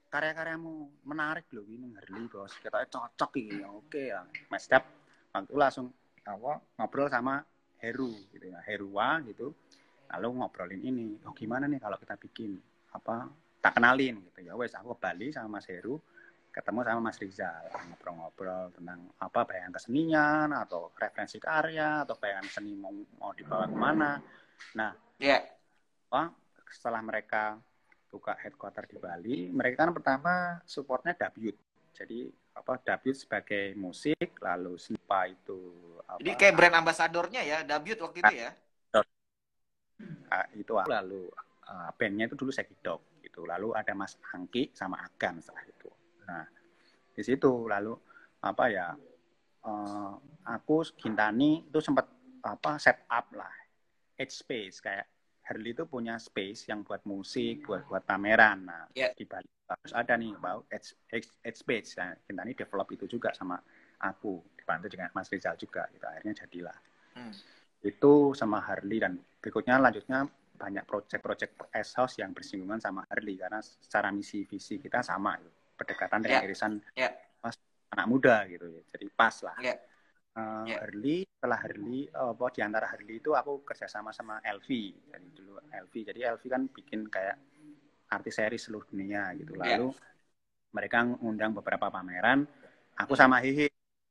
Karya-karyamu 0.08 1.04
menarik 1.04 1.48
loh 1.52 1.64
gini 1.68 1.92
Harley 1.96 2.28
bos. 2.32 2.56
Kita 2.60 2.80
cocok 2.88 3.30
ini. 3.40 3.60
Oke 3.68 4.08
ya. 4.12 4.24
Mas 4.48 4.64
Dap 4.68 4.84
waktu 5.32 5.52
langsung 5.52 5.92
apa 6.24 6.60
ngobrol 6.80 7.08
sama 7.08 7.44
Heru 7.80 8.12
gitu 8.32 8.52
ya. 8.52 8.60
Herua 8.64 9.20
gitu. 9.24 9.52
Lalu 10.12 10.28
ngobrolin 10.40 10.80
ini. 10.80 11.20
Oh 11.28 11.36
gimana 11.36 11.68
nih 11.68 11.80
kalau 11.80 12.00
kita 12.00 12.16
bikin 12.16 12.56
apa 12.92 13.28
tak 13.60 13.76
kenalin 13.76 14.24
gitu 14.32 14.48
ya. 14.48 14.56
Wes 14.56 14.72
aku 14.76 14.96
ke 14.96 15.00
Bali 15.00 15.28
sama 15.32 15.60
Mas 15.60 15.68
Heru 15.68 16.00
ketemu 16.59 16.82
sama 16.82 17.00
Mas 17.06 17.22
Rizal 17.22 17.64
ngobrol-ngobrol 17.70 18.74
tentang 18.74 19.00
apa 19.22 19.40
bayangan 19.46 19.78
kesenian 19.78 20.50
atau 20.50 20.90
referensi 20.98 21.38
karya 21.38 22.02
atau 22.02 22.18
bayangan 22.18 22.50
seni 22.50 22.74
mau, 22.74 22.90
mau 23.22 23.30
dibawa 23.30 23.70
ke 23.70 23.76
mana. 23.78 24.18
Nah 24.74 24.90
Ya, 25.18 25.42
apa 26.06 26.30
setelah 26.70 27.02
mereka 27.02 27.59
buka 28.06 28.38
headquarter 28.38 28.86
di 28.86 29.02
Bali 29.02 29.50
mereka 29.50 29.82
kan 29.82 29.90
pertama 29.90 30.62
supportnya 30.62 31.11
debut 31.18 31.59
jadi 31.90 32.30
apa 32.54 32.78
debut 32.78 33.18
sebagai 33.18 33.74
musik 33.74 34.38
lalu 34.38 34.78
Snipa 34.78 35.26
itu 35.26 35.59
apa 36.06 36.22
jadi 36.22 36.30
kayak 36.38 36.54
brand 36.54 36.76
ambasadornya 36.86 37.42
ya, 37.42 37.59
debut 37.66 37.98
waktu 37.98 38.18
itu 38.22 38.34
ya. 38.46 38.50
ah, 40.30 40.46
itu 40.54 40.72
lalu 40.86 41.26
ah, 41.66 41.90
bandnya 41.98 42.30
itu 42.30 42.38
dulu 42.38 42.54
Sekidok 42.54 43.18
gitu. 43.26 43.42
Lalu 43.42 43.74
ada 43.74 43.92
Mas 43.98 44.14
Angki 44.30 44.70
sama 44.72 45.02
Agan 45.02 45.42
setelah 45.42 45.66
itu 45.66 45.90
nah 46.28 46.44
di 47.16 47.22
situ 47.24 47.66
lalu 47.66 47.96
apa 48.44 48.64
ya 48.68 48.92
eh, 49.64 50.12
aku 50.46 50.76
Gintani 50.94 51.66
itu 51.66 51.80
sempat 51.80 52.06
apa 52.44 52.78
set 52.78 53.08
up 53.10 53.26
lah 53.34 53.50
edge 54.14 54.32
space 54.32 54.78
kayak 54.78 55.06
Harley 55.48 55.72
itu 55.72 55.88
punya 55.88 56.20
space 56.20 56.68
yang 56.68 56.84
buat 56.84 57.02
musik 57.08 57.64
buat 57.64 57.88
buat 57.88 58.04
pameran 58.04 58.68
nah 58.68 58.84
Ya. 58.94 59.10
di 59.16 59.24
Bali 59.24 59.48
harus 59.68 59.92
ada 59.92 60.16
nih 60.16 60.32
bau 60.40 60.64
edge, 60.72 60.96
edge, 61.12 61.28
edge 61.44 61.58
space 61.60 61.96
nah, 61.98 62.12
Gintani 62.24 62.52
develop 62.52 62.88
itu 62.92 63.04
juga 63.08 63.32
sama 63.32 63.56
aku 64.00 64.40
dibantu 64.56 64.86
dengan 64.92 65.10
Mas 65.12 65.28
Rizal 65.32 65.56
juga 65.58 65.88
gitu 65.90 66.04
akhirnya 66.06 66.44
jadilah 66.44 66.78
Hmm. 67.18 67.34
itu 67.82 68.30
sama 68.36 68.62
Harley 68.62 69.02
dan 69.02 69.18
berikutnya 69.42 69.74
lanjutnya 69.82 70.22
banyak 70.54 70.86
proyek-proyek 70.86 71.50
S 71.74 71.98
house 71.98 72.14
yang 72.22 72.30
bersinggungan 72.30 72.78
sama 72.78 73.02
Harley 73.10 73.34
karena 73.34 73.58
secara 73.58 74.14
misi 74.14 74.46
visi 74.46 74.78
kita 74.78 75.02
sama 75.02 75.34
gitu. 75.42 75.57
Pendekatan 75.78 76.18
dengan 76.26 76.42
Ya. 76.42 76.46
irisan 76.46 76.72
Ya. 76.92 77.14
mas 77.38 77.54
anak 77.94 78.06
muda 78.10 78.42
gitu 78.50 78.66
ya. 78.66 78.82
Jadi 78.90 79.06
pas 79.14 79.34
lah. 79.46 79.56
Ya. 79.62 79.74
Eh, 80.34 80.64
Ya. 80.68 80.76
Harley 80.82 81.24
setelah 81.24 81.58
Harley 81.58 82.00
eh, 82.06 82.30
apa 82.34 82.44
di 82.50 82.60
antara 82.60 82.86
Harley 82.86 83.16
itu 83.18 83.30
aku 83.32 83.62
kerjasama 83.62 84.10
sama 84.10 84.42
LV 84.42 84.68
jadi 85.08 85.28
dulu 85.32 85.54
LV 85.70 85.94
jadi 86.04 86.20
LV 86.34 86.42
kan 86.46 86.62
bikin 86.66 87.06
kayak 87.06 87.38
artis 88.10 88.34
seri 88.36 88.58
seluruh 88.58 88.86
dunia 88.90 89.30
gitu. 89.38 89.54
Ya. 89.54 89.78
lalu 89.78 89.94
mereka 90.68 91.00
ngundang 91.00 91.56
beberapa 91.56 91.88
pameran. 91.88 92.44
Aku 92.98 93.16
sama 93.16 93.40
Hihi 93.40 93.70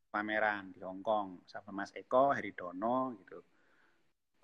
pameran 0.10 0.74
di 0.74 0.82
Hong 0.82 1.04
Kong 1.04 1.44
sama 1.46 1.70
Mas 1.76 1.92
Eko 1.94 2.34
Heridono 2.34 3.14
gitu. 3.22 3.40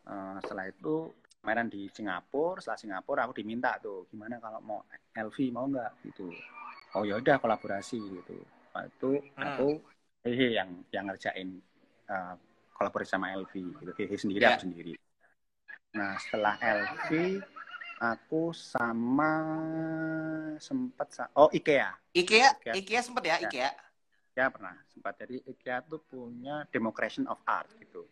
Eh, 0.03 0.37
setelah 0.43 0.67
itu 0.67 1.09
pameran 1.41 1.67
di 1.67 1.87
Singapura. 1.89 2.59
Setelah 2.61 2.79
Singapura 2.79 3.21
aku 3.25 3.39
diminta 3.39 3.75
tuh 3.81 4.05
gimana 4.07 4.37
kalau 4.39 4.59
mau 4.61 4.79
LV 5.15 5.37
mau 5.51 5.65
nggak? 5.67 5.91
Gitu 6.11 6.27
oh 6.95 7.03
ya 7.03 7.17
udah 7.17 7.37
kolaborasi 7.39 7.97
gitu 7.99 8.37
Nah, 8.73 8.89
itu 8.89 9.09
Hmm. 9.37 9.45
aku 9.53 9.67
Hehe 10.25 10.55
yang 10.57 10.69
yang 10.89 11.05
ngerjain 11.11 11.61
uh, 12.09 12.33
kolaborasi 12.73 13.13
sama 13.13 13.35
LV 13.37 13.53
gitu 13.53 13.91
Hehe 13.93 14.15
sendiri 14.17 14.41
Ya. 14.41 14.55
aku 14.57 14.65
sendiri 14.65 14.93
nah 15.93 16.17
setelah 16.17 16.57
LV 16.57 17.09
aku 18.01 18.49
sama 18.49 19.31
sempat 20.57 21.07
sa- 21.13 21.31
oh 21.37 21.53
IKEA 21.53 21.93
IKEA, 22.13 22.49
Ikea. 22.57 22.73
IKEA 22.77 23.01
sempet 23.01 23.23
ya, 23.29 23.35
Ya. 23.37 23.49
IKEA. 23.49 23.69
ya 24.33 24.45
pernah 24.49 24.73
sempat 24.89 25.13
jadi 25.21 25.37
IKEA 25.45 25.85
tuh 25.85 26.01
punya 26.01 26.65
democration 26.73 27.29
of 27.29 27.37
art 27.45 27.69
gitu 27.77 28.09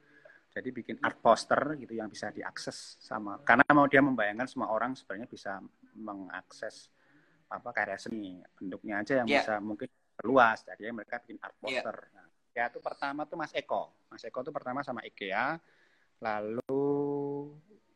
jadi 0.54 0.70
bikin 0.70 1.02
art 1.02 1.18
poster 1.18 1.74
gitu 1.82 1.98
yang 1.98 2.06
bisa 2.06 2.30
diakses 2.30 3.02
sama 3.02 3.42
karena 3.42 3.66
mau 3.74 3.90
dia 3.90 4.06
membayangkan 4.06 4.46
semua 4.46 4.70
orang 4.70 4.94
sebenarnya 4.94 5.26
bisa 5.26 5.58
mengakses 5.98 6.94
apa 7.52 7.70
karya 7.76 8.00
seni 8.00 8.40
bentuknya 8.56 9.04
aja 9.04 9.14
yang 9.22 9.28
Ya. 9.28 9.44
bisa 9.44 9.60
mungkin 9.60 9.92
luas. 10.24 10.64
Jadi 10.64 10.88
mereka 10.90 11.20
bikin 11.20 11.38
art 11.44 11.54
Iya. 11.60 11.84
poster. 11.84 11.98
Nah, 12.16 12.28
ya 12.56 12.64
itu 12.72 12.80
pertama 12.80 13.28
tuh 13.28 13.36
Mas 13.36 13.52
Eko. 13.52 13.92
Mas 14.08 14.24
Eko 14.24 14.40
tuh 14.42 14.56
pertama 14.56 14.80
sama 14.82 15.04
IKEA. 15.04 15.60
Lalu 16.22 16.88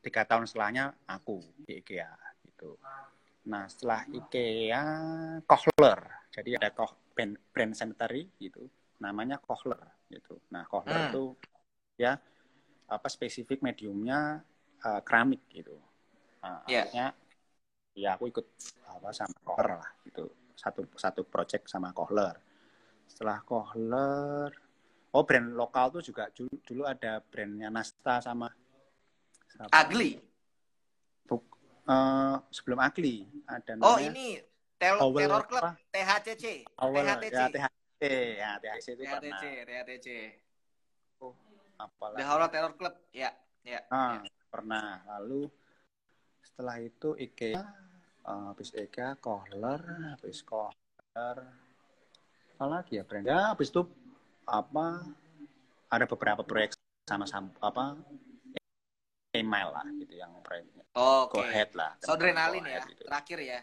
tiga 0.01 0.25
tahun 0.25 0.45
setelahnya 0.45 0.93
aku 1.07 1.39
di 1.63 1.79
IKEA 1.81 2.11
gitu. 2.45 2.77
Nah 3.45 3.69
setelah 3.69 4.05
IKEA 4.09 4.83
Kohler 5.45 5.99
jadi 6.33 6.57
ada 6.59 6.69
Koh 6.73 6.91
brand, 7.13 7.37
brand 7.53 7.73
sanitary 7.77 8.27
gitu. 8.41 8.65
Namanya 8.99 9.37
Kohler 9.37 9.79
gitu. 10.09 10.41
Nah 10.49 10.65
Kohler 10.65 11.05
Hmm. 11.05 11.09
itu 11.13 11.23
ya 11.95 12.17
apa 12.85 13.07
spesifik 13.09 13.61
mediumnya 13.61 14.41
eh, 14.85 15.01
keramik 15.01 15.41
gitu. 15.49 15.77
Nah, 16.45 16.61
Iya. 16.69 16.85
akhirnya 16.85 17.07
ya 17.95 18.19
aku 18.19 18.27
ikut 18.27 18.45
apa 18.91 19.09
sama 19.15 19.35
Kohler 19.41 19.79
lah 19.79 19.91
gitu 20.03 20.27
satu 20.55 20.83
satu 20.99 21.23
project 21.23 21.71
sama 21.71 21.95
Kohler 21.95 22.35
setelah 23.07 23.39
Kohler 23.41 24.51
oh 25.15 25.23
brand 25.23 25.55
lokal 25.55 25.95
tuh 25.95 26.03
juga 26.03 26.27
dulu, 26.35 26.51
dulu 26.59 26.83
ada 26.83 27.23
brandnya 27.23 27.71
Nasta 27.71 28.19
sama, 28.19 28.51
sama 29.55 29.71
Ugly. 29.71 30.19
Buk- 31.23 31.55
eh, 31.87 32.35
sebelum 32.51 32.83
Agli 32.83 33.23
ada 33.47 33.79
Oh 33.79 33.95
namanya 33.95 34.11
ini 34.11 34.27
tel 34.75 34.99
Howell 34.99 35.23
Terror 35.23 35.43
Club 35.47 35.63
apa? 35.63 35.71
THCC. 35.87 36.45
Howell, 36.75 37.07
THTC. 37.07 37.31
ya 37.31 37.47
THC 37.47 38.01
ya 38.35 38.51
THC 38.59 38.87
itu 38.91 39.03
THTC, 39.07 39.23
pernah 39.23 39.41
THTC. 39.63 40.07
apalagi 41.79 42.19
The 42.19 42.25
Horror 42.27 42.49
Terror 42.51 42.73
Club. 42.75 42.93
Ya, 43.15 43.31
ya. 43.63 43.79
Ah, 43.87 44.19
ya. 44.19 44.31
pernah. 44.51 44.99
Lalu 45.15 45.47
setelah 46.55 46.79
itu 46.79 47.19
IKEA, 47.19 47.59
eh, 48.23 48.43
habis 48.47 48.71
IKEA, 48.71 49.19
Kohler, 49.19 49.83
habis 50.15 50.39
Kohler, 50.39 51.43
apa 52.55 52.65
lagi 52.71 52.95
ya 52.95 53.03
brand? 53.03 53.27
Ya, 53.27 53.51
habis 53.51 53.67
itu 53.67 53.83
apa? 54.47 55.03
Ada 55.91 56.07
beberapa 56.07 56.47
proyek 56.47 56.79
sama-sama 57.03 57.51
apa? 57.59 57.99
Email 59.35 59.67
lah 59.67 59.83
gitu 59.99 60.15
yang 60.15 60.31
proyeknya. 60.39 60.87
Oke. 60.95 61.35
Go 61.35 61.43
ahead 61.43 61.75
lah. 61.75 61.91
Soundrenalin 61.99 62.63
ya, 62.63 62.87
gitu. 62.87 63.03
terakhir 63.03 63.39
ya. 63.43 63.59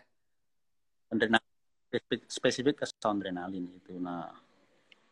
Soundrenalin, 1.08 1.52
spesifik- 1.88 2.28
spesifik 2.28 2.74
ke 2.84 2.86
soundrenalin 3.00 3.72
itu. 3.72 3.96
Nah, 3.96 4.36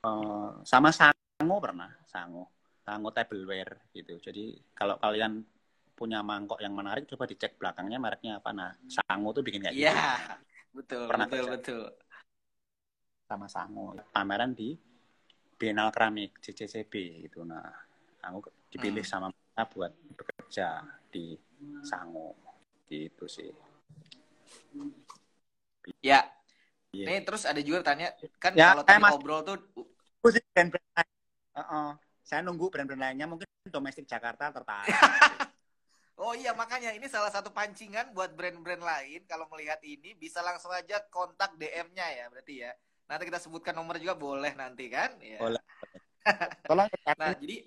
eh, 0.05 0.51
sama 0.69 0.93
Sango 0.93 1.57
pernah, 1.65 1.89
Sango. 2.05 2.45
Sango 2.85 3.09
tableware 3.09 3.89
gitu. 3.97 4.21
Jadi 4.21 4.61
kalau 4.77 5.01
kalian 5.01 5.41
punya 6.01 6.25
mangkok 6.25 6.57
yang 6.65 6.73
menarik, 6.73 7.05
coba 7.05 7.29
dicek 7.29 7.61
belakangnya 7.61 8.01
mereknya 8.01 8.41
apa. 8.41 8.57
Nah, 8.57 8.73
Sango 8.89 9.37
tuh 9.37 9.45
bikin 9.45 9.61
kayak 9.61 9.77
Iya. 9.77 9.93
gitu. 9.93 10.09
Betul, 10.81 11.05
Pernah 11.13 11.27
betul, 11.29 11.45
kerja. 11.45 11.53
betul. 11.61 11.83
Sama 13.29 13.47
Sango. 13.53 13.87
Pameran 14.09 14.57
di 14.57 14.81
Biennale 15.61 15.93
Keramik 15.93 16.41
JCCB 16.41 16.95
gitu. 17.29 17.45
Nah, 17.45 17.69
aku 18.25 18.49
dipilih 18.73 19.05
Hmm. 19.05 19.13
sama 19.13 19.27
mereka 19.29 19.63
buat 19.69 19.93
bekerja 20.17 20.81
di 21.13 21.37
Sango 21.85 22.33
gitu 22.89 23.29
sih. 23.29 23.53
Ya. 26.01 26.25
Iya. 26.91 27.07
Nih 27.07 27.19
terus 27.23 27.45
ada 27.45 27.61
juga 27.61 27.85
tanya 27.85 28.11
kan 28.43 28.51
Ya, 28.57 28.73
kalau 28.75 28.83
tadi 28.83 28.99
mas- 28.99 29.13
ngobrol 29.15 29.41
tuh 29.45 29.57
Aku 30.21 30.29
sih 30.33 30.43
brand-brand 30.53 30.85
lain. 30.97 31.11
Heeh. 31.55 31.89
Saya 32.21 32.41
nunggu 32.41 32.67
brand-brand 32.69 33.01
lainnya 33.01 33.25
mungkin 33.25 33.47
domestik 33.69 34.05
Jakarta 34.05 34.49
tertarik. 34.51 34.91
Oh 36.21 36.37
iya 36.37 36.53
makanya 36.53 36.93
ini 36.93 37.09
salah 37.09 37.33
satu 37.33 37.49
pancingan 37.49 38.13
buat 38.13 38.37
brand-brand 38.37 38.85
lain 38.85 39.25
kalau 39.25 39.49
melihat 39.57 39.81
ini 39.81 40.13
bisa 40.13 40.45
langsung 40.45 40.69
aja 40.69 41.01
kontak 41.09 41.57
DM-nya 41.57 42.05
ya 42.13 42.25
berarti 42.29 42.61
ya. 42.61 42.77
Nanti 43.09 43.25
kita 43.25 43.41
sebutkan 43.41 43.73
nomor 43.73 43.97
juga 43.97 44.21
boleh 44.21 44.53
nanti 44.53 44.93
kan? 44.93 45.17
Ya. 45.25 45.41
Boleh. 45.41 45.65
Tolong 46.69 46.93
Nah, 47.17 47.33
jadi 47.41 47.65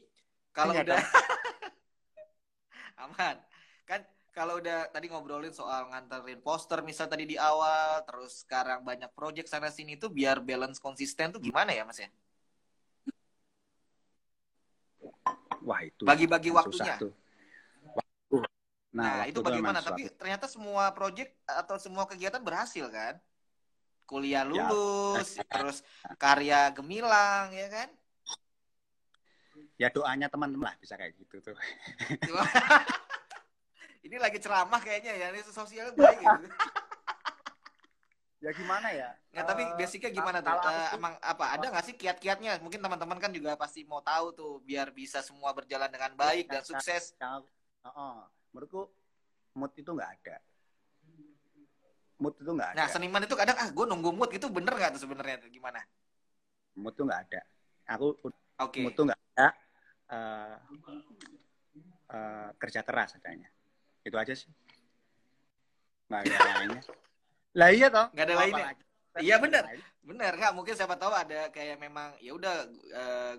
kalau 0.54 0.78
Ini 0.78 0.86
udah 0.86 1.01
aman. 3.10 3.41
Kan 3.89 4.06
kalau 4.30 4.62
udah 4.62 4.86
tadi 4.93 5.10
ngobrolin 5.10 5.49
soal 5.49 5.89
nganterin 5.89 6.45
poster 6.45 6.86
misal 6.86 7.10
tadi 7.10 7.26
di 7.26 7.41
awal, 7.41 8.06
terus 8.06 8.45
sekarang 8.45 8.86
banyak 8.86 9.10
project 9.18 9.49
sana 9.49 9.74
sini 9.74 9.97
tuh 9.97 10.14
biar 10.14 10.45
balance 10.45 10.78
konsisten 10.78 11.34
tuh 11.34 11.41
gimana 11.41 11.74
ya, 11.74 11.89
Mas 11.89 11.97
ya? 11.97 12.10
Wah 15.66 15.82
itu 15.82 16.06
Bagi-bagi 16.06 16.54
waktunya. 16.54 17.01
susah 17.01 17.01
tuh. 17.01 17.22
Nah, 18.94 19.04
Nah, 19.04 19.24
itu 19.26 19.39
bagaimana? 19.41 19.80
Tapi 19.82 20.06
ternyata 20.14 20.46
semua 20.46 20.94
project 20.94 21.34
atau 21.50 21.76
semua 21.82 22.06
kegiatan 22.06 22.41
berhasil 22.41 22.86
kan? 22.94 23.18
Kuliah 24.06 24.46
Ya. 24.46 24.70
lulus, 24.70 25.34
terus 25.54 25.78
karya 26.22 26.70
gemilang, 26.78 27.50
ya 27.54 27.68
kan? 27.74 27.89
ya 29.78 29.89
doanya 29.89 30.30
teman-teman 30.30 30.70
lah 30.70 30.76
bisa 30.78 30.94
kayak 30.98 31.18
gitu 31.18 31.41
tuh. 31.41 31.58
Ini 34.06 34.20
lagi 34.20 34.38
ceramah 34.38 34.78
kayaknya 34.84 35.16
ya, 35.16 35.28
ini 35.32 35.39
sosialnya 35.48 35.96
baik 35.96 36.20
gitu. 36.22 36.48
Ya 38.44 38.52
gimana 38.52 38.91
ya? 38.91 39.10
Nggak, 39.32 39.46
tapi 39.48 39.64
Eh, 39.64 39.74
basicnya 39.80 40.12
gimana 40.12 40.38
tuh? 40.44 40.52
Eh, 40.52 40.60
tuh- 40.60 41.00
emang 41.00 41.14
apa? 41.24 41.46
Ada 41.56 41.66
nggak 41.72 41.86
sih 41.88 41.96
kiat-kiatnya? 41.96 42.52
Mungkin 42.60 42.84
teman-teman 42.84 43.18
kan 43.18 43.32
juga 43.32 43.56
pasti 43.56 43.88
mau 43.88 44.04
tahu 44.04 44.36
tuh, 44.36 44.54
biar 44.68 44.91
bisa 44.91 45.24
semua 45.24 45.56
berjalan 45.56 45.88
dengan 45.88 46.12
baik 46.20 46.52
dan 46.52 46.62
Nah, 46.62 46.68
sukses. 46.68 47.16
Kalau, 47.16 47.48
oh, 47.88 48.28
menurutku 48.54 48.88
mood 49.58 49.74
itu 49.74 49.89
nggak 49.89 50.12
ada. 50.22 50.38
Mood 52.22 52.38
itu 52.38 52.51
nggak 52.54 52.70
ada. 52.72 52.78
Nah, 52.78 52.88
seniman 52.88 53.26
itu 53.26 53.36
kadang 53.36 53.58
ah, 53.58 53.70
gue 53.74 53.86
nunggu 53.89 54.10
mood 54.14 54.32
itu 54.32 54.45
bener 54.47 54.74
nggak 54.78 54.95
tuh 54.95 55.01
sebenarnya 55.10 55.41
tuh 55.41 55.49
gimana? 55.49 55.82
Mood 56.78 56.93
itu 56.93 57.04
nggak 57.04 57.22
ada. 57.28 57.41
Aku 57.97 58.16
Oke. 58.62 58.80
mood 58.86 58.93
itu 58.93 59.04
nggak 59.10 59.22
ada. 59.36 59.47
eh, 60.14 60.56
eh, 62.14 62.49
kerja 62.62 62.86
keras 62.86 63.18
adanya. 63.18 63.49
Itu 64.06 64.16
aja 64.16 64.34
sih. 64.38 64.47
Nggak 66.08 66.22
ada 66.30 66.38
lainnya. 66.62 66.82
Lah 67.60 67.70
iya 67.74 67.88
toh. 67.89 68.08
Nggak 68.14 68.26
ada 68.30 68.36
lainnya. 68.38 68.66
Iya, 69.22 69.38
bener. 69.38 69.64
Bener 70.04 70.36
nggak? 70.36 70.51
Mungkin 70.51 70.76
siapa 70.76 70.99
tahu 70.99 71.16
ada 71.16 71.47
kayak 71.47 71.80
memang 71.80 72.12
ya 72.20 72.36
udah 72.36 72.68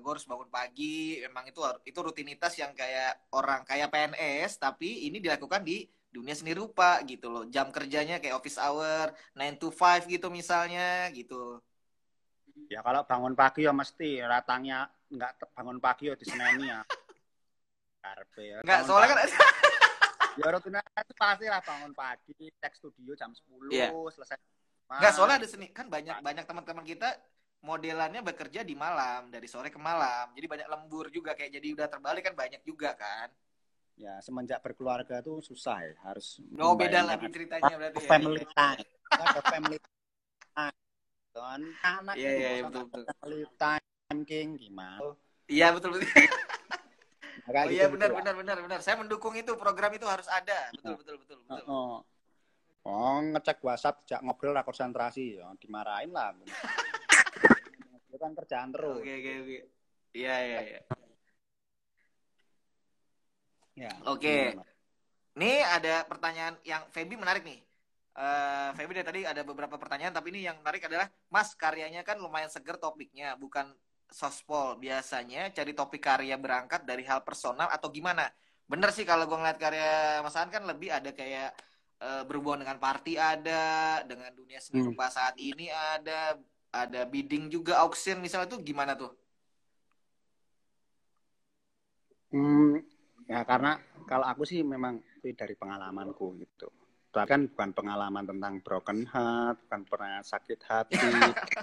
gue 0.01 0.11
harus 0.11 0.25
bangun 0.25 0.49
pagi. 0.49 1.21
Memang 1.29 1.45
itu 1.45 1.61
itu 1.85 1.99
rutinitas 2.01 2.57
yang 2.57 2.73
kayak 2.73 3.29
orang 3.37 3.69
kayak 3.69 3.93
PNS, 3.93 4.57
tapi 4.57 5.05
ini 5.07 5.21
dilakukan 5.21 5.61
di 5.61 5.85
dunia 6.09 6.33
seni 6.33 6.57
rupa 6.57 7.05
gitu 7.05 7.29
loh. 7.29 7.45
Jam 7.53 7.69
kerjanya 7.69 8.17
kayak 8.17 8.41
office 8.41 8.57
hour, 8.57 9.13
9 9.37 9.61
to 9.61 9.69
5 9.69 10.09
gitu 10.09 10.33
misalnya 10.33 11.13
gitu. 11.13 11.61
Ya 12.73 12.81
kalau 12.81 13.05
bangun 13.05 13.37
pagi 13.37 13.69
ya 13.69 13.75
mesti 13.77 14.25
ratangnya 14.25 14.89
nggak 15.13 15.53
bangun 15.53 15.79
pagi 15.85 16.09
ya 16.09 16.17
di 16.17 16.25
Seneni 16.25 16.65
ya. 16.71 16.81
Karpe 18.01 18.41
ya. 18.41 18.57
Enggak, 18.65 18.81
Bangun 18.85 18.89
soalnya 18.89 19.09
kan 19.13 19.19
ya 20.41 20.47
rutinnya 20.51 20.81
itu 20.83 21.15
pasti 21.15 21.47
lah 21.47 21.61
bangun 21.61 21.93
pagi, 21.93 22.35
cek 22.57 22.73
studio 22.75 23.13
jam 23.15 23.31
10, 23.37 23.69
Iya. 23.71 23.93
selesai. 24.11 24.39
Enggak, 24.91 25.13
soalnya 25.17 25.37
ada 25.43 25.49
seni 25.49 25.67
kan 25.73 25.87
banyak 25.89 26.17
banyak 26.21 26.45
teman-teman 26.45 26.85
kita 26.87 27.09
modelannya 27.65 28.21
bekerja 28.21 28.61
di 28.61 28.77
malam 28.77 29.33
dari 29.33 29.49
sore 29.49 29.73
ke 29.73 29.81
malam. 29.81 30.31
Jadi 30.37 30.47
banyak 30.47 30.69
lembur 30.69 31.09
juga 31.09 31.33
kayak 31.33 31.53
jadi 31.57 31.69
udah 31.73 31.87
terbalik 31.89 32.23
kan 32.29 32.35
banyak 32.37 32.61
juga 32.63 32.93
kan. 32.95 33.33
Ya 33.95 34.19
semenjak 34.21 34.59
berkeluarga 34.61 35.23
tuh 35.23 35.39
susah 35.39 35.79
ya, 35.87 35.95
harus 36.03 36.43
Oh, 36.59 36.75
beda 36.75 37.01
lagi 37.07 37.31
ceritanya 37.31 37.75
berarti 37.79 37.99
ya. 38.05 38.11
family 38.11 38.45
time. 38.53 38.81
Ada 39.15 39.41
family 39.47 39.79
time. 39.79 40.77
Kan 41.35 41.61
anak 41.83 42.15
Iya, 42.19 42.31
iya, 42.31 42.49
iya, 42.59 42.63
betul, 42.67 42.85
nggak 42.85 43.01
betul. 43.01 43.05
family 43.23 43.45
time 43.59 44.19
king 44.27 44.49
gimana? 44.59 44.99
Iya 45.49 45.67
betul 45.75 45.91
betul. 45.99 46.09
Nah, 47.45 47.51
kayak 47.51 47.67
Oh 47.67 47.71
iya 47.71 47.85
gitu-gitu 47.87 47.95
benar 47.95 48.11
lah. 48.11 48.19
benar 48.23 48.35
benar 48.41 48.57
benar. 48.65 48.79
Saya 48.83 48.97
mendukung 49.01 49.35
itu 49.35 49.53
program 49.59 49.91
itu 49.95 50.07
harus 50.07 50.29
ada. 50.31 50.71
Betul 50.75 50.95
betul 51.01 51.17
betul 51.23 51.37
betul. 51.43 51.65
Oh, 51.71 51.75
oh 51.75 51.97
ngecek 52.85 53.65
WhatsApp 53.65 54.05
sejak 54.05 54.21
ngobrol 54.21 54.53
lah 54.53 54.61
konsentrasi 54.61 55.41
ya 55.41 55.49
dimarahin 55.57 56.13
lah. 56.13 56.37
itu 58.09 58.17
kan 58.23 58.37
kerjaan 58.37 58.69
terus. 58.71 59.01
Oke 59.01 59.13
oke 59.21 59.33
oke. 59.41 59.59
Iya 60.15 60.35
iya 60.45 60.61
iya. 60.63 60.81
Ya. 63.75 63.93
Oke. 64.07 64.55
Nih 65.35 65.67
ada 65.67 66.07
pertanyaan 66.07 66.55
yang 66.63 66.87
Feby 66.93 67.19
menarik 67.19 67.43
nih. 67.43 67.59
Eh 68.15 68.71
Feby 68.79 69.03
dari 69.03 69.07
tadi 69.09 69.21
ada 69.27 69.43
beberapa 69.43 69.75
pertanyaan 69.75 70.15
tapi 70.15 70.31
ini 70.31 70.47
yang 70.47 70.63
menarik 70.63 70.87
adalah 70.87 71.11
Mas 71.33 71.57
karyanya 71.59 72.07
kan 72.07 72.21
lumayan 72.23 72.53
seger 72.53 72.79
topiknya 72.79 73.35
bukan 73.35 73.75
sospol 74.07 74.79
biasanya 74.79 75.51
cari 75.51 75.75
topik 75.75 75.99
karya 75.99 76.39
berangkat 76.39 76.87
dari 76.87 77.03
hal 77.03 77.27
personal 77.27 77.67
atau 77.73 77.91
gimana? 77.91 78.31
Bener 78.71 78.95
sih 78.95 79.03
kalau 79.03 79.27
gue 79.27 79.35
ngeliat 79.35 79.59
karya 79.59 80.23
Mas 80.23 80.39
An 80.39 80.53
kan 80.53 80.63
lebih 80.63 80.95
ada 80.95 81.11
kayak 81.11 81.51
eh, 82.05 82.23
berhubungan 82.29 82.61
dengan 82.69 82.77
party 82.77 83.17
ada, 83.17 84.05
dengan 84.05 84.31
dunia 84.37 84.61
seni 84.61 84.85
Hmm. 84.85 84.93
rupa 84.93 85.09
saat 85.09 85.35
ini 85.41 85.73
ada, 85.73 86.37
ada 86.69 87.01
bidding 87.09 87.49
juga 87.49 87.81
auction 87.81 88.21
misalnya 88.21 88.53
tuh 88.53 88.61
gimana 88.61 88.93
tuh? 88.93 89.11
Hmm, 92.35 92.83
ya 93.31 93.41
karena 93.47 93.79
kalau 94.11 94.27
aku 94.27 94.43
sih 94.45 94.61
memang 94.61 95.01
itu 95.23 95.33
dari 95.33 95.55
pengalamanku 95.57 96.35
gitu. 96.43 96.69
Bahkan 97.15 97.55
bukan 97.55 97.71
pengalaman 97.71 98.27
tentang 98.27 98.59
broken 98.59 99.07
heart, 99.07 99.57
bukan 99.65 99.81
pernah 99.87 100.19
sakit 100.19 100.61
hati, 100.67 100.99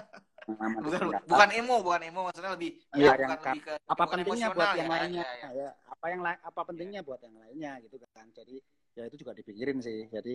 bukan, 0.82 1.12
bukan 1.28 1.48
emo 1.54 1.76
bukan 1.84 2.00
emo 2.02 2.20
maksudnya 2.26 2.52
lebih 2.56 2.80
ya, 2.96 3.14
ya 3.14 3.28
yang 3.28 3.30
lebih 3.38 3.60
ke 3.62 3.74
apa 3.78 4.04
pentingnya 4.10 4.48
buat 4.50 4.70
yang 4.74 4.88
ya, 4.90 4.96
lainnya 4.96 5.22
ya, 5.22 5.34
ya. 5.38 5.48
ya 5.54 5.70
apa 5.86 6.04
yang 6.10 6.20
apa 6.26 6.60
pentingnya 6.66 7.00
buat 7.06 7.20
yang 7.22 7.36
lainnya 7.38 7.72
gitu 7.86 7.96
kan 8.10 8.26
jadi 8.34 8.58
ya 8.92 9.04
itu 9.08 9.16
juga 9.24 9.32
dipikirin 9.36 9.78
sih. 9.80 10.08
Jadi 10.08 10.34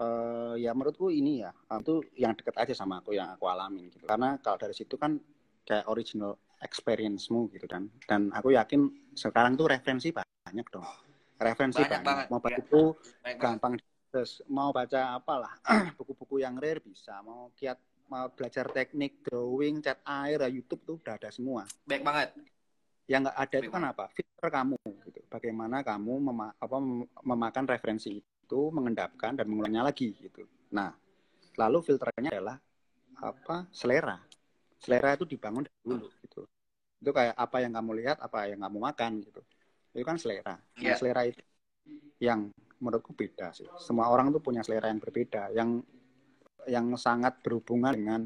uh, 0.00 0.54
ya 0.58 0.70
menurutku 0.76 1.08
ini 1.08 1.44
ya 1.44 1.50
itu 1.80 2.04
yang 2.18 2.36
deket 2.36 2.54
aja 2.56 2.74
sama 2.76 3.00
aku 3.00 3.16
yang 3.16 3.32
aku 3.32 3.48
alamin 3.48 3.88
gitu. 3.92 4.04
Karena 4.04 4.36
kalau 4.40 4.60
dari 4.60 4.74
situ 4.76 4.94
kan 4.96 5.16
kayak 5.64 5.88
original 5.88 6.36
experience-mu 6.60 7.48
gitu 7.52 7.66
kan. 7.68 7.88
Dan 8.04 8.32
aku 8.32 8.52
yakin 8.56 9.12
sekarang 9.16 9.56
tuh 9.56 9.68
referensi 9.68 10.12
banyak 10.12 10.66
dong. 10.70 10.86
Referensi 11.34 11.82
Banyak 11.82 11.90
banyak, 11.90 12.06
banget, 12.06 12.26
mau 12.30 12.38
baca 12.38 12.54
iya. 12.54 12.62
buku 12.62 12.84
Baik, 13.20 13.36
gampang 13.42 13.72
terus 14.14 14.32
mau 14.46 14.70
baca 14.70 15.18
apalah. 15.18 15.52
Buku-buku 15.98 16.38
yang 16.38 16.54
rare 16.62 16.78
bisa. 16.78 17.18
Mau 17.26 17.50
kiat 17.58 17.74
mau 18.06 18.30
belajar 18.30 18.70
teknik 18.70 19.26
drawing 19.26 19.82
cat 19.82 19.98
air 20.06 20.38
ya 20.46 20.48
YouTube 20.48 20.86
tuh 20.86 20.96
udah 21.02 21.18
ada 21.18 21.34
semua. 21.34 21.66
Baik 21.90 22.06
banget 22.06 22.30
yang 23.04 23.28
nggak 23.28 23.36
ada 23.36 23.56
itu 23.60 23.70
kan 23.70 23.84
apa? 23.84 24.04
Filter 24.12 24.48
kamu 24.48 24.76
gitu. 25.08 25.20
Bagaimana 25.28 25.84
kamu 25.84 26.12
mema 26.20 26.48
apa 26.56 26.76
mem- 26.80 27.10
memakan 27.20 27.64
referensi 27.68 28.16
itu 28.20 28.60
mengendapkan 28.72 29.36
dan 29.36 29.44
mengulangnya 29.48 29.84
lagi 29.84 30.16
gitu. 30.16 30.48
Nah 30.72 30.92
lalu 31.60 31.84
filternya 31.84 32.32
adalah 32.32 32.56
apa 33.20 33.68
selera. 33.70 34.16
Selera 34.80 35.16
itu 35.16 35.24
dibangun 35.28 35.68
dari 35.68 35.80
dulu 35.84 36.08
gitu. 36.24 36.42
Itu 37.00 37.10
kayak 37.12 37.36
apa 37.36 37.56
yang 37.60 37.72
kamu 37.76 37.90
lihat 38.00 38.16
apa 38.24 38.48
yang 38.48 38.64
kamu 38.64 38.78
makan 38.80 39.10
gitu. 39.20 39.40
Itu 39.92 40.04
kan 40.04 40.16
selera. 40.16 40.56
Nah, 40.56 40.80
Iya. 40.80 40.96
selera 40.96 41.22
itu 41.28 41.40
yang 42.20 42.48
menurutku 42.80 43.12
beda 43.12 43.52
sih. 43.52 43.68
Semua 43.80 44.08
orang 44.08 44.32
tuh 44.32 44.40
punya 44.40 44.64
selera 44.64 44.88
yang 44.88 45.00
berbeda 45.00 45.52
yang 45.52 45.80
yang 46.64 46.96
sangat 46.96 47.44
berhubungan 47.44 47.92
dengan 47.92 48.20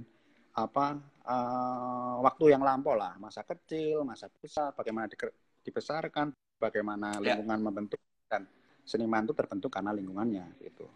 apa 0.58 0.98
eh, 1.28 2.14
waktu 2.24 2.44
yang 2.56 2.62
lampau 2.64 2.96
lah. 2.98 3.14
Masa 3.20 3.44
kecil 3.46 4.02
masa 4.02 4.26
besar 4.42 4.74
bagaimana 4.74 5.06
di- 5.06 5.18
dibesarkan 5.62 6.32
bagaimana 6.58 7.20
Ya. 7.20 7.36
lingkungan 7.36 7.60
membentuk 7.62 8.00
dan 8.26 8.48
seniman 8.82 9.22
itu 9.28 9.34
terbentuk 9.36 9.70
karena 9.70 9.92
lingkungannya 9.94 10.58
gitu. 10.64 10.88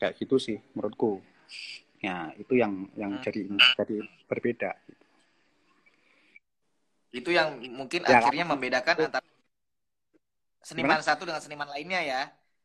Kayak 0.00 0.16
gitu 0.22 0.38
sih 0.40 0.58
menurutku. 0.72 1.20
Ya 2.02 2.30
itu 2.38 2.54
yang 2.58 2.88
yang 2.96 3.18
Hmm. 3.18 3.24
jadi 3.26 3.40
jadi 3.78 3.96
berbeda. 4.30 4.70
Itu 7.12 7.28
yang 7.28 7.60
mungkin 7.76 8.08
Ya, 8.08 8.24
akhirnya 8.24 8.46
membedakan 8.48 8.94
itu- 8.96 9.06
antara 9.10 9.26
seniman 10.62 11.02
satu 11.02 11.26
dengan 11.26 11.42
seniman 11.42 11.68
lainnya 11.68 12.00
ya. 12.00 12.22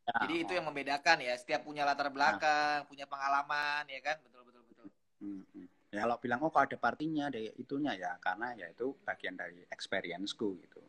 Ya, 0.08 0.14
jadi 0.24 0.34
itu 0.46 0.52
yang 0.56 0.64
membedakan 0.70 1.20
ya. 1.20 1.34
Setiap 1.36 1.66
punya 1.66 1.84
latar 1.84 2.08
belakang 2.08 2.86
punya 2.88 3.04
pengalaman 3.04 3.84
ya 3.90 4.00
kan? 4.00 4.16
Betul 4.24 4.42
betul 4.48 4.62
betul. 4.72 4.86
Hmm, 5.20 5.42
hmm. 5.52 5.57
Ya 5.88 6.04
kalau 6.04 6.20
bilang 6.20 6.40
oh 6.44 6.52
kalau 6.52 6.68
ada 6.68 6.76
partinya 6.76 7.32
ada 7.32 7.40
itunya 7.40 7.96
ya 7.96 8.12
karena 8.20 8.52
ya 8.52 8.68
itu 8.68 8.92
bagian 9.08 9.36
dari 9.40 9.64
experience-ku 9.72 10.60
gitu. 10.60 10.82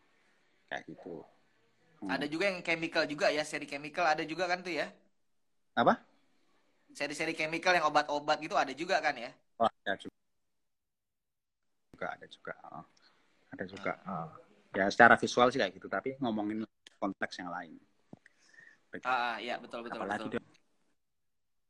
Kayak 0.67 0.91
gitu. 0.91 1.23
Hmm. 1.99 2.15
ada 2.15 2.31
juga 2.31 2.47
yang 2.47 2.63
chemical 2.63 3.03
juga 3.03 3.27
ya 3.27 3.43
seri 3.43 3.67
chemical 3.67 4.07
ada 4.07 4.23
juga 4.23 4.47
kan 4.47 4.63
tuh 4.63 4.71
ya 4.71 4.87
Apa? 5.75 5.99
seri-seri 6.95 7.35
chemical 7.35 7.75
yang 7.75 7.91
obat-obat 7.91 8.39
gitu 8.39 8.55
ada 8.55 8.71
juga 8.71 9.03
kan 9.03 9.19
ya 9.19 9.31
Oh, 9.59 9.67
ada 9.67 9.99
juga. 9.99 10.15
Juga 11.91 12.07
ada 12.15 12.25
juga. 12.31 12.53
Oh. 12.71 12.85
Ada 13.51 13.63
juga. 13.67 13.93
Oh. 14.07 14.27
Ya 14.71 14.87
secara 14.87 15.19
visual 15.19 15.51
sih 15.51 15.59
kayak 15.59 15.75
gitu 15.75 15.91
tapi 15.91 16.15
ngomongin 16.23 16.63
konteks 16.95 17.43
yang 17.43 17.51
lain. 17.51 17.75
ah 19.03 19.35
iya 19.37 19.59
betul 19.59 19.83
betul 19.83 19.99
Apalagi 19.99 20.31
betul. 20.31 20.41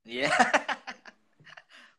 Iya. 0.06 0.30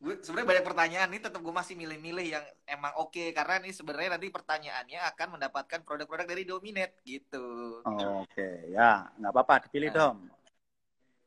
gue 0.01 0.17
sebenarnya 0.25 0.49
banyak 0.57 0.65
pertanyaan 0.65 1.09
nih 1.13 1.21
tetap 1.21 1.45
gue 1.45 1.53
masih 1.53 1.77
milih-milih 1.77 2.25
yang 2.25 2.45
emang 2.65 2.97
oke 2.97 3.21
karena 3.37 3.61
nih 3.61 3.73
sebenarnya 3.77 4.17
nanti 4.17 4.33
pertanyaannya 4.33 4.97
akan 5.13 5.29
mendapatkan 5.37 5.81
produk-produk 5.85 6.25
dari 6.25 6.49
Dominate 6.49 6.97
gitu. 7.05 7.85
Oh, 7.85 8.25
Oke, 8.25 8.73
ya 8.73 9.13
nggak 9.21 9.29
apa-apa 9.29 9.69
dipilih 9.69 9.93
Nah. 9.93 9.97
dong. 10.01 10.17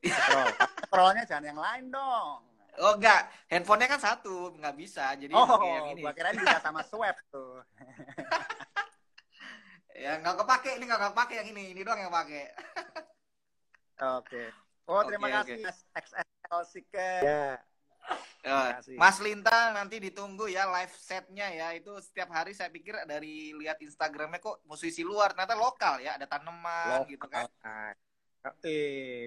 Scroll. 0.02 0.50
Scrollnya 0.90 1.22
jangan 1.22 1.44
yang 1.54 1.60
lain 1.62 1.84
dong. 1.94 2.38
Oh 2.82 2.98
enggak, 2.98 3.30
handphonenya 3.46 3.94
kan 3.94 4.02
satu, 4.02 4.50
nggak 4.58 4.74
bisa. 4.74 5.14
Jadi 5.14 5.30
Oh, 5.30 5.62
yang 5.62 5.94
ini. 5.94 6.02
gua 6.02 6.10
kirain 6.10 6.34
bisa 6.34 6.58
sama 6.58 6.82
swab 6.82 7.14
tuh. 7.30 7.62
Ya 9.94 10.18
nggak 10.18 10.42
kepake 10.42 10.74
ini 10.74 10.90
nggak 10.90 11.14
kepake 11.14 11.34
yang 11.38 11.48
ini, 11.54 11.70
ini 11.70 11.80
doang 11.86 12.02
yang 12.02 12.10
pakai. 12.10 12.50
Oke. 14.18 14.50
Oh, 14.90 15.06
terima 15.06 15.30
Oke, 15.30 15.54
kasih 15.54 15.62
Mas 15.62 15.78
XXL 15.94 16.60
Sike. 16.66 17.10
Ya. 17.22 17.62
Eh. 18.44 19.00
Mas 19.00 19.16
Lintang 19.24 19.72
nanti 19.72 19.96
ditunggu 19.96 20.52
ya 20.52 20.68
live 20.68 20.92
setnya 20.92 21.48
ya 21.48 21.72
itu 21.72 21.96
setiap 22.04 22.28
hari 22.28 22.52
saya 22.52 22.68
pikir 22.68 22.92
dari 23.08 23.56
lihat 23.56 23.80
Instagramnya 23.80 24.36
kok 24.36 24.60
musisi 24.68 25.00
luar 25.00 25.32
ternyata 25.32 25.56
lokal 25.56 26.04
ya 26.04 26.20
ada 26.20 26.28
tanaman 26.28 27.08
Lokal. 27.08 27.08
gitu 27.08 27.26
kan 27.32 27.48
Eh, 28.60 29.24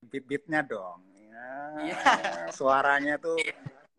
beat-beatnya 0.00 0.64
dong. 0.64 1.04
Ya, 1.12 1.52
Iya. 1.84 1.96
Suaranya 2.56 3.20
tuh 3.20 3.36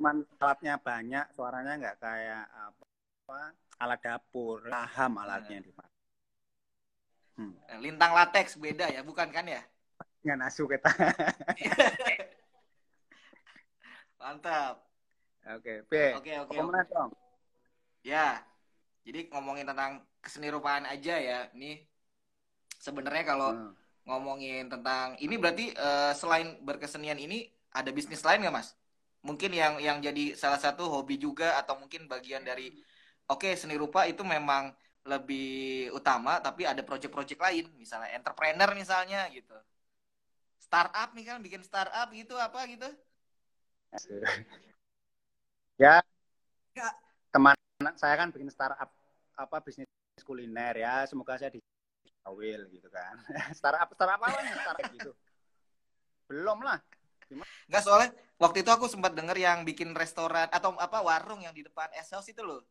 cuman 0.01 0.25
alatnya 0.41 0.81
banyak, 0.81 1.25
suaranya 1.37 1.77
nggak 1.77 1.97
kayak 2.01 2.49
apa 2.49 3.53
alat 3.77 4.01
dapur, 4.01 4.65
paham 4.65 5.21
alatnya 5.21 5.61
di 5.61 5.69
mana. 5.77 5.93
Hmm. 7.37 7.53
lintang 7.79 8.11
latex 8.17 8.57
beda 8.57 8.89
ya 8.89 9.05
bukan 9.05 9.29
kan 9.29 9.45
ya 9.45 9.61
Nggak 10.25 10.37
nasu 10.41 10.65
kita. 10.65 10.89
mantap 14.21 14.75
Oke, 15.55 15.73
oke 15.89 16.31
oke 16.41 16.57
oke. 16.65 16.87
dong? 16.93 17.11
ya 18.05 18.41
jadi 19.05 19.19
ngomongin 19.33 19.65
tentang 19.69 19.91
kesenirupaan 20.23 20.85
aja 20.93 21.15
ya 21.17 21.39
nih 21.57 21.75
sebenarnya 22.85 23.23
kalau 23.31 23.49
Hmm. 23.51 23.73
ngomongin 24.09 24.65
tentang 24.73 25.13
ini 25.21 25.35
berarti 25.37 25.65
eh, 25.73 26.13
selain 26.17 26.57
berkesenian 26.67 27.19
ini 27.21 27.45
ada 27.71 27.89
bisnis 27.93 28.25
lain 28.25 28.41
nggak 28.41 28.55
mas? 28.59 28.69
Mungkin 29.21 29.51
yang 29.53 29.73
yang 29.77 29.97
jadi 30.01 30.33
salah 30.33 30.57
satu 30.57 30.89
hobi 30.89 31.15
juga 31.21 31.57
atau 31.61 31.77
mungkin 31.77 32.09
bagian 32.09 32.41
dari 32.41 32.73
oke 33.29 33.49
seni 33.53 33.77
rupa 33.77 34.09
itu 34.09 34.25
memang 34.25 34.73
lebih 35.05 35.89
utama 35.97 36.37
tapi 36.41 36.65
ada 36.65 36.81
project-project 36.85 37.39
lain 37.41 37.65
misalnya 37.77 38.09
entrepreneur 38.17 38.69
misalnya 38.73 39.29
gitu. 39.33 39.53
Startup 40.57 41.09
nih 41.13 41.25
kan 41.29 41.37
bikin 41.45 41.61
startup 41.61 42.07
gitu 42.15 42.33
apa 42.39 42.65
gitu? 42.73 42.89
Ya, 45.75 45.99
teman 47.33 47.57
saya 47.99 48.15
kan 48.15 48.31
bikin 48.31 48.47
startup 48.47 48.87
apa 49.35 49.57
bisnis 49.59 49.87
kuliner 50.23 50.79
ya. 50.79 51.03
Semoga 51.09 51.35
saya 51.35 51.51
di 51.51 51.59
Awil 52.23 52.69
gitu 52.71 52.87
kan. 52.87 53.17
startup 53.57 53.89
startup 53.97 54.21
apa 54.21 54.39
nih 54.45 54.53
startup 54.61 54.87
gitu? 54.93 55.11
Belum 56.29 56.63
lah. 56.63 56.79
Nggak 57.67 57.83
soalnya 57.83 58.09
waktu 58.39 58.63
itu 58.63 58.71
aku 58.71 58.85
sempat 58.87 59.15
denger 59.15 59.35
yang 59.35 59.63
bikin 59.67 59.91
restoran 59.97 60.47
atau 60.51 60.75
apa 60.77 61.01
warung 61.01 61.43
yang 61.43 61.55
di 61.55 61.65
depan 61.65 61.89
S 61.97 62.13
House 62.15 62.29
itu 62.31 62.43
loh. 62.43 62.63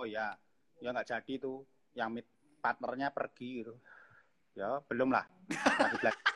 Oh 0.00 0.08
ya, 0.08 0.34
ya 0.80 0.92
nggak 0.92 1.08
jadi 1.08 1.34
tuh. 1.40 1.64
Yang 1.92 2.08
meet 2.20 2.26
partnernya 2.64 3.12
pergi 3.12 3.64
gitu. 3.64 3.74
Ya 4.58 4.80
belum 4.90 5.12
lah. 5.12 5.24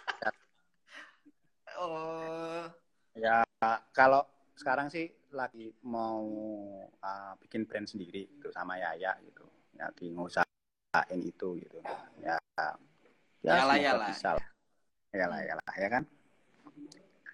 Oh, 1.77 2.64
ya 3.16 3.42
kalau 3.90 4.22
sekarang 4.56 4.88
sih 4.88 5.08
lagi 5.32 5.72
mau 5.84 6.24
uh, 6.96 7.32
bikin 7.40 7.68
brand 7.68 7.84
sendiri 7.84 8.28
gitu 8.36 8.48
sama 8.52 8.76
Yaya 8.80 9.16
gitu. 9.24 9.44
Lagi 9.76 10.12
ngusahain 10.12 11.20
itu 11.20 11.60
gitu. 11.60 11.78
Ya. 12.24 12.36
Ya 13.44 13.60
Yalah, 13.62 13.76
semoga 13.76 13.84
yalah. 13.84 14.08
bisa 14.10 14.28
lah. 14.34 14.46
Yalah, 15.12 15.40
yalah, 15.44 15.74
ya 15.76 15.88
kan. 15.92 16.02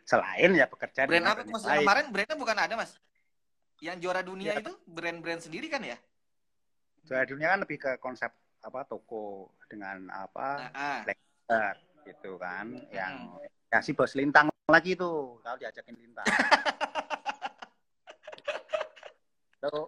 Selain 0.02 0.50
ya 0.52 0.66
bekerja 0.68 1.00
brand 1.08 1.24
apa 1.24 1.42
mas? 1.46 1.62
lain. 1.64 1.78
Kemarin 1.86 2.04
brandnya 2.10 2.36
bukan 2.36 2.56
ada 2.58 2.74
mas? 2.76 2.92
Yang 3.80 3.96
juara 4.02 4.20
dunia 4.22 4.54
Iya. 4.54 4.62
itu 4.62 4.72
brand-brand 4.86 5.40
sendiri 5.42 5.66
kan 5.72 5.82
ya? 5.82 5.96
Juara 7.06 7.24
dunia 7.26 7.50
kan 7.50 7.58
lebih 7.64 7.78
ke 7.80 7.90
konsep 7.98 8.30
apa 8.62 8.86
toko 8.86 9.50
dengan 9.66 10.06
apa 10.12 10.70
Nah, 10.70 10.70
ah. 10.74 11.00
letter 11.02 11.74
gitu 12.06 12.38
kan 12.38 12.66
Hmm. 12.70 12.92
yang 12.94 13.14
kasih 13.72 13.96
bos 13.96 14.14
lintang 14.14 14.51
lagi 14.72 14.96
tuh 14.96 15.36
kalau 15.44 15.56
diajakin 15.60 15.94
lintang 15.94 16.24
itu 19.62 19.80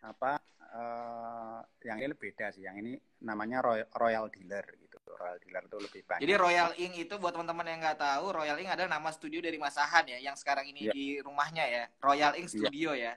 apa 0.00 0.38
eh, 0.62 1.58
yang 1.84 1.98
ini 1.98 2.14
beda 2.14 2.54
sih 2.54 2.62
yang 2.62 2.78
ini 2.78 2.94
namanya 3.20 3.58
royal, 3.60 3.88
royal 3.98 4.24
dealer 4.30 4.62
gitu 4.78 4.96
royal 5.18 5.36
dealer 5.42 5.66
itu 5.66 5.76
lebih 5.82 6.02
banyak 6.06 6.22
Jadi 6.22 6.34
Royal 6.36 6.70
Ink 6.78 6.94
itu 6.96 7.14
buat 7.18 7.34
teman-teman 7.34 7.66
yang 7.66 7.80
nggak 7.80 7.98
tahu, 7.98 8.24
Royal 8.30 8.56
Ink 8.56 8.70
adalah 8.70 8.90
nama 8.94 9.10
studio 9.10 9.40
dari 9.42 9.56
Mas 9.56 9.74
Ahan 9.74 10.04
ya, 10.06 10.18
yang 10.22 10.36
sekarang 10.38 10.68
ini 10.68 10.86
Iya. 10.86 10.92
di 10.94 11.04
rumahnya 11.18 11.64
ya, 11.66 11.84
Royal 11.98 12.32
Ink 12.36 12.48
Studio 12.48 12.92
ya. 12.94 13.16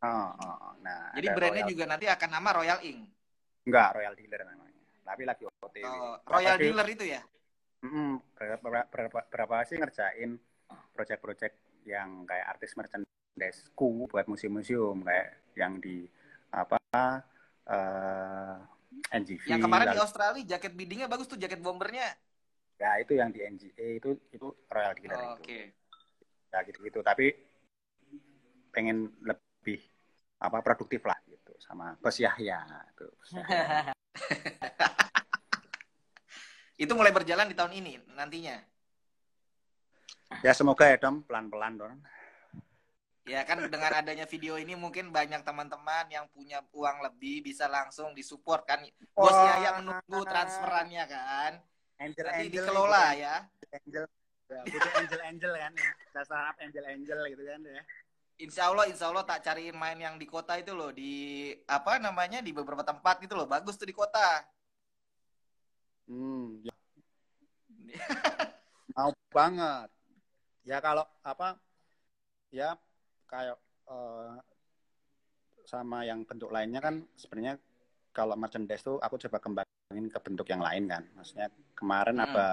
Oh, 0.00 0.30
oh, 0.30 0.46
oh. 0.46 0.72
nah 0.80 1.10
Jadi 1.12 1.26
brandnya 1.32 1.64
royal, 1.64 1.72
juga 1.72 1.84
nanti 1.88 2.06
akan 2.06 2.28
nama 2.30 2.48
Royal 2.54 2.78
Ink. 2.80 3.00
enggak 3.66 3.88
royal 3.92 4.14
dealer 4.16 4.40
namanya 4.46 4.80
tapi 5.02 5.22
lagi 5.26 5.42
OTW 5.44 5.84
Oh, 5.84 6.14
Royal 6.24 6.56
sih- 6.56 6.64
Dealer 6.64 6.86
itu 6.88 7.04
ya? 7.04 7.20
Mm-mm, 7.80 8.20
berapa, 8.36 8.84
berapa, 8.92 9.20
berapa, 9.32 9.56
sih 9.64 9.80
ngerjain 9.80 10.36
project-project 10.92 11.56
yang 11.88 12.28
kayak 12.28 12.56
artis 12.56 12.76
merchandise-ku 12.76 14.04
buat 14.04 14.28
museum-museum 14.28 15.00
kayak 15.00 15.28
yang 15.56 15.80
di 15.80 16.04
apa 16.52 16.76
uh, 16.92 18.56
eh, 19.08 19.16
NGV. 19.16 19.44
Yang 19.48 19.64
kemarin 19.64 19.86
lalu, 19.88 19.96
di 19.96 20.00
Australia 20.04 20.44
jaket 20.56 20.72
biddingnya 20.76 21.08
bagus 21.08 21.24
tuh 21.24 21.40
jaket 21.40 21.64
bombernya. 21.64 22.04
Ya 22.76 23.00
itu 23.00 23.16
yang 23.16 23.32
di 23.32 23.40
NGA 23.44 23.86
itu 23.96 24.16
itu 24.32 24.46
Royal 24.68 24.92
Dealer 24.96 25.16
oh, 25.16 25.20
itu. 25.20 25.32
Oke. 25.32 25.44
Okay. 25.44 25.64
Ya 26.52 26.58
gitu-gitu 26.68 27.00
tapi 27.00 27.32
pengen 28.70 29.08
lebih 29.24 29.80
apa 30.40 30.60
produktif 30.60 31.04
lah 31.04 31.16
gitu 31.28 31.52
sama 31.60 31.96
Bos 31.96 32.20
Yahya 32.20 32.60
itu. 32.92 33.08
itu 36.80 36.92
mulai 36.96 37.12
berjalan 37.12 37.44
di 37.44 37.52
tahun 37.52 37.76
ini 37.76 38.00
nantinya. 38.16 38.56
Ya 40.40 40.56
semoga 40.56 40.88
ya 40.88 40.96
Dom 40.96 41.20
pelan-pelan 41.28 41.76
dong. 41.76 42.00
Ya 43.28 43.44
kan 43.44 43.60
dengan 43.68 43.92
adanya 43.92 44.24
video 44.24 44.56
ini 44.56 44.72
mungkin 44.72 45.12
banyak 45.12 45.44
teman-teman 45.44 46.08
yang 46.08 46.24
punya 46.32 46.64
uang 46.72 47.04
lebih 47.04 47.44
bisa 47.44 47.68
langsung 47.68 48.16
disupport 48.16 48.64
kan. 48.64 48.80
Bos 49.12 49.36
Yahya 49.36 49.84
menunggu 49.84 50.24
transferannya 50.24 51.04
kan. 51.04 51.52
Angel 52.00 52.24
Nanti 52.26 52.48
Angel 52.48 52.64
dikelola 52.64 53.06
ya. 53.12 53.34
Angel 53.70 54.04
ya, 54.48 54.60
butuh 54.64 54.92
Angel 54.96 55.20
Angel 55.20 55.52
kan 55.52 55.72
ya. 55.76 55.90
Startup 56.08 56.56
Angel 56.64 56.84
Angel 56.88 57.20
gitu 57.28 57.42
kan 57.44 57.60
ya. 57.60 57.82
Insya 58.40 58.72
Allah, 58.72 58.88
Insya 58.88 59.12
Allah 59.12 59.28
tak 59.28 59.44
cariin 59.44 59.76
main 59.76 60.00
yang 60.00 60.16
di 60.16 60.24
kota 60.24 60.56
itu 60.56 60.72
loh, 60.72 60.88
di 60.88 61.52
apa 61.68 62.00
namanya 62.00 62.40
di 62.40 62.56
beberapa 62.56 62.80
tempat 62.80 63.20
gitu 63.20 63.36
loh, 63.36 63.44
bagus 63.44 63.76
tuh 63.76 63.84
di 63.84 63.92
kota. 63.92 64.40
Hmm, 66.10 66.58
ya. 66.66 66.74
mau 68.98 69.14
banget. 69.30 69.88
Ya 70.66 70.82
kalau 70.82 71.06
apa, 71.22 71.54
ya 72.50 72.74
kayak 73.30 73.54
uh, 73.86 74.34
sama 75.62 76.02
yang 76.02 76.26
bentuk 76.26 76.50
lainnya 76.50 76.82
kan 76.82 77.06
sebenarnya 77.14 77.62
kalau 78.10 78.34
merchandise 78.34 78.82
tuh 78.82 78.98
aku 78.98 79.22
coba 79.22 79.38
kembangin 79.38 80.10
ke 80.10 80.18
bentuk 80.18 80.50
yang 80.50 80.66
lain 80.66 80.90
kan. 80.90 81.06
Maksudnya 81.14 81.46
kemarin 81.78 82.18
hmm. 82.18 82.26
ada 82.26 82.46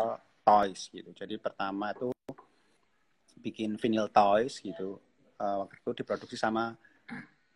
uh, 0.00 0.16
toys 0.40 0.88
gitu. 0.88 1.12
Jadi 1.12 1.36
pertama 1.36 1.92
itu 1.92 2.08
bikin 3.44 3.76
vinyl 3.76 4.08
toys 4.08 4.64
gitu 4.64 4.96
uh, 5.36 5.60
waktu 5.60 5.76
itu 5.76 5.90
diproduksi 6.00 6.40
sama 6.40 6.72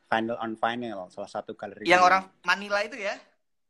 Vinyl 0.09 0.41
on 0.41 0.57
Vinyl, 0.57 1.13
salah 1.13 1.29
satu 1.29 1.53
galeri. 1.53 1.85
Yang 1.85 2.03
orang 2.09 2.23
Manila 2.41 2.81
itu 2.81 2.97
ya? 2.97 3.13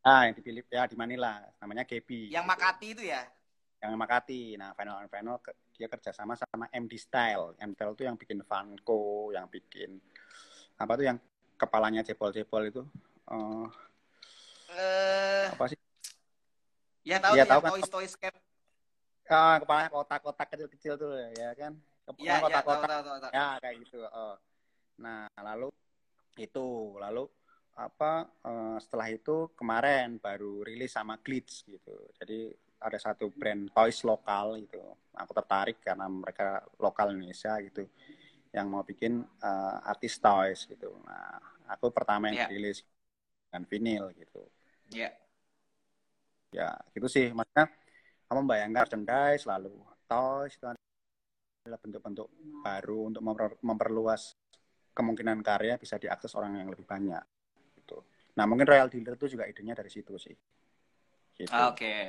Ah, 0.02 0.30
yang 0.30 0.34
dipilih 0.38 0.64
ya 0.70 0.86
di 0.86 0.96
Manila, 0.96 1.42
namanya 1.58 1.84
Gaby. 1.84 2.30
Yang 2.30 2.46
Makati 2.46 2.86
itu 2.94 3.02
ya? 3.06 3.22
Yang 3.82 3.98
Makati. 3.98 4.42
Nah, 4.56 4.72
Vinyl 4.72 4.96
on 5.04 5.08
Vinyl 5.10 5.36
dia 5.74 5.88
kerjasama 5.90 6.34
sama 6.38 6.66
MD 6.70 6.94
Style. 6.96 7.54
MD 7.58 7.74
Style 7.74 7.92
itu 7.94 8.04
yang 8.06 8.16
bikin 8.16 8.38
Vanco, 8.46 9.30
yang 9.34 9.46
bikin 9.50 9.98
apa 10.78 10.92
tuh 10.94 11.04
yang 11.10 11.18
kepalanya 11.58 12.06
jebol-jebol 12.06 12.62
itu. 12.66 12.82
Uh, 13.28 13.66
uh, 14.72 15.46
apa 15.52 15.64
sih? 15.70 15.78
Ya 17.02 17.18
tahu 17.18 17.34
ya, 17.36 17.44
tahu 17.44 17.60
kan. 17.60 17.70
Toys 17.74 17.90
Toys 17.90 18.14
Cap. 18.16 18.34
Ah, 19.28 19.60
kepalanya 19.60 19.92
kotak-kotak 19.92 20.48
kecil-kecil 20.48 20.96
tuh 20.96 21.12
ya 21.36 21.52
kan 21.52 21.76
ya, 22.16 22.40
kotak-kotak 22.40 22.88
ya, 23.28 23.28
ya 23.36 23.46
kayak 23.60 23.76
gitu 23.84 24.00
oh. 24.08 24.36
nah 24.96 25.28
lalu 25.36 25.68
itu 26.40 26.96
lalu 26.96 27.28
apa 27.78 28.26
uh, 28.42 28.76
setelah 28.82 29.06
itu 29.14 29.54
kemarin 29.54 30.18
baru 30.18 30.66
rilis 30.66 30.98
sama 30.98 31.14
Glitch 31.22 31.62
gitu 31.70 31.94
jadi 32.18 32.50
ada 32.78 32.98
satu 32.98 33.30
brand 33.30 33.70
toys 33.70 34.02
lokal 34.02 34.58
itu 34.58 34.82
aku 35.14 35.32
tertarik 35.34 35.78
karena 35.78 36.10
mereka 36.10 36.62
lokal 36.82 37.14
Indonesia 37.14 37.54
gitu 37.62 37.86
yang 38.50 38.66
mau 38.66 38.82
bikin 38.82 39.22
uh, 39.22 39.78
artis 39.86 40.18
toys 40.18 40.66
gitu 40.66 40.90
nah 41.06 41.38
aku 41.70 41.94
pertama 41.94 42.34
yang 42.34 42.46
yeah. 42.46 42.50
rilis 42.50 42.82
dengan 43.46 43.62
vinyl 43.70 44.04
gitu 44.18 44.42
ya 44.90 45.06
yeah. 45.06 45.12
ya 46.50 46.68
gitu 46.98 47.06
sih 47.06 47.30
maksudnya 47.30 47.70
kamu 48.26 48.40
bayangkan 48.44 48.82
merchandise 48.84 49.46
lalu 49.46 49.74
toys 50.10 50.58
itu 50.58 50.66
adalah 50.66 51.78
bentuk-bentuk 51.78 52.28
baru 52.64 53.12
untuk 53.12 53.22
memperluas 53.62 54.34
kemungkinan 54.98 55.46
karya 55.46 55.78
bisa 55.78 55.94
diakses 55.94 56.34
orang 56.34 56.58
yang 56.58 56.68
lebih 56.72 56.82
banyak. 56.82 57.22
Nah 58.38 58.46
mungkin 58.46 58.70
Royal 58.70 58.86
Dealer 58.86 59.18
itu 59.18 59.34
juga 59.34 59.50
idenya 59.50 59.74
dari 59.74 59.90
situ 59.90 60.14
sih. 60.14 60.34
Gitu. 61.34 61.50
Oke. 61.50 61.74
Okay. 61.74 62.06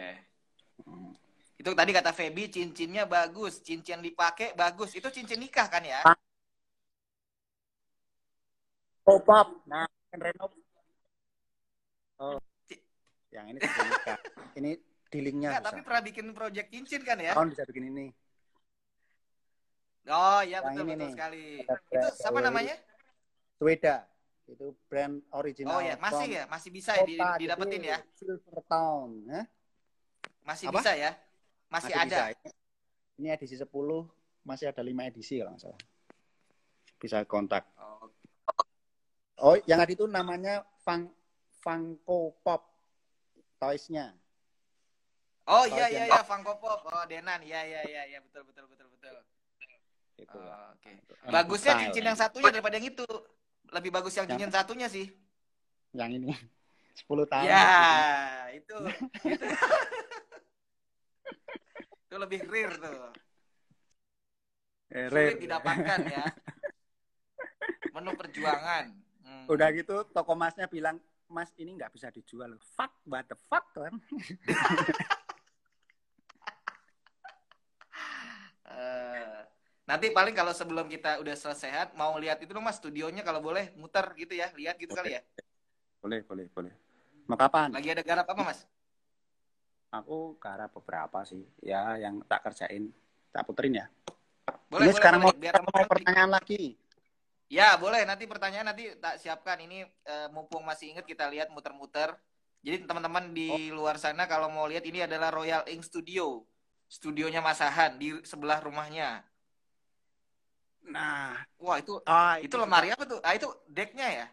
Hmm. 0.85 1.09
Itu 1.57 1.73
tadi 1.73 1.89
kata 1.89 2.13
Feby 2.13 2.53
cincinnya 2.53 3.09
bagus, 3.09 3.65
cincin 3.65 3.99
dipakai 4.05 4.53
bagus. 4.53 4.93
Itu 4.93 5.09
cincin 5.09 5.41
nikah 5.41 5.65
kan 5.65 5.81
ya? 5.81 6.05
Oh 9.09 9.17
pop. 9.25 9.65
Nah, 9.65 9.89
renov. 10.13 10.53
Oh. 12.21 12.37
Yang 13.33 13.45
ini 13.49 13.57
cincin 13.65 13.85
nikah. 13.89 14.17
ini 14.61 14.71
dealingnya. 15.09 15.49
tapi 15.65 15.81
pernah 15.81 16.05
bikin 16.05 16.29
project 16.37 16.69
cincin 16.69 17.01
kan 17.01 17.17
ya? 17.17 17.33
Oh, 17.33 17.43
bisa 17.49 17.65
bikin 17.65 17.89
ini. 17.89 18.07
Oh 20.09 20.41
iya 20.45 20.61
betul 20.61 20.85
betul 20.89 21.05
nih. 21.05 21.11
sekali. 21.11 21.45
Itu 21.89 22.07
siapa 22.21 22.39
namanya? 22.39 22.77
Sweda. 23.57 24.05
Itu 24.49 24.73
brand 24.89 25.21
original. 25.37 25.77
Oh 25.77 25.81
iya, 25.85 25.95
masih 26.01 26.27
ya, 26.27 26.43
masih 26.49 26.69
bisa 26.73 26.97
ya 26.97 27.37
didapetin 27.37 27.81
ya. 27.85 27.97
Silver 28.17 28.65
Town, 28.65 29.21
ya? 29.29 29.45
Masih 30.41 30.65
Apa? 30.73 30.81
bisa 30.81 30.91
ya? 30.97 31.11
Masih, 31.69 31.93
masih 31.93 31.95
ada. 31.95 32.17
Bisa. 32.33 32.49
Ini 33.21 33.27
edisi 33.37 33.55
10, 33.61 33.69
masih 34.41 34.65
ada 34.73 34.81
5 34.81 35.09
edisi 35.13 35.37
kalau 35.37 35.53
nggak 35.53 35.61
salah. 35.61 35.81
Bisa 36.97 37.17
kontak. 37.29 37.63
Oh. 37.77 38.09
oh, 39.45 39.55
yang 39.69 39.77
tadi 39.77 39.93
itu 39.93 40.09
namanya 40.09 40.65
Fang 40.81 41.13
Funko 41.59 42.39
Pop 42.41 42.71
toys-nya. 43.59 44.15
Oh 45.45 45.65
iya 45.67 45.85
iya 45.91 46.03
iya 46.07 46.21
Funko 46.23 46.57
Pop. 46.57 46.87
Oh 46.87 47.03
Denan. 47.05 47.43
Iya 47.43 47.61
iya 47.67 47.81
iya 47.85 48.01
iya 48.15 48.19
betul 48.23 48.47
betul 48.47 48.65
betul 48.71 48.87
betul. 48.95 49.15
Itu. 50.19 50.39
Oh, 50.39 50.75
Oke. 50.75 50.99
Okay. 51.03 51.31
Bagusnya 51.31 51.73
cincin 51.83 52.03
yang 52.07 52.17
satunya 52.19 52.51
daripada 52.51 52.79
yang 52.79 52.87
itu. 52.91 53.07
Lebih 53.69 53.91
bagus 53.93 54.13
yang, 54.17 54.27
yang 54.33 54.51
satunya 54.53 54.89
sih. 54.89 55.09
Yang 55.93 56.09
ini. 56.21 56.33
10 56.99 57.31
tahun. 57.31 57.47
Ya, 57.47 57.67
itu. 58.51 58.75
itu. 59.23 59.47
itu 62.09 62.15
lebih 62.17 62.39
rare 62.49 62.75
tuh. 62.81 62.99
Eh, 64.89 65.05
rare. 65.07 65.31
Sulit 65.31 65.39
didapatkan 65.45 65.99
ya. 66.09 66.25
Menu 67.95 68.11
perjuangan. 68.19 68.85
Hmm. 69.23 69.45
Udah 69.47 69.71
gitu 69.71 70.03
toko 70.11 70.33
masnya 70.35 70.67
bilang, 70.67 70.99
Mas 71.29 71.53
ini 71.61 71.77
nggak 71.77 71.93
bisa 71.93 72.09
dijual. 72.09 72.57
Fuck, 72.75 72.91
what 73.05 73.29
the 73.29 73.37
fuck 73.47 73.69
kan? 73.71 73.93
Nanti 79.89 80.13
paling 80.13 80.37
kalau 80.37 80.53
sebelum 80.53 80.85
kita 80.85 81.17
udah 81.17 81.33
selesai 81.33 81.97
mau 81.97 82.13
lihat 82.21 82.37
itu 82.45 82.53
dong 82.53 82.61
mas 82.61 82.77
studionya 82.77 83.25
kalau 83.25 83.41
boleh 83.41 83.73
muter 83.73 84.05
gitu 84.13 84.37
ya, 84.37 84.53
lihat 84.53 84.77
gitu 84.77 84.93
boleh. 84.93 85.01
kali 85.01 85.11
ya. 85.17 85.21
Boleh, 85.97 86.19
boleh, 86.21 86.45
boleh. 86.53 86.73
Mau 87.25 87.33
kapan? 87.33 87.73
Lagi 87.73 87.89
ada 87.89 88.05
garap 88.05 88.29
apa 88.29 88.41
mas? 88.45 88.69
Aku 89.89 90.37
garap 90.37 90.69
beberapa 90.77 91.25
sih, 91.25 91.41
ya 91.65 91.97
yang 91.97 92.21
tak 92.29 92.45
kerjain, 92.45 92.93
tak 93.33 93.41
puterin 93.49 93.81
ya. 93.81 93.85
Boleh, 94.69 94.85
Ini 94.85 94.93
boleh, 94.93 94.93
sekarang 94.93 95.19
boleh. 95.25 95.33
mau, 95.33 95.41
Biar 95.41 95.57
mau 95.65 95.81
pertanyaan 95.89 96.31
lagi. 96.37 96.77
Ya 97.49 97.73
boleh, 97.73 98.05
nanti 98.05 98.29
pertanyaan 98.29 98.69
nanti 98.69 98.93
tak 99.01 99.17
siapkan. 99.17 99.57
Ini 99.57 99.89
uh, 100.05 100.27
mumpung 100.29 100.61
masih 100.61 100.93
ingat 100.93 101.09
kita 101.09 101.25
lihat 101.33 101.49
muter-muter. 101.49 102.13
Jadi 102.61 102.85
teman-teman 102.85 103.33
di 103.33 103.73
oh. 103.73 103.81
luar 103.81 103.97
sana 103.97 104.29
kalau 104.29 104.53
mau 104.53 104.69
lihat 104.69 104.85
ini 104.85 105.01
adalah 105.01 105.33
Royal 105.33 105.65
Ink 105.65 105.81
Studio. 105.81 106.45
Studionya 106.85 107.41
Mas 107.41 107.57
Ahan 107.57 107.97
di 107.97 108.13
sebelah 108.21 108.61
rumahnya. 108.61 109.25
Nah, 110.87 111.35
wah 111.59 111.77
itu 111.77 111.99
ah, 112.07 112.39
itu, 112.39 112.47
itu 112.51 112.55
lemari 112.55 112.89
apa 112.95 113.03
tuh? 113.03 113.19
Ah 113.19 113.35
itu 113.35 113.49
decknya 113.67 114.07
ya? 114.07 114.27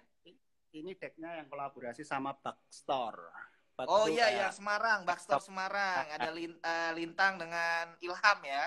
Ini 0.77 0.93
decknya 0.95 1.43
yang 1.43 1.49
kolaborasi 1.51 2.07
sama 2.07 2.37
Backstore. 2.37 3.33
Back 3.77 3.93
oh 3.93 4.09
iya 4.09 4.33
ya 4.33 4.49
Semarang, 4.53 5.05
Backstore 5.05 5.45
Semarang. 5.45 6.09
Ada 6.09 6.31
lin, 6.33 6.57
uh, 6.61 6.91
lintang 6.97 7.37
dengan 7.37 7.93
Ilham 8.01 8.39
ya? 8.45 8.65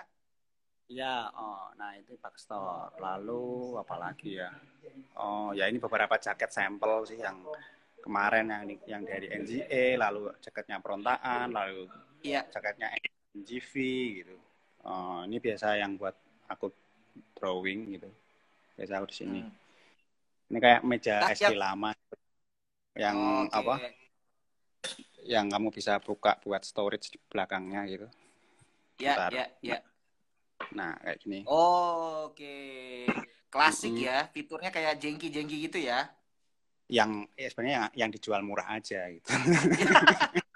Iya, 0.89 1.29
oh, 1.33 1.69
nah 1.77 1.93
itu 1.97 2.17
Backstore. 2.17 2.97
Lalu 2.97 3.77
apa 3.77 3.95
lagi 3.97 4.41
ya? 4.41 4.49
Oh, 5.17 5.53
ya 5.53 5.69
ini 5.69 5.77
beberapa 5.77 6.17
jaket 6.17 6.49
sampel 6.49 7.05
sih 7.05 7.21
yang 7.21 7.45
kemarin 8.01 8.49
yang 8.49 8.63
yang 8.89 9.01
dari 9.05 9.29
NGA, 9.29 9.97
lalu 10.01 10.33
jaketnya 10.41 10.81
perontaan, 10.81 11.53
lalu 11.53 11.85
iya. 12.25 12.41
jaketnya 12.49 12.89
NGV 13.37 13.73
gitu. 14.23 14.35
Oh, 14.81 15.21
ini 15.29 15.37
biasa 15.37 15.77
yang 15.77 15.93
buat 15.99 16.17
aku 16.49 16.73
drawing 17.39 17.95
gitu 17.95 18.09
biasa 18.75 18.99
aku 18.99 19.07
di 19.09 19.15
sini 19.15 19.39
hmm. 19.41 20.51
ini 20.51 20.59
kayak 20.59 20.81
meja 20.83 21.15
nah, 21.23 21.31
SD 21.31 21.55
lama 21.55 21.91
yang 22.99 23.17
oh, 23.17 23.43
okay. 23.47 23.59
apa 23.63 23.75
yang 25.23 25.45
kamu 25.47 25.71
bisa 25.71 25.99
buka 26.03 26.35
buat 26.43 26.63
storage 26.67 27.15
di 27.15 27.17
belakangnya 27.31 27.87
gitu 27.87 28.07
ya 28.99 29.15
Bentar. 29.15 29.31
ya 29.31 29.45
ya 29.63 29.79
Nah, 30.75 30.93
kayak 31.01 31.17
gini. 31.23 31.39
Oh, 31.49 32.29
oke. 32.29 32.55
Klasik 33.49 33.97
Mm-mm. 33.97 34.05
ya, 34.05 34.17
fiturnya 34.29 34.69
kayak 34.69 35.01
jengki-jengki 35.01 35.57
gitu 35.69 35.79
ya. 35.81 36.05
Yang 36.89 37.25
ya 37.33 37.47
sebenarnya 37.49 37.75
yang, 37.77 37.89
yang 38.05 38.09
dijual 38.13 38.41
murah 38.45 38.67
aja 38.69 39.09
gitu. 39.09 39.25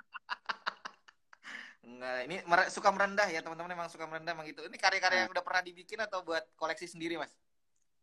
Enggak, 2.03 2.19
ini 2.27 2.35
mere- 2.43 2.67
suka 2.67 2.91
merendah 2.91 3.31
ya, 3.31 3.39
teman-teman 3.39 3.79
emang 3.79 3.87
suka 3.87 4.03
merendah 4.03 4.35
emang 4.35 4.43
gitu. 4.51 4.59
Ini 4.67 4.75
karya-karya 4.75 5.23
yang 5.23 5.31
udah 5.31 5.39
pernah 5.39 5.63
dibikin 5.63 6.03
atau 6.03 6.19
buat 6.19 6.43
koleksi 6.59 6.83
sendiri, 6.83 7.15
Mas? 7.15 7.31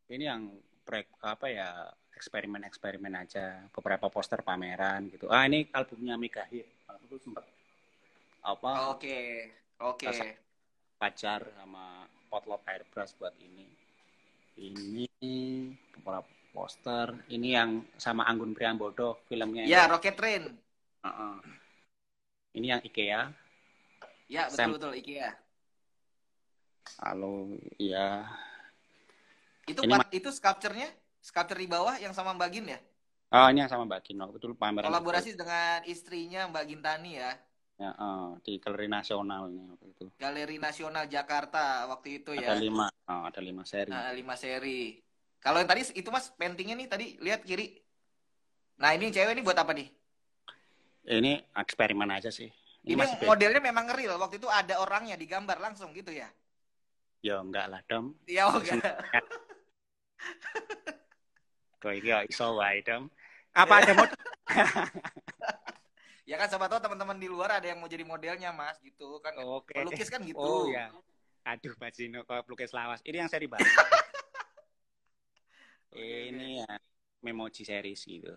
Ini 0.09 0.25
yang 0.25 0.57
proyek 0.89 1.13
apa 1.21 1.53
ya 1.53 1.69
eksperimen-eksperimen 2.17 3.13
aja. 3.13 3.61
Beberapa 3.77 4.09
poster 4.09 4.41
pameran 4.41 5.13
gitu. 5.13 5.29
Ah, 5.29 5.45
ini 5.45 5.69
albumnya 5.77 6.17
Mega 6.17 6.49
Hit. 6.49 6.65
Aku 6.89 7.13
tuh 7.13 7.21
sempet 7.21 7.45
apa 8.41 8.97
Oke. 8.97 9.53
Oke. 9.85 10.09
Pacar 10.97 11.45
sama 11.61 12.09
potlot 12.33 12.65
airbrush 12.65 13.13
buat 13.21 13.37
ini. 13.37 13.69
Ini 14.57 15.29
beberapa 16.01 16.25
poster. 16.57 17.21
Ini 17.29 17.49
yang 17.53 17.85
sama 18.01 18.25
Anggun 18.25 18.57
Priambodo 18.57 19.21
filmnya. 19.29 19.69
Ya. 19.69 19.85
Rocket 19.93 20.17
Train. 20.17 20.57
Heeh. 21.05 21.37
Ini 22.57 22.67
yang 22.73 22.81
IKEA. 22.81 23.29
Ya, 24.31 24.47
Sam. 24.47 24.71
betul-betul 24.71 24.95
IKEA. 25.03 25.35
Ya 27.83 28.31
Itu 29.67 29.83
Ini 29.83 29.91
part- 29.91 30.15
itu 30.15 30.31
sculpture-nya, 30.31 30.87
sculpture 31.19 31.59
di 31.59 31.67
bawah 31.67 31.99
yang 31.99 32.15
sama 32.15 32.31
Mbak 32.39 32.51
Gin 32.55 32.67
ya? 32.71 32.79
Oh, 33.31 33.47
ini 33.51 33.63
yang 33.63 33.71
sama 33.71 33.87
Mbak 33.91 34.01
Gin. 34.07 34.23
Waktu 34.23 34.39
itu 34.39 34.47
pameran. 34.55 34.87
Kolaborasi 34.87 35.35
dengan 35.35 35.83
istrinya 35.87 36.47
Mbak 36.47 36.65
Gintani 36.71 37.19
ya. 37.19 37.35
Ya, 37.81 37.91
eh, 37.97 38.29
di 38.47 38.53
Galeri 38.63 38.87
Nasional 38.87 39.51
ini 39.51 39.67
waktu 39.67 39.87
itu. 39.99 40.07
Galeri 40.15 40.57
Nasional 40.63 41.05
Jakarta 41.11 41.91
waktu 41.91 42.23
itu 42.23 42.31
ya. 42.39 42.55
Ada 42.55 42.63
lima, 42.63 42.87
oh, 43.11 43.23
ada 43.27 43.41
lima 43.43 43.63
seri. 43.67 43.91
Nah, 43.91 44.15
lima 44.15 44.35
seri. 44.39 45.03
Kalau 45.41 45.59
yang 45.59 45.71
tadi 45.71 45.83
itu 45.97 46.09
mas 46.13 46.29
paintingnya 46.37 46.77
nih 46.77 46.89
tadi 46.91 47.07
lihat 47.19 47.41
kiri. 47.43 47.81
Nah 48.77 48.93
ini 48.93 49.09
yang 49.09 49.15
cewek 49.17 49.33
ini 49.33 49.43
buat 49.43 49.57
apa 49.57 49.73
nih? 49.73 49.89
Ini 51.09 51.41
eksperimen 51.57 52.13
aja 52.13 52.29
sih. 52.29 52.53
Ini, 52.81 52.97
beda. 52.97 53.29
modelnya 53.29 53.61
memang 53.61 53.93
real. 53.93 54.17
Waktu 54.17 54.41
itu 54.41 54.49
ada 54.49 54.81
orangnya 54.81 55.17
digambar 55.21 55.61
langsung 55.61 55.93
gitu 55.93 56.09
ya? 56.13 56.33
Ya 57.21 57.37
enggak 57.37 57.69
lah, 57.69 57.85
Dom. 57.85 58.17
Iya 58.25 58.49
oh, 58.49 58.57
enggak. 58.57 58.81
Kok 61.81 61.93
iki 61.97 62.09
ya 62.09 62.25
iso 62.25 62.57
wae, 62.57 62.81
Dom. 62.81 63.13
Apa 63.53 63.85
ada 63.85 63.93
mod? 63.93 64.09
ya 66.31 66.37
kan 66.41 66.47
siapa 66.49 66.71
tahu 66.71 66.81
teman-teman 66.81 67.19
di 67.21 67.29
luar 67.29 67.61
ada 67.61 67.67
yang 67.69 67.83
mau 67.83 67.91
jadi 67.91 68.05
modelnya 68.07 68.53
mas 68.57 68.81
gitu 68.81 69.21
kan. 69.21 69.37
Oke. 69.45 69.77
Pelukis 69.77 70.09
kan 70.09 70.25
gitu. 70.25 70.41
Oh 70.41 70.65
ya. 70.69 70.89
Aduh, 71.45 71.73
Pak 71.77 71.97
Zino, 71.97 72.25
kok 72.25 72.45
pelukis 72.45 72.73
lawas. 72.73 73.01
Ini 73.05 73.25
yang 73.25 73.31
seri 73.33 73.49
baru. 73.49 73.65
ini 75.97 76.63
ya 76.63 76.73
memoji 77.21 77.67
series 77.67 78.05
gitu. 78.07 78.33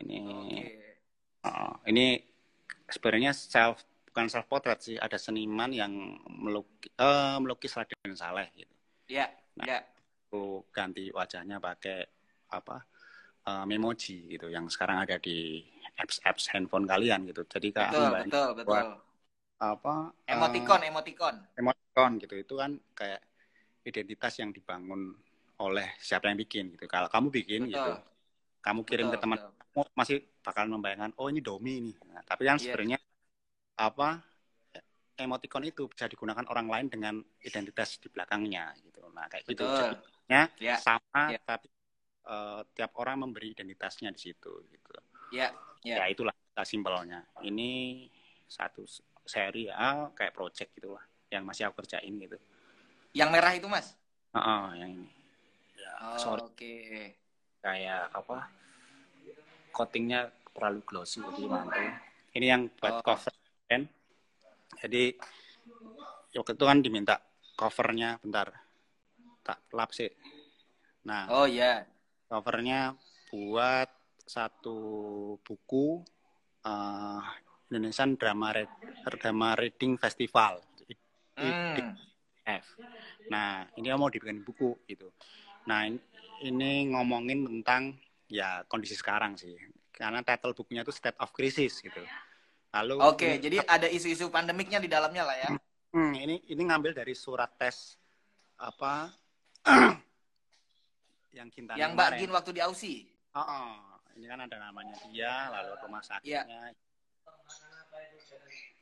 Ini 0.00 0.16
Oke. 0.24 0.64
oh, 1.44 1.74
ini 1.88 2.31
sebenarnya 2.94 3.32
self 3.34 3.78
bukan 4.12 4.26
self 4.32 4.46
portrait 4.52 4.80
sih, 4.84 4.96
ada 5.00 5.16
seniman 5.16 5.70
yang 5.72 5.92
melukis, 6.28 6.92
eh, 7.00 7.36
melukis 7.42 7.72
Raden 7.78 8.14
Saleh 8.16 8.48
gitu. 8.56 8.74
Ya, 9.08 9.30
Nah. 9.58 9.66
ya. 9.68 9.78
Aku 10.32 10.64
ganti 10.72 11.12
wajahnya 11.12 11.56
pakai 11.60 11.98
apa? 12.52 12.76
eh, 13.48 13.64
memoji 13.66 14.38
gitu 14.38 14.46
yang 14.54 14.66
sekarang 14.70 15.02
ada 15.04 15.16
di 15.18 15.62
apps-apps 15.98 16.52
handphone 16.54 16.86
kalian 16.86 17.26
gitu. 17.30 17.42
Jadi 17.48 17.68
kayak 17.74 17.92
Betul, 17.92 18.04
membantu 18.12 18.38
betul, 18.38 18.48
betul. 18.54 18.90
apa 19.62 19.94
eh, 20.26 20.34
Emoticon, 20.34 20.80
emoticon. 20.90 21.36
emoticon 21.60 22.10
gitu 22.22 22.34
itu 22.38 22.54
kan 22.58 22.72
kayak 22.98 23.20
identitas 23.86 24.34
yang 24.42 24.50
dibangun 24.54 25.14
oleh 25.62 25.88
siapa 26.02 26.30
yang 26.30 26.38
bikin 26.38 26.74
gitu. 26.74 26.86
Kalau 26.90 27.08
kamu 27.10 27.28
bikin 27.30 27.60
Betul. 27.66 27.78
gitu, 27.78 27.92
kamu 28.64 28.80
kirim 28.88 29.06
Betul, 29.08 29.14
ke 29.14 29.18
teman 29.22 29.38
betul. 29.38 29.52
Masih 29.96 30.20
bakal 30.44 30.68
membayangkan 30.68 31.12
oh 31.16 31.32
ini 31.32 31.40
Domi 31.40 31.80
nih. 31.80 31.96
Nah, 32.12 32.20
tapi 32.26 32.44
kan 32.44 32.60
Iya. 32.60 32.76
sebenarnya 32.76 32.98
apa 33.80 34.20
emoticon 35.16 35.64
itu 35.68 35.86
bisa 35.88 36.08
digunakan 36.08 36.44
orang 36.48 36.66
lain 36.68 36.86
dengan 36.88 37.14
identitas 37.44 37.96
di 38.00 38.08
belakangnya 38.12 38.74
gitu. 38.84 39.00
Nah, 39.12 39.28
kayak 39.28 39.44
gitu. 39.48 39.64
Jadinya 39.64 40.42
Ya, 40.60 40.76
sama 40.78 41.32
Ya. 41.32 41.38
tapi 41.44 41.68
eh, 42.22 42.60
tiap 42.78 42.92
orang 43.02 43.26
memberi 43.26 43.50
identitasnya 43.52 44.14
di 44.14 44.20
situ 44.20 44.52
gitu. 44.70 44.92
ya, 45.34 45.50
Ya, 45.82 46.04
ya. 46.04 46.04
itulah 46.12 46.34
simpelnya. 46.62 47.26
Ini 47.42 48.06
satu 48.46 48.84
seri 49.24 49.66
ya 49.72 50.12
kayak 50.12 50.36
project 50.36 50.70
gitu 50.76 50.94
lah 50.94 51.04
yang 51.32 51.42
masih 51.48 51.66
aku 51.66 51.82
kerjain 51.82 52.12
gitu. 52.20 52.36
Yang 53.16 53.28
merah 53.32 53.52
itu 53.56 53.66
mas? 53.66 53.96
Heeh, 54.36 54.64
yang 54.80 54.90
ini. 55.00 55.08
Ya, 55.76 55.92
Oh, 56.00 56.52
Oke. 56.52 57.16
kayak 57.64 58.12
apa? 58.12 58.48
Coatingnya 59.72 60.28
terlalu 60.52 60.80
glossy 60.84 61.24
jadi 61.24 61.42
mantul. 61.48 61.86
Ini 62.32 62.46
yang 62.46 62.62
buat 62.76 63.00
Oh. 63.00 63.04
cover 63.04 63.32
kan. 63.66 63.82
Jadi 64.78 65.16
waktu 66.32 66.52
itu 66.52 66.64
kan 66.64 66.78
diminta 66.80 67.16
covernya 67.56 68.20
bentar. 68.20 68.52
Tak 69.42 69.58
lap 69.72 69.90
sih. 69.90 70.12
Nah, 71.02 71.26
Oh 71.28 71.48
ya. 71.48 71.82
covernya 72.28 72.94
buat 73.28 73.88
satu 74.22 74.76
buku 75.40 76.04
eh, 76.62 77.20
Indonesian 77.66 78.14
Drama 78.14 78.54
Read, 78.54 78.70
Drama 79.18 79.56
Reading 79.56 79.98
Festival 79.98 80.60
Hmm. 81.32 81.96
F. 82.44 82.76
Nah, 83.32 83.64
ini 83.74 83.88
mau 83.96 84.06
dibikin 84.06 84.44
buku 84.44 84.76
gitu. 84.84 85.08
Nah, 85.64 85.88
in- 85.88 86.04
ini 86.44 86.92
ngomongin 86.92 87.42
tentang 87.48 87.96
ya 88.32 88.64
kondisi 88.64 88.96
sekarang 88.96 89.36
sih. 89.36 89.52
Karena 89.92 90.24
title 90.24 90.56
bukunya 90.56 90.80
itu 90.80 90.90
State 90.90 91.20
of 91.20 91.28
Crisis 91.36 91.84
gitu. 91.84 92.00
Lalu 92.72 92.96
Oke, 93.04 93.36
ini, 93.36 93.44
jadi 93.44 93.56
ada 93.68 93.84
isu-isu 93.84 94.32
pandemiknya 94.32 94.80
di 94.80 94.88
dalamnya 94.88 95.28
lah 95.28 95.36
ya. 95.36 95.50
hmm, 95.92 96.12
ini 96.16 96.36
ini 96.48 96.62
ngambil 96.64 96.96
dari 96.96 97.12
surat 97.12 97.52
tes 97.60 98.00
apa 98.56 99.12
yang 101.36 101.52
Kintani 101.52 101.76
Yang 101.76 101.92
Mbak. 101.92 102.08
Gin 102.16 102.32
waktu 102.32 102.50
di 102.56 102.60
Aussie. 102.64 103.04
Oh, 103.36 103.40
oh. 103.44 103.72
ini 104.16 104.28
kan 104.28 104.44
ada 104.44 104.56
namanya 104.56 104.96
dia, 105.12 105.52
lalu 105.52 105.72
rumah 105.84 106.00
sakitnya. 106.00 106.72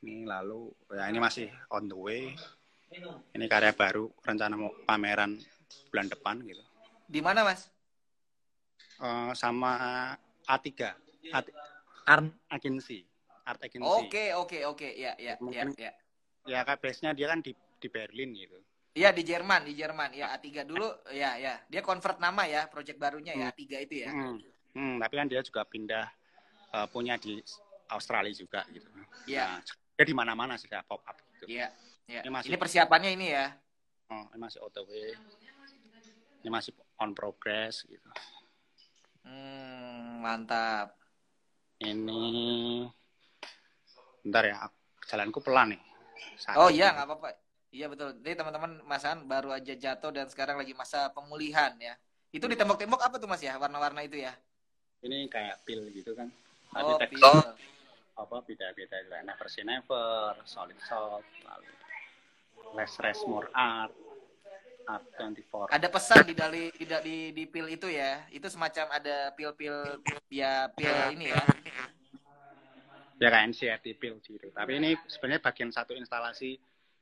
Ini 0.03 0.23
lalu 0.27 0.71
ya 0.91 1.03
ini 1.11 1.19
masih 1.19 1.47
on 1.71 1.91
the 1.91 1.95
way. 1.99 2.31
Ini 3.35 3.45
karya 3.47 3.71
baru, 3.71 4.11
rencana 4.19 4.55
mau 4.59 4.71
pameran 4.83 5.39
bulan 5.91 6.07
depan 6.11 6.43
gitu. 6.43 6.63
Di 7.07 7.19
mana 7.23 7.47
mas? 7.47 7.71
Eh, 9.01 9.31
sama 9.33 9.73
A3, 10.45 10.93
Art 11.33 11.47
Arn 12.05 12.29
Agency, 12.53 13.01
Art 13.41 13.57
Agency. 13.65 13.81
Oke, 13.81 14.29
oke, 14.37 14.59
oke. 14.69 14.89
Ya, 14.93 15.17
ya, 15.17 15.33
ya, 15.33 15.41
Mungkin- 15.41 15.73
ya. 15.73 15.91
Ya 16.45 16.59
kayak 16.61 16.81
base-nya 16.81 17.13
dia 17.13 17.25
kan 17.25 17.41
di 17.41 17.53
di 17.53 17.87
Berlin 17.89 18.29
gitu. 18.33 18.57
Iya 18.93 19.09
di 19.09 19.25
Jerman, 19.25 19.65
di 19.65 19.73
Jerman. 19.73 20.13
Ya 20.13 20.29
A3 20.37 20.65
dulu, 20.65 20.85
ya, 21.09 21.33
ya. 21.37 21.57
Dia 21.65 21.81
convert 21.81 22.21
nama 22.21 22.45
ya, 22.45 22.69
project 22.69 22.97
barunya 23.01 23.33
ya 23.33 23.49
A3 23.49 23.61
itu 23.81 24.05
ya. 24.05 24.09
Hmm. 24.13 24.37
Hmm, 24.71 24.95
tapi 25.01 25.13
kan 25.17 25.27
dia 25.27 25.41
juga 25.41 25.65
pindah 25.65 26.05
eh, 26.71 26.87
punya 26.87 27.17
di 27.17 27.41
Australia 27.89 28.31
juga 28.31 28.63
gitu. 28.69 28.87
Iya. 29.27 29.59
Nah, 29.59 29.61
dia 29.97 30.05
di 30.05 30.15
mana-mana 30.15 30.55
sih 30.55 30.69
pop 30.85 31.01
up 31.03 31.17
gitu. 31.35 31.51
Iya, 31.51 31.67
ya. 32.07 32.21
Ini 32.23 32.29
masih- 32.31 32.49
Ini 32.53 32.57
persiapannya 32.57 33.09
ini 33.11 33.27
ya. 33.33 33.51
Oh, 34.07 34.23
ini 34.31 34.39
masih 34.39 34.59
OTW. 34.61 34.89
Ini 36.41 36.49
masih 36.49 36.71
on 37.01 37.11
progress 37.11 37.83
gitu. 37.83 38.07
Hmm, 39.25 40.21
mantap. 40.21 40.97
Ini 41.81 42.21
bentar 44.21 44.43
ya, 44.45 44.69
jalanku 45.09 45.41
pelan 45.41 45.73
nih. 45.73 45.81
Sakit. 46.37 46.57
Oh 46.57 46.69
iya, 46.69 46.93
nggak 46.93 47.07
apa-apa. 47.09 47.29
Iya 47.71 47.87
betul. 47.87 48.19
Jadi 48.19 48.35
teman-teman 48.35 48.83
Mas 48.83 49.07
Han 49.07 49.25
baru 49.25 49.55
aja 49.55 49.73
jatuh 49.73 50.11
dan 50.11 50.27
sekarang 50.27 50.59
lagi 50.59 50.75
masa 50.75 51.09
pemulihan 51.15 51.73
ya. 51.79 51.95
Itu 52.31 52.45
di 52.47 52.59
tembok-tembok 52.59 53.01
apa 53.01 53.15
tuh 53.17 53.27
Mas 53.31 53.41
ya? 53.41 53.55
Warna-warna 53.55 54.03
itu 54.03 54.19
ya? 54.19 54.35
Ini 55.01 55.25
kayak 55.31 55.63
pil 55.65 55.87
gitu 55.95 56.13
kan. 56.13 56.29
Oh, 56.77 56.99
teks 56.99 57.17
pil. 57.17 57.37
apa 58.11 58.37
beda-beda 58.45 59.01
juga. 59.01 59.23
Never 59.25 59.47
say 59.49 59.65
never, 59.65 60.35
solid 60.45 60.77
salt, 60.85 61.25
lalu 61.41 61.71
less 62.75 62.99
rest 63.03 63.25
more 63.27 63.49
art, 63.55 63.91
art 64.87 65.05
24. 65.17 65.69
Ada 65.73 65.87
pesan 65.89 66.21
di 66.25 66.33
dari 66.33 66.63
di, 66.73 66.85
di, 66.85 67.15
di 67.33 67.43
pil 67.45 67.67
itu 67.69 67.87
ya. 67.89 68.25
Itu 68.29 68.47
semacam 68.49 68.89
ada 68.91 69.29
pil-pil 69.33 70.01
ya 70.29 70.69
pil 70.73 70.93
ini 71.13 71.29
ya. 71.29 71.43
Ya 73.21 73.27
kayak 73.29 73.53
NCRT 73.53 73.85
pil 74.01 74.17
gitu. 74.21 74.47
Tapi 74.49 74.71
ini 74.81 74.97
sebenarnya 75.05 75.41
bagian 75.45 75.69
satu 75.69 75.93
instalasi 75.93 76.57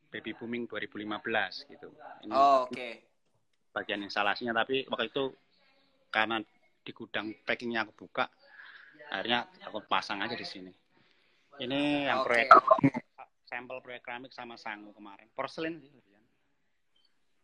Baby 0.09 0.33
Booming 0.35 0.67
2015 0.67 1.69
gitu. 1.71 1.89
Ini 2.27 2.33
Oh, 2.33 2.65
oke. 2.67 2.89
bagian 3.69 4.01
instalasinya 4.01 4.51
tapi 4.65 4.83
waktu 4.89 5.13
itu 5.13 5.29
karena 6.09 6.41
di 6.81 6.91
gudang 6.91 7.29
packingnya 7.45 7.85
aku 7.85 7.93
buka 8.05 8.25
akhirnya 9.13 9.45
aku 9.61 9.85
pasang 9.85 10.25
aja 10.25 10.33
di 10.33 10.41
sini 10.41 10.73
ini 11.61 12.09
yang 12.09 12.25
Oke. 12.25 12.49
proyek 12.49 12.49
sampel 13.45 13.77
proyek 13.83 14.01
keramik 14.01 14.33
sama 14.33 14.57
sangu 14.57 14.89
kemarin 14.95 15.29
porselin 15.37 15.77
sih. 15.85 15.91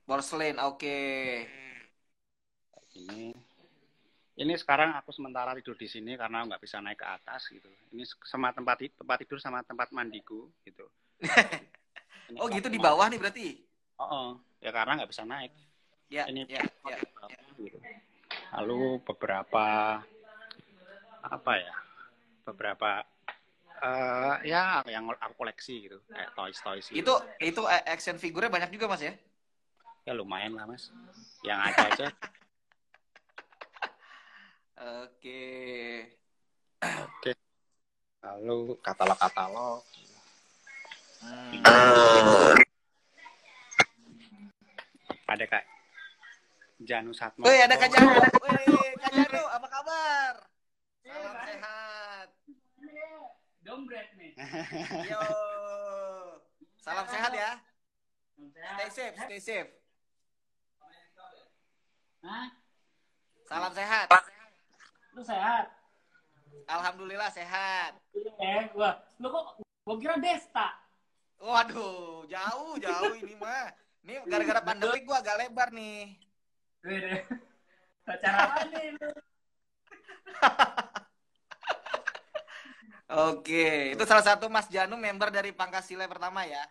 Porcelain, 0.06 0.62
oke. 0.62 0.98
Ini 2.94 3.34
ini 4.36 4.54
sekarang 4.60 4.94
aku 5.00 5.10
sementara 5.10 5.58
tidur 5.58 5.74
di 5.74 5.90
sini 5.90 6.14
karena 6.14 6.46
nggak 6.46 6.62
bisa 6.62 6.78
naik 6.78 7.02
ke 7.02 7.08
atas 7.10 7.50
gitu. 7.50 7.66
Ini 7.96 8.06
sama 8.22 8.54
tempat 8.54 8.86
tempat 8.86 9.18
tidur 9.26 9.42
sama 9.42 9.66
tempat 9.66 9.90
mandiku 9.90 10.52
gitu. 10.62 10.86
Ini 12.26 12.42
oh 12.42 12.50
gitu 12.50 12.74
di 12.74 12.82
bawah 12.82 13.06
nih 13.06 13.22
berarti? 13.22 13.48
Oh, 14.02 14.04
oh. 14.04 14.30
ya 14.58 14.74
karena 14.74 14.98
nggak 14.98 15.12
bisa 15.14 15.24
naik. 15.30 15.54
Ya, 16.10 16.26
ini 16.26 16.46
ya, 16.50 16.62
ya, 16.86 16.98
ya. 16.98 17.38
Gitu. 17.58 17.78
Lalu 18.50 18.98
beberapa 19.06 19.66
apa 21.22 21.52
ya? 21.54 21.76
Beberapa 22.50 23.06
uh, 23.82 24.42
ya 24.42 24.82
yang 24.90 25.06
aku 25.10 25.34
koleksi 25.38 25.86
gitu, 25.86 26.02
kayak 26.10 26.34
toys 26.34 26.58
toys. 26.66 26.86
Gitu. 26.90 26.98
Itu 26.98 27.14
itu 27.42 27.62
action 27.70 28.18
figure 28.18 28.50
banyak 28.50 28.74
juga 28.74 28.90
mas 28.90 29.06
ya? 29.06 29.14
Ya 30.06 30.14
lumayan 30.14 30.54
lah 30.54 30.70
mas. 30.70 30.94
Yang 31.42 31.60
ada 31.66 31.82
aja. 31.90 32.08
Oke. 35.02 35.42
Oke. 36.78 37.34
Lalu 38.22 38.78
katalog-katalog. 38.86 39.82
Hmm. 41.26 41.58
Ada 45.26 45.46
Kak 45.50 45.66
Janu 46.86 47.10
Satmo. 47.10 47.50
Woi, 47.50 47.66
ada 47.66 47.74
Kak 47.74 47.90
Janu. 47.90 48.14
Woi, 48.14 48.94
Kak 49.02 49.10
Janu, 49.10 49.42
apa 49.42 49.68
kabar? 49.74 50.34
Salam 51.02 51.34
sehat. 51.50 52.30
Dombret 53.66 54.14
nih. 54.22 54.38
Yo. 55.10 55.22
Salam 56.78 57.10
sehat 57.10 57.34
ya. 57.34 57.58
Stay 58.54 58.90
safe, 58.94 59.18
stay 59.18 59.42
safe. 59.42 59.85
Hah? 62.26 62.50
Salam 63.46 63.70
sehat. 63.78 64.10
Lu 65.14 65.22
sehat? 65.22 65.70
Alhamdulillah 66.66 67.30
sehat. 67.30 67.94
Eh, 68.18 68.66
gua, 68.74 68.98
lu 69.22 69.30
kok 69.30 69.62
gua 69.86 69.96
kira 70.02 70.18
Desta. 70.18 70.74
Waduh, 71.38 72.26
jauh 72.26 72.82
jauh 72.82 73.14
ini 73.22 73.38
mah. 73.38 73.70
Ini 74.02 74.26
gara-gara 74.26 74.62
pandemi 74.66 75.06
gua 75.06 75.22
agak 75.22 75.38
lebar 75.46 75.70
nih. 75.70 76.18
Wede. 76.82 77.30
Pacar 78.02 78.34
apa 78.34 78.62
nih 78.74 78.98
lu? 78.98 79.10
Oke, 83.30 83.94
itu 83.94 84.04
salah 84.10 84.26
satu 84.26 84.50
Mas 84.50 84.66
Janu 84.74 84.98
member 84.98 85.30
dari 85.30 85.54
Pangkasila 85.54 86.10
pertama 86.10 86.42
ya. 86.50 86.66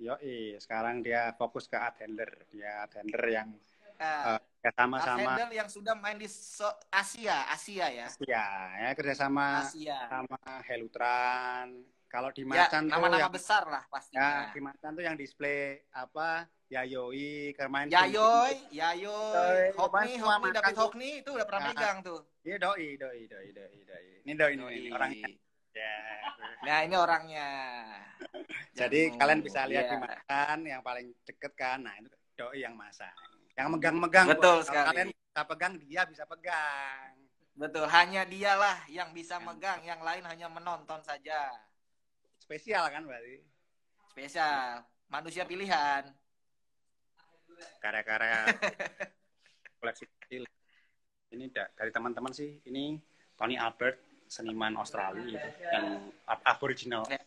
Yoi, 0.00 0.56
sekarang 0.56 1.04
dia 1.04 1.36
fokus 1.36 1.68
ke 1.68 1.76
attender. 1.76 2.48
Dia 2.48 2.88
attender 2.88 3.20
yang 3.28 3.52
uh, 4.00 4.38
kerjasama-sama 4.64 5.52
yang 5.52 5.68
sudah 5.68 5.92
main 6.00 6.16
di 6.16 6.24
so 6.24 6.64
Asia, 6.88 7.44
Asia 7.52 7.86
ya. 7.92 8.06
Asia, 8.08 8.46
ya 8.80 8.90
kerjasama 8.96 9.60
Asia. 9.60 9.98
sama 10.08 10.40
Helutran. 10.64 11.84
Kalau 12.08 12.30
di 12.30 12.46
ya, 12.46 12.70
Macan 12.70 12.86
ya, 12.86 12.90
nama-nama 12.94 13.26
yang, 13.26 13.34
besar 13.34 13.66
lah 13.66 13.84
pasti. 13.90 14.14
Ya, 14.14 14.48
di 14.54 14.62
Macan 14.62 14.94
tuh 14.94 15.04
yang 15.04 15.18
display 15.18 15.82
apa? 15.90 16.46
Yayoi, 16.70 17.52
Kermain 17.58 17.92
Yayoi, 17.92 18.72
Yayoi, 18.72 19.74
Hokni, 19.76 20.16
Hokni, 20.16 20.48
David 20.54 20.76
Hokni 20.78 21.10
itu 21.20 21.30
udah 21.34 21.44
pernah 21.44 21.68
nah, 21.68 21.70
megang 21.74 21.98
tuh. 22.00 22.20
Iya 22.46 22.56
doi, 22.56 22.96
doi, 22.96 23.20
doi, 23.28 23.48
doi, 23.52 23.78
doi. 23.84 24.06
Ini 24.24 24.32
doi, 24.32 24.54
doi. 24.56 24.74
ini 24.78 24.90
orangnya. 24.94 25.28
Ya. 25.74 25.96
Nah 26.64 26.80
ini 26.80 26.96
orangnya. 26.96 27.50
Jadi 28.72 29.12
Jangan, 29.12 29.18
kalian 29.20 29.40
bisa 29.44 29.60
lihat 29.68 29.84
ya. 29.84 29.92
di 29.92 29.96
Macan 30.00 30.58
yang 30.64 30.80
paling 30.80 31.12
deket 31.28 31.52
kan. 31.52 31.84
Nah 31.84 31.92
itu 32.00 32.08
doi 32.38 32.64
yang 32.64 32.72
masak. 32.72 33.12
Yang 33.54 33.68
megang-megang. 33.78 34.26
Betul 34.34 34.62
Kalau 34.62 34.66
sekali. 34.66 34.88
Kalian 34.90 35.08
bisa 35.14 35.42
pegang, 35.46 35.72
dia 35.78 36.02
bisa 36.06 36.24
pegang. 36.26 37.10
Betul, 37.54 37.86
hanya 37.86 38.26
dialah 38.26 38.82
yang 38.90 39.14
bisa 39.14 39.38
megang, 39.38 39.78
yang 39.86 40.02
lain 40.02 40.26
hanya 40.26 40.50
menonton 40.50 40.98
saja. 41.06 41.54
Spesial 42.42 42.82
kan 42.90 43.06
berarti? 43.06 43.46
Spesial, 44.10 44.82
manusia 45.06 45.46
pilihan. 45.46 46.02
Karya-karya 47.78 48.50
koleksi 49.78 50.10
kecil. 50.26 50.42
Ini 51.30 51.46
dari 51.54 51.94
teman-teman 51.94 52.34
sih, 52.34 52.58
ini 52.66 52.98
Tony 53.38 53.54
Albert, 53.54 54.02
seniman 54.26 54.74
Australia 54.74 55.22
gitu, 55.22 55.48
yang 55.70 56.10
aboriginal. 56.42 57.06
Ya. 57.06 57.22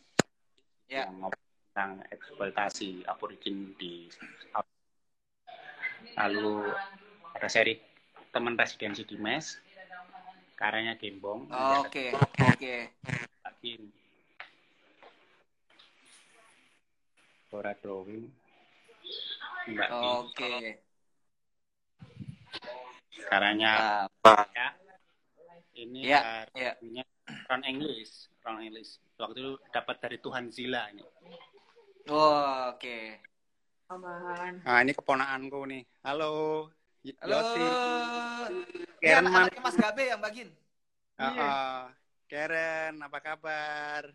ya. 0.91 1.03
Yang 1.07 1.39
tentang 1.71 2.01
eksploitasi 2.09 3.05
aborigin 3.07 3.78
di 3.78 4.11
lalu 6.18 6.65
ada 7.38 7.47
seri 7.47 7.78
teman 8.34 8.57
residensi 8.57 9.05
di 9.05 9.15
mes 9.22 9.61
karyanya 10.57 10.97
Gembong. 10.97 11.45
Oke 11.86 12.09
oke. 12.18 12.78
Lagi. 13.45 13.74
Bora 17.53 17.72
drawing 17.78 18.26
Mbak 19.70 19.89
oke. 19.93 20.34
Okay. 20.34 20.82
karyanya 23.30 24.07
uh, 24.26 24.45
ya. 24.55 24.70
Ini 25.78 25.99
ya, 26.09 26.22
ya. 26.57 26.74
Ron 27.53 27.61
English 27.61 28.34
Ron 28.41 28.65
English 28.65 28.97
waktu 29.22 29.38
itu 29.38 29.53
dapat 29.70 30.01
dari 30.01 30.18
Tuhan 30.18 30.49
Zila 30.49 30.89
ini. 30.89 31.05
Oh, 32.07 32.74
oke. 32.74 32.82
okay. 32.82 33.20
Aman. 33.88 34.59
Nah, 34.67 34.83
ini 34.83 34.91
keponakanku 34.91 35.63
nih. 35.63 35.83
Halo. 36.03 36.67
Halo. 37.23 37.31
Yosi. 37.31 37.65
Keren 38.99 39.23
ya, 39.23 39.31
anaknya 39.31 39.61
Mas 39.63 39.77
Gabe 39.79 40.03
yang 40.11 40.19
bagin. 40.19 40.49
Uh, 41.15 41.23
uh, 41.23 41.77
Karen, 42.27 42.99
apa 42.99 43.19
kabar? 43.23 44.11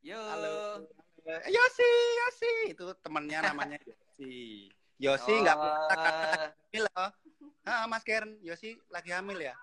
Yo. 0.00 0.16
Halo. 0.16 0.88
Yosi, 1.28 1.90
Yosi. 2.16 2.52
Itu 2.72 2.96
temennya 3.04 3.52
namanya 3.52 3.76
Yosi. 3.92 4.72
Yosi 4.96 5.32
nggak 5.44 5.56
oh. 5.60 5.68
hamil 5.92 6.84
loh. 6.88 7.10
Ah, 7.68 7.84
Mas 7.84 8.08
Karen, 8.08 8.40
Yosi 8.40 8.72
lagi 8.88 9.12
hamil 9.12 9.36
ya? 9.36 9.54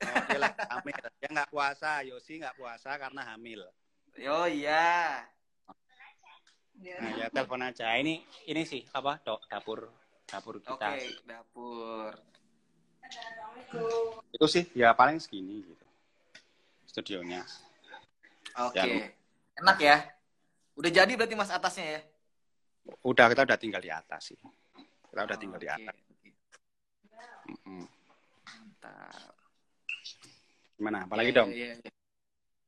Oh, 0.00 0.16
dia 0.32 0.40
lagi 0.48 0.64
hamil. 0.64 0.96
Dia 1.20 1.28
nggak 1.28 1.50
puasa. 1.52 2.00
Yosi 2.08 2.40
nggak 2.40 2.56
puasa 2.56 2.96
karena 2.96 3.20
hamil. 3.36 3.68
Oh 4.24 4.48
iya. 4.48 5.28
Nah, 6.82 7.12
ya 7.14 7.26
telepon 7.30 7.62
aja. 7.62 7.94
Ini 7.94 8.18
ini 8.50 8.62
sih 8.66 8.82
apa? 8.90 9.22
Dok, 9.22 9.46
dapur 9.46 9.86
dapur 10.26 10.58
kita. 10.58 10.74
Oke, 10.74 10.98
okay, 10.98 11.08
dapur. 11.22 12.10
Itu 14.34 14.46
sih 14.50 14.64
ya 14.74 14.90
paling 14.96 15.22
segini 15.22 15.62
gitu. 15.62 15.86
Studionya. 16.90 17.46
Oke. 18.66 18.80
Okay. 18.80 18.90
Ya. 18.90 19.06
Enak 19.62 19.78
ya? 19.78 19.96
Udah 20.74 20.90
jadi 20.90 21.12
berarti 21.14 21.36
Mas 21.36 21.52
atasnya 21.52 21.86
ya? 21.86 22.00
Udah, 23.06 23.30
kita 23.30 23.46
udah 23.46 23.58
tinggal 23.60 23.78
di 23.84 23.92
atas 23.92 24.34
sih. 24.34 24.38
Kita 25.12 25.22
udah 25.22 25.38
tinggal 25.38 25.60
oh, 25.60 25.62
okay. 25.62 25.70
di 25.70 25.76
atas. 25.76 25.96
Mm 27.42 27.58
-hmm. 27.62 27.84
Mantap. 28.42 29.34
Gimana? 30.80 30.98
Apalagi 31.06 31.30
yeah, 31.30 31.38
dong? 31.38 31.50
Yeah, 31.52 31.74
yeah. 31.78 32.01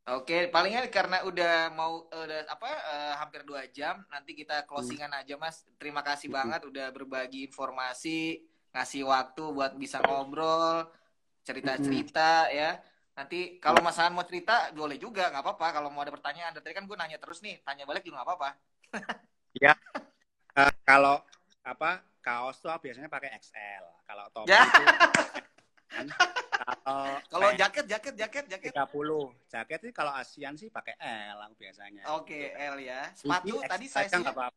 Oke, 0.05 0.53
palingnya 0.53 0.85
karena 0.93 1.25
udah 1.25 1.73
mau 1.73 2.05
udah 2.13 2.45
apa 2.45 2.69
uh, 2.69 3.15
hampir 3.25 3.41
dua 3.41 3.65
jam, 3.73 4.05
nanti 4.13 4.37
kita 4.37 4.69
closingan 4.69 5.09
hmm. 5.09 5.21
aja 5.25 5.35
mas. 5.41 5.65
Terima 5.81 6.05
kasih 6.05 6.29
hmm. 6.29 6.37
banget 6.37 6.61
udah 6.69 6.87
berbagi 6.93 7.49
informasi, 7.49 8.45
ngasih 8.77 9.09
waktu 9.09 9.45
buat 9.49 9.73
bisa 9.81 10.05
ngobrol, 10.05 10.93
cerita-cerita 11.41 12.53
hmm. 12.53 12.53
ya. 12.53 12.71
Nanti 13.17 13.57
kalau 13.63 13.81
Mas 13.81 13.97
Han 13.97 14.13
mau 14.13 14.27
cerita 14.27 14.75
boleh 14.77 15.01
juga, 15.01 15.31
nggak 15.33 15.41
apa-apa. 15.41 15.67
Kalau 15.73 15.89
mau 15.89 16.05
ada 16.05 16.13
pertanyaan, 16.13 16.53
tadi 16.53 16.75
kan 16.75 16.85
gue 16.85 16.99
nanya 16.99 17.17
terus 17.17 17.41
nih, 17.41 17.63
tanya 17.65 17.87
balik 17.89 18.05
juga 18.05 18.21
nggak 18.21 18.29
apa-apa. 18.29 18.51
ya, 19.65 19.73
uh, 20.59 20.73
kalau 20.85 21.23
apa 21.65 22.05
kaos 22.21 22.61
tuh 22.61 22.77
biasanya 22.77 23.09
pakai 23.09 23.41
XL. 23.41 23.85
Kalau 24.05 24.25
topi 24.37 24.53
ya. 24.53 24.69
itu 24.69 24.85
kan. 25.95 26.07
Kalau 27.31 27.49
jaket 27.61 27.85
jaket 27.87 28.15
jaket 28.19 28.45
jaket. 28.51 28.73
30 28.75 29.51
jaket 29.51 29.79
sih 29.87 29.93
kalau 29.95 30.13
ASEAN 30.13 30.55
sih 30.59 30.69
pakai 30.69 30.99
L 30.99 31.39
aku 31.47 31.55
biasanya. 31.63 32.03
Oke 32.19 32.51
okay, 32.51 32.71
L 32.75 32.77
ya. 32.83 33.01
Sepatu 33.15 33.55
Ini 33.63 33.71
tadi 33.71 33.87
saya 33.87 34.07
nggak 34.11 34.35
apa, 34.35 34.51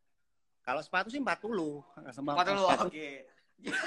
kalau 0.66 0.82
sepatu 0.82 1.08
sih 1.14 1.22
40 1.22 1.38
40 1.38 2.18
oke. 2.18 2.90
Okay. 2.90 3.14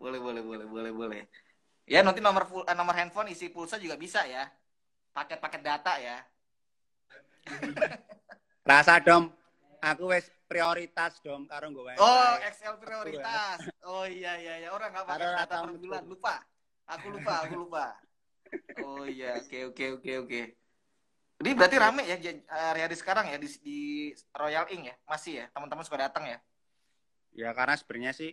boleh 0.00 0.20
boleh 0.20 0.42
boleh 0.44 0.66
boleh 0.68 0.92
boleh. 0.92 1.22
Ya 1.86 2.02
nanti 2.02 2.18
nomor 2.18 2.44
full, 2.50 2.66
eh, 2.66 2.74
nomor 2.74 2.92
handphone 2.98 3.30
isi 3.30 3.48
pulsa 3.48 3.78
juga 3.78 3.94
bisa 3.94 4.26
ya. 4.26 4.50
Paket-paket 5.14 5.62
data 5.62 5.92
ya. 5.96 6.18
Rasa 8.68 8.98
dong 8.98 9.30
aku 9.82 10.12
wes 10.12 10.26
prioritas 10.46 11.18
dong 11.20 11.44
karo 11.50 11.68
gue 11.74 11.94
oh 11.98 12.32
Excel 12.46 12.78
prioritas. 12.78 13.58
Oh 13.82 14.06
iya 14.06 14.38
iya 14.38 14.54
iya. 14.62 14.68
Orang 14.70 14.94
nggak 14.94 15.04
pakai 15.06 15.26
data 15.34 15.56
per 15.66 15.72
bulan 15.74 16.04
lupa. 16.06 16.34
Aku 16.86 17.06
lupa 17.10 17.32
aku 17.44 17.54
lupa. 17.66 17.86
Oh 18.86 19.04
iya. 19.04 19.42
Oke 19.42 19.66
oke 19.66 19.84
oke 19.98 20.12
oke. 20.22 20.40
Ini 21.36 21.50
berarti 21.52 21.76
rame 21.76 22.02
ya 22.08 22.16
eh, 22.16 22.72
Riyadi 22.72 22.96
sekarang 22.96 23.28
ya 23.28 23.36
di, 23.36 23.48
di 23.60 23.78
Royal 24.32 24.64
Ink 24.72 24.84
ya? 24.88 24.96
Masih 25.04 25.32
ya? 25.42 25.46
Teman-teman 25.52 25.84
suka 25.84 26.00
datang 26.08 26.24
ya? 26.24 26.38
Ya 27.36 27.52
karena 27.52 27.76
sebenarnya 27.76 28.12
sih 28.16 28.32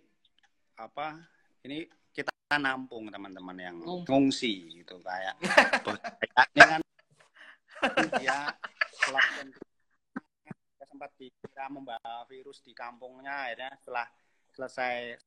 apa 0.79 1.19
ini 1.67 1.89
kita 2.15 2.31
nampung 2.61 3.09
teman-teman 3.11 3.57
yang 3.59 3.75
ngungsi. 3.81 4.79
gitu. 4.79 5.01
Kayak 5.01 5.35
kayaknya 6.37 6.65
kan. 6.77 6.81
Dia 8.21 8.39
sempat 10.93 11.09
dikira 11.17 11.65
membawa 11.73 12.21
virus 12.29 12.61
di 12.61 12.77
kampungnya 12.77 13.49
akhirnya 13.49 13.73
setelah 13.81 14.05
selesai 14.53 15.17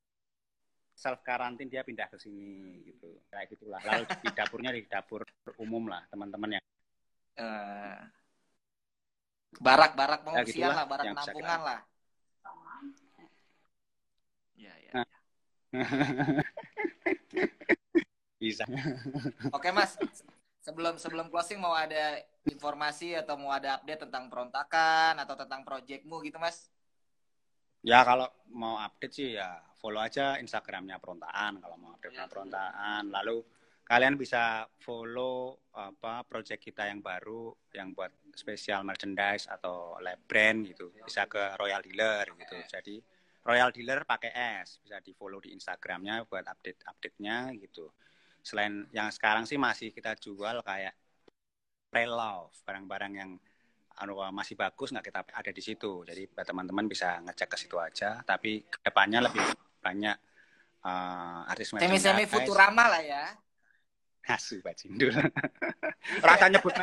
self 0.95 1.21
karantin 1.27 1.67
dia 1.67 1.83
pindah 1.83 2.07
ke 2.07 2.17
sini 2.17 2.87
gitu 2.87 3.19
kayak 3.29 3.51
gitulah 3.51 3.83
lalu 3.83 4.07
di 4.23 4.31
dapurnya 4.33 4.71
di 4.71 4.87
dapur 4.87 5.27
umum 5.59 5.91
lah 5.91 6.07
teman-teman 6.09 6.57
yang 6.57 6.65
Eh, 7.37 7.99
barak-barak 9.61 10.21
Ya, 10.21 10.25
pengungsian 10.25 10.73
lah, 10.73 10.89
barak 10.89 11.05
penampungan 11.13 11.61
lah. 11.61 11.81
Ya, 14.57 14.73
ya. 14.81 14.93
Nah. 14.97 15.07
bisa 18.37 18.69
Oke 19.53 19.73
Mas, 19.73 19.97
sebelum 20.67 20.99
sebelum 20.99 21.31
closing 21.31 21.63
mau 21.63 21.79
ada 21.79 22.19
informasi 22.43 23.15
atau 23.15 23.39
mau 23.39 23.55
ada 23.55 23.79
update 23.79 24.11
tentang 24.11 24.27
perontakan 24.27 25.15
atau 25.23 25.39
tentang 25.39 25.63
projectmu 25.63 26.19
gitu 26.27 26.43
Mas? 26.43 26.67
Ya 27.87 28.03
kalau 28.03 28.27
mau 28.51 28.75
update 28.83 29.15
sih 29.15 29.39
ya 29.39 29.63
follow 29.79 30.03
aja 30.03 30.43
Instagramnya 30.43 30.99
Perontaan 30.99 31.63
kalau 31.63 31.79
mau 31.79 31.95
update 31.95 32.19
Ya, 32.19 32.27
Perontaan. 32.27 33.15
Lalu 33.15 33.47
kalian 33.87 34.19
bisa 34.19 34.67
follow 34.83 35.71
apa 35.71 36.27
project 36.27 36.59
kita 36.59 36.91
yang 36.91 36.99
baru 36.99 37.55
yang 37.71 37.95
buat 37.95 38.11
spesial 38.35 38.83
merchandise 38.83 39.47
atau 39.47 39.95
lab 40.03 40.19
brand 40.27 40.67
gitu. 40.67 40.91
Bisa 41.07 41.31
ke 41.31 41.55
Royal 41.63 41.79
Dealer 41.79 42.27
gitu. 42.35 42.59
Jadi 42.67 42.99
Royal 43.47 43.71
Dealer 43.71 44.03
pakai 44.03 44.35
S 44.67 44.83
bisa 44.83 44.99
di 44.99 45.15
follow 45.15 45.39
di 45.39 45.55
Instagramnya 45.55 46.27
buat 46.27 46.43
update 46.43 46.83
update-nya 46.91 47.55
gitu. 47.55 47.87
Selain 48.47 48.87
yang 48.95 49.11
sekarang 49.11 49.43
sih 49.43 49.59
masih 49.59 49.91
kita 49.91 50.15
jual 50.15 50.63
kayak 50.63 50.95
pre-love 51.91 52.55
barang-barang 52.63 53.13
yang 53.19 53.31
anu, 53.99 54.23
masih 54.31 54.55
bagus 54.55 54.95
nggak 54.95 55.11
kita 55.11 55.21
ada 55.35 55.51
di 55.51 55.63
situ. 55.63 56.07
Jadi 56.07 56.31
teman-teman 56.31 56.87
bisa 56.87 57.19
ngecek 57.27 57.49
ke 57.51 57.57
situ 57.59 57.75
aja. 57.83 58.23
Tapi 58.23 58.63
ke 58.71 58.79
depannya 58.87 59.27
lebih 59.27 59.43
banyak 59.83 60.17
uh, 60.87 61.51
artis 61.51 61.75
Semi-semi 61.75 62.23
merchandise. 62.23 62.31
Futurama 62.31 62.87
lah 62.87 63.03
ya. 63.03 63.25
Asu 64.31 64.63
Pak 64.63 64.79
Cindul. 64.79 65.11
Rasa 66.27 66.47
nyebut. 66.47 66.75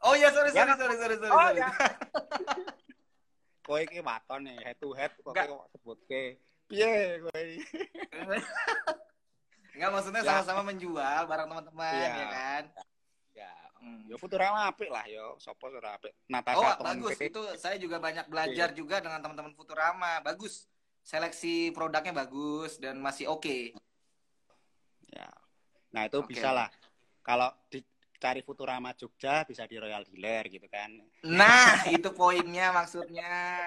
Oh 0.00 0.16
iya, 0.18 0.32
sorry, 0.34 0.50
Ya, 0.50 0.66
sorry, 0.66 0.74
sorry, 0.74 0.96
sorry, 0.98 1.16
sorry. 1.20 1.30
Oh 1.30 1.46
sorry. 1.46 1.62
ya. 1.62 1.70
Kowe 3.70 3.78
iki 3.86 4.02
waton 4.02 4.50
nih 4.50 4.56
head 4.66 4.76
to 4.82 4.90
head 4.98 5.14
kok 5.22 5.34
sebut 5.78 5.98
ke. 6.10 6.42
Piye 6.66 7.22
kowe? 7.22 7.38
Enggak 9.72 9.90
maksudnya 9.90 10.20
Ya. 10.20 10.28
sama-sama 10.34 10.62
menjual 10.66 11.20
barang 11.24 11.46
teman-teman 11.46 11.94
Iya. 11.94 12.10
ya 12.12 12.26
kan? 12.28 12.62
Ya, 13.30 13.52
Hmm. 13.78 14.02
yo 14.04 14.16
Futurama 14.16 14.68
apik 14.68 14.88
lah 14.88 15.06
yo. 15.06 15.38
Sopo 15.38 15.68
ora 15.68 15.94
apik. 15.94 16.12
Natasha 16.26 16.58
Oh 16.76 16.84
bagus 16.84 17.16
itu 17.16 17.40
saya 17.56 17.76
juga 17.76 17.96
banyak 17.96 18.26
belajar 18.26 18.72
juga 18.72 18.98
dengan 18.98 19.18
teman-teman 19.18 19.54
Futurama 19.54 20.20
bagus 20.20 20.66
seleksi 21.00 21.70
produknya 21.70 22.12
bagus 22.12 22.76
dan 22.76 22.98
masih 22.98 23.26
oke 23.26 23.72
Ya. 25.08 25.26
Nah, 25.90 26.06
itu 26.06 26.22
Oke. 26.22 26.30
bisa 26.30 26.54
lah. 26.54 26.70
Kalau 27.20 27.50
dicari 27.66 28.40
Futurama 28.40 28.94
Jogja 28.94 29.42
bisa 29.42 29.66
di 29.66 29.74
Royal 29.74 30.04
Dealer 30.04 30.46
gitu 30.46 30.66
kan. 30.66 30.86
nah 31.20 31.82
itu 31.90 32.08
poinnya 32.10 32.70
maksudnya 32.70 33.58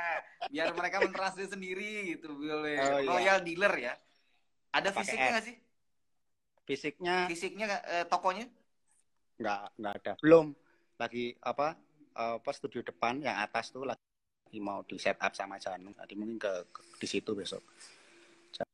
biar 0.48 0.72
mereka 0.72 1.00
mentranslate 1.00 1.52
sendiri 1.52 2.16
gitu 2.16 2.32
boleh 2.32 2.80
Oh, 2.80 2.98
iya. 2.98 3.10
royal 3.10 3.40
dealer 3.42 3.74
ya 3.76 3.94
ada 4.72 4.90
Pakai 4.90 5.04
fisiknya 5.04 5.30
nggak 5.32 5.46
sih 5.46 5.56
Fisiknya 6.64 7.28
fisiknya 7.28 7.68
eh, 7.84 8.06
tokonya 8.08 8.48
nggak 9.40 9.62
nggak 9.80 9.94
ada. 10.04 10.14
Belum 10.24 10.56
lagi 10.96 11.36
apa 11.44 11.76
apa 12.14 12.50
studio 12.54 12.86
depan 12.86 13.20
yang 13.20 13.36
atas 13.42 13.74
tuh 13.74 13.84
lagi 13.84 14.00
mau 14.62 14.86
di 14.86 14.96
setup 15.02 15.34
sama 15.34 15.58
Janu. 15.58 15.92
Nanti 15.98 16.14
mungkin 16.14 16.38
ke, 16.38 16.52
ke- 16.70 16.86
di 17.02 17.08
situ 17.10 17.34
besok. 17.34 17.64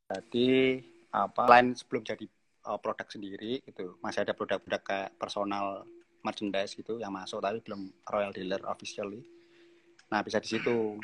Jadi 0.09 0.77
apa 1.09 1.49
lain 1.49 1.73
sebelum 1.73 2.05
jadi 2.05 2.25
uh, 2.69 2.77
produk 2.77 3.07
sendiri 3.09 3.61
gitu 3.65 3.97
masih 4.05 4.21
ada 4.21 4.37
produk-produk 4.37 4.81
kayak 4.85 5.09
personal 5.17 5.85
merchandise 6.21 6.75
gitu 6.77 6.99
yang 7.01 7.09
masuk 7.15 7.39
tapi 7.41 7.63
belum 7.65 7.89
royal 8.05 8.29
dealer 8.35 8.61
officially. 8.69 9.23
Nah 10.11 10.21
bisa 10.21 10.37
di 10.37 10.49
situ 10.49 10.97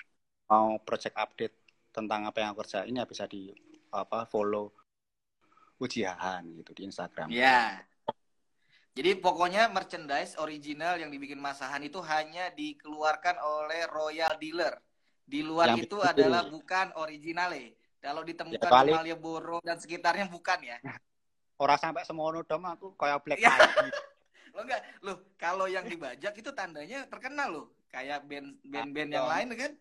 mau 0.46 0.78
project 0.84 1.16
update 1.18 1.56
tentang 1.90 2.28
apa 2.28 2.38
yang 2.44 2.54
aku 2.54 2.62
kerjain 2.68 2.94
ya 2.94 3.06
bisa 3.08 3.26
di 3.26 3.50
apa 3.90 4.28
follow 4.28 4.70
ujian 5.80 6.42
gitu 6.56 6.72
di 6.72 6.82
Instagram. 6.88 7.28
ya 7.28 7.84
jadi 8.96 9.20
pokoknya 9.20 9.68
merchandise 9.76 10.40
original 10.40 10.96
yang 10.96 11.12
dibikin 11.12 11.36
Masahan 11.36 11.84
itu 11.84 12.00
hanya 12.00 12.48
dikeluarkan 12.56 13.36
oleh 13.44 13.84
royal 13.92 14.40
dealer. 14.40 14.80
Di 15.28 15.44
luar 15.44 15.76
Yang 15.76 15.92
itu 15.92 15.98
bikin 16.00 16.12
adalah 16.16 16.42
bukan 16.48 16.88
originale. 16.96 17.76
Kalau 18.00 18.24
ditemukan 18.24 18.56
Ya, 18.56 18.72
paling- 18.72 18.96
di 18.96 19.00
Malioboro 19.04 19.60
dan 19.68 19.76
sekitarnya 19.84 20.32
bukan 20.32 20.64
ya? 20.64 20.80
Orang 21.64 21.76
sampai 21.76 22.08
semono 22.08 22.40
dom 22.48 22.64
aku 22.64 22.96
kayak 22.96 23.20
Black 23.20 23.40
Ya. 23.44 23.52
Lo 24.56 24.64
enggak 24.64 24.80
loh 25.04 25.18
kalau 25.36 25.68
yang 25.68 25.84
dibajak 25.84 26.32
itu 26.32 26.48
tandanya 26.56 27.04
terkenal 27.12 27.52
loh 27.52 27.66
kayak 27.92 28.24
band 28.24 28.56
band-band 28.64 29.12
yang 29.12 29.28
Dong. 29.28 29.32
lain 29.36 29.48
kan? 29.60 29.72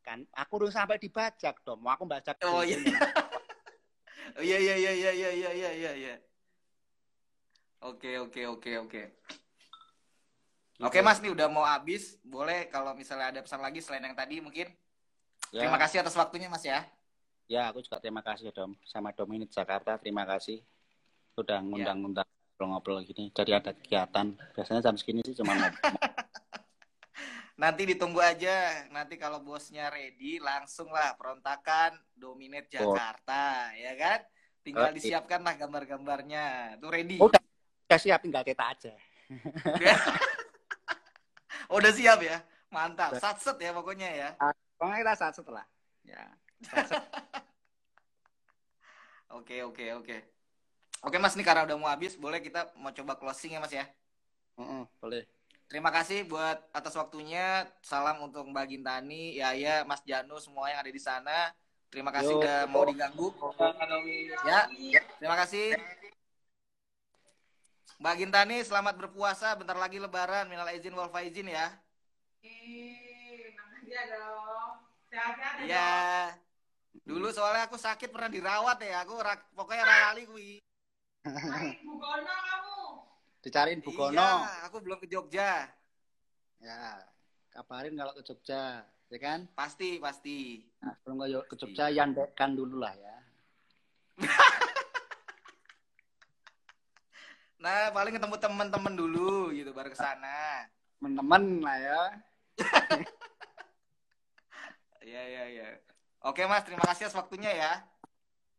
Kan 0.00 0.18
aku 0.32 0.64
udah 0.64 0.72
sampai 0.72 0.96
dibajak 0.96 1.60
dong. 1.60 1.84
Mau 1.84 1.92
aku 1.92 2.08
bajak 2.08 2.40
Oh, 2.48 2.64
iya. 2.64 2.80
oh 4.36 4.44
iya 4.44 4.58
iya 4.60 4.74
iya 4.76 4.92
iya 4.92 5.10
iya 5.12 5.30
iya 5.32 5.50
iya 5.52 5.70
iya 5.72 5.92
iya. 5.96 6.14
Oke 7.86 8.18
oke 8.18 8.42
oke 8.46 8.70
oke. 8.84 9.02
Oke 10.78 10.98
Gitu. 11.02 11.06
mas 11.06 11.18
nih 11.18 11.30
udah 11.34 11.46
mau 11.50 11.66
habis. 11.66 12.18
Boleh 12.22 12.66
kalau 12.70 12.94
misalnya 12.94 13.34
ada 13.34 13.40
pesan 13.42 13.62
lagi 13.62 13.82
selain 13.82 14.02
yang 14.02 14.14
tadi 14.14 14.38
mungkin? 14.38 14.70
Ya, 15.50 15.66
terima 15.66 15.78
kasih 15.78 16.02
atas 16.02 16.14
waktunya 16.14 16.46
mas 16.46 16.62
ya. 16.62 16.86
Ya 17.48 17.66
aku 17.72 17.80
juga 17.80 17.98
terima 17.98 18.20
kasih 18.22 18.52
dom. 18.52 18.76
Sama 18.84 19.10
Dominit 19.16 19.50
Jakarta 19.50 19.96
terima 19.98 20.22
kasih. 20.28 20.62
Udah 21.38 21.62
ngundang-ngundang 21.64 22.26
ngobrol-ngobrol 22.26 23.02
gini. 23.06 23.30
Jadi 23.30 23.54
ada 23.54 23.70
kegiatan. 23.74 24.34
Biasanya 24.54 24.82
jam 24.82 24.94
segini 24.98 25.22
sih 25.22 25.34
cuma 25.38 25.54
ngobrol. 25.54 25.78
nanti 27.58 27.82
ditunggu 27.84 28.22
aja. 28.22 28.86
Nanti 28.94 29.18
kalau 29.18 29.42
bosnya 29.42 29.90
ready 29.90 30.38
langsung 30.38 30.88
lah 30.94 31.18
perontakan 31.18 31.98
dominate 32.14 32.70
Oh. 32.78 32.94
Jakarta 32.94 33.74
ya 33.74 33.92
kan? 33.98 34.20
Tinggal 34.62 34.94
Oke. 34.94 34.96
disiapkan 35.02 35.42
lah 35.42 35.54
gambar-gambarnya. 35.58 36.78
Tuh 36.78 36.88
ready? 36.88 37.18
Udah. 37.18 37.42
Udah 37.88 37.98
siap 37.98 38.20
tinggal 38.20 38.44
kita 38.44 38.64
aja. 38.68 38.92
Oh, 41.72 41.76
udah 41.80 41.88
siap 41.88 42.20
ya? 42.20 42.44
Mantap. 42.68 43.16
Satset 43.16 43.56
ya 43.58 43.72
pokoknya 43.72 44.08
ya? 44.12 44.28
Pokoknya 44.76 44.96
kita 45.02 45.14
saat 45.16 45.34
setelah 45.34 45.64
ya. 46.04 46.22
Oke 49.28 49.60
oke 49.60 49.84
oke. 49.92 50.16
Oke 51.04 51.16
Mas 51.20 51.36
nih 51.36 51.44
karena 51.44 51.68
udah 51.68 51.76
mau 51.76 51.92
habis, 51.92 52.16
boleh 52.16 52.40
kita 52.40 52.72
mau 52.80 52.88
coba 52.96 53.12
closing 53.20 53.54
ya 53.54 53.60
Mas 53.60 53.72
ya. 53.76 53.84
Mm-mm, 54.56 54.88
boleh 54.98 55.28
Terima 55.68 55.92
kasih 55.92 56.24
buat 56.24 56.64
atas 56.72 56.96
waktunya. 56.96 57.68
Salam 57.84 58.24
untuk 58.24 58.48
Mbak 58.48 58.66
Gintani, 58.72 59.36
Yaya, 59.36 59.84
Mas 59.84 60.00
Janu 60.00 60.40
semua 60.40 60.72
yang 60.72 60.80
ada 60.80 60.88
di 60.88 60.96
sana. 60.96 61.52
Terima 61.92 62.08
kasih 62.08 62.36
Yo. 62.36 62.40
udah 62.40 62.58
mau 62.72 62.88
diganggu. 62.88 63.28
Ya, 64.48 64.64
terima 65.20 65.36
kasih. 65.44 65.76
Mbak 68.00 68.16
Gintani, 68.16 68.64
selamat 68.64 68.96
berpuasa. 68.96 69.52
Bentar 69.60 69.76
lagi 69.76 70.00
Lebaran. 70.00 70.48
Minal 70.48 70.72
izin 70.72 70.96
wal 70.96 71.12
faizin 71.12 71.52
ya. 71.52 71.68
Iya. 75.68 75.88
Dulu 77.04 77.28
soalnya 77.28 77.68
aku 77.68 77.76
sakit 77.76 78.08
pernah 78.08 78.32
dirawat 78.32 78.80
ya. 78.80 79.04
Aku 79.04 79.20
pokoknya 79.52 79.84
rali 79.84 80.24
kuwi. 80.24 80.64
dicariin 83.38 83.80
Bu 83.80 83.90
Gono 83.92 84.12
Iya, 84.14 84.66
aku 84.66 84.82
belum 84.82 84.98
ke 84.98 85.06
Jogja. 85.06 85.68
ya 86.58 86.98
kabarin 87.54 87.94
kalau 87.94 88.12
ke 88.18 88.22
Jogja 88.22 88.82
ya 89.08 89.18
kan 89.18 89.46
Pasti, 89.54 89.98
pasti. 89.98 90.66
nah, 90.82 90.90
sebelum 90.98 91.22
ke, 91.22 91.40
ke 91.46 91.54
Jogja 91.56 91.86
yandekan 91.88 92.52
dulu 92.52 92.82
lah 92.82 92.94
ya 92.94 93.16
Nah, 97.58 97.90
paling 97.90 98.14
ketemu 98.14 98.38
teman-teman 98.38 98.94
dulu 98.94 99.50
gitu 99.50 99.74
baru 99.74 99.90
ke 99.90 99.98
sana. 99.98 100.70
teman-teman 100.98 101.42
lah 101.62 101.78
ya 101.78 102.02
Iya, 105.08 105.22
iya, 105.24 105.44
iya. 105.48 105.66
Oke, 106.20 106.44
Mas, 106.44 106.66
terima 106.66 106.84
kasih 106.84 107.08
atas 107.08 107.16
waktunya 107.16 107.48
ya. 107.48 107.72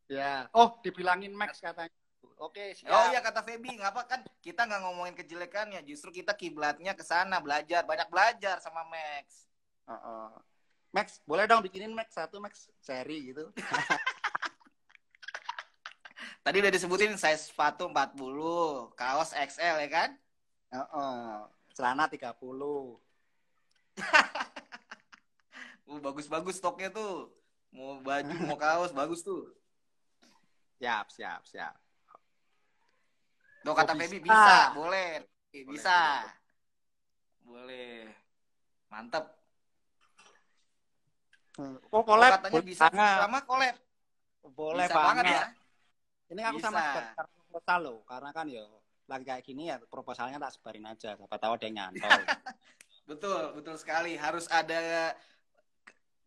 ya 0.09 0.49
oh 0.57 0.81
dibilangin 0.81 1.29
Max 1.31 1.61
katanya 1.61 1.93
Oke, 2.39 2.71
siap. 2.71 2.95
Oh 2.95 3.11
iya 3.11 3.19
kata 3.19 3.43
Feby, 3.43 3.75
ngapa 3.75 4.07
kan 4.07 4.23
kita 4.39 4.63
nggak 4.63 4.79
ngomongin 4.87 5.15
kejelekannya, 5.19 5.83
justru 5.83 6.15
kita 6.15 6.31
kiblatnya 6.31 6.95
ke 6.95 7.03
sana 7.03 7.43
belajar, 7.43 7.83
banyak 7.83 8.07
belajar 8.07 8.63
sama 8.63 8.87
Max. 8.87 9.43
Heeh. 9.91 10.31
Max, 10.95 11.19
boleh 11.27 11.51
dong 11.51 11.59
bikinin 11.59 11.91
Max 11.91 12.15
satu 12.15 12.39
Max 12.39 12.71
seri 12.79 13.35
gitu. 13.35 13.51
Tadi 16.47 16.63
udah 16.63 16.71
disebutin 16.71 17.19
size 17.19 17.51
sepatu 17.51 17.91
40, 17.91 18.95
kaos 18.95 19.35
XL 19.35 19.83
ya 19.83 19.89
kan? 19.91 20.09
Heeh. 20.71 21.43
Celana 21.75 22.07
30. 22.07 22.39
Uh, 25.89 25.97
bagus-bagus 25.97 26.61
stoknya 26.61 26.93
tuh. 26.93 27.33
Mau 27.73 27.97
baju, 28.05 28.29
mau 28.45 28.61
kaos, 28.61 28.93
bagus 28.93 29.25
tuh. 29.25 29.49
Siap, 30.77 31.09
siap, 31.09 31.41
siap. 31.49 31.73
Tuh 33.59 33.73
kata 33.75 33.91
Oh, 33.93 33.97
Feby 33.99 34.17
bisa. 34.23 34.33
bisa, 34.33 34.57
boleh. 34.75 35.07
Eh, 35.51 35.63
Boleh, 35.65 35.73
Bisa. 35.75 35.99
Boleh. 37.43 38.05
Mantep. 38.89 39.25
Oh, 41.59 41.75
Oh, 41.91 42.03
collab 42.07 42.39
katanya 42.39 42.53
boleh 42.55 42.65
bisa 42.65 42.85
banget. 42.87 43.17
sama 43.19 43.39
collab. 43.43 43.75
Boleh 44.55 44.85
bisa 44.87 44.95
banget. 44.95 45.25
banget 45.25 45.25
ya. 45.35 45.43
Ini 46.29 46.41
aku 46.45 46.57
sama 46.61 46.79
Bisa. 46.79 46.93
sebar 46.93 47.25
proposal 47.33 47.79
loh, 47.83 47.99
karena 48.05 48.29
kan 48.31 48.45
ya 48.47 48.63
lagi 49.09 49.25
kayak 49.25 49.41
gini 49.41 49.73
ya 49.73 49.81
proposalnya 49.89 50.37
tak 50.37 50.53
sebarin 50.53 50.85
aja, 50.85 51.17
siapa 51.17 51.35
tahu 51.41 51.57
ada 51.57 51.65
yang 51.65 51.75
nyantol. 51.89 52.09
Betul, 53.09 53.57
betul 53.57 53.73
sekali. 53.73 54.13
Harus 54.13 54.45
ada 54.53 55.17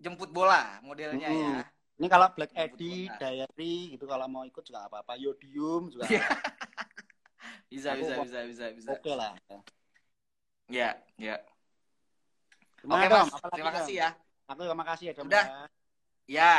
jemput 0.02 0.34
bola 0.34 0.82
modelnya 0.82 1.30
Mm-mm. 1.30 1.62
ya. 1.62 1.70
Ini 2.02 2.06
kalau 2.10 2.26
Black 2.34 2.50
Eddy. 2.58 3.06
Diary 3.06 3.94
gitu 3.94 4.10
kalau 4.10 4.26
mau 4.26 4.42
ikut 4.42 4.66
juga 4.66 4.90
apa-apa. 4.90 5.14
Yodium 5.14 5.94
juga 5.94 6.10
Iya. 6.10 6.26
Bisa, 7.72 7.96
Aku 7.96 8.04
bisa, 8.04 8.14
bisa, 8.20 8.38
bisa, 8.44 8.64
bisa. 8.76 8.88
oke 8.92 9.12
lah. 9.16 9.32
Ya, 10.68 11.00
ya. 11.16 11.40
Oke, 12.84 13.06
Dom? 13.08 13.24
Mas. 13.24 13.32
Apalagi, 13.32 13.56
Terima 13.56 13.72
kasih 13.72 13.94
ya. 13.96 14.08
Aku 14.44 14.60
juga 14.60 14.76
makasih 14.76 15.04
ya 15.08 15.14
Dom. 15.16 15.24
Udah. 15.32 15.44
ya. 15.48 15.64
Ya. 16.28 16.54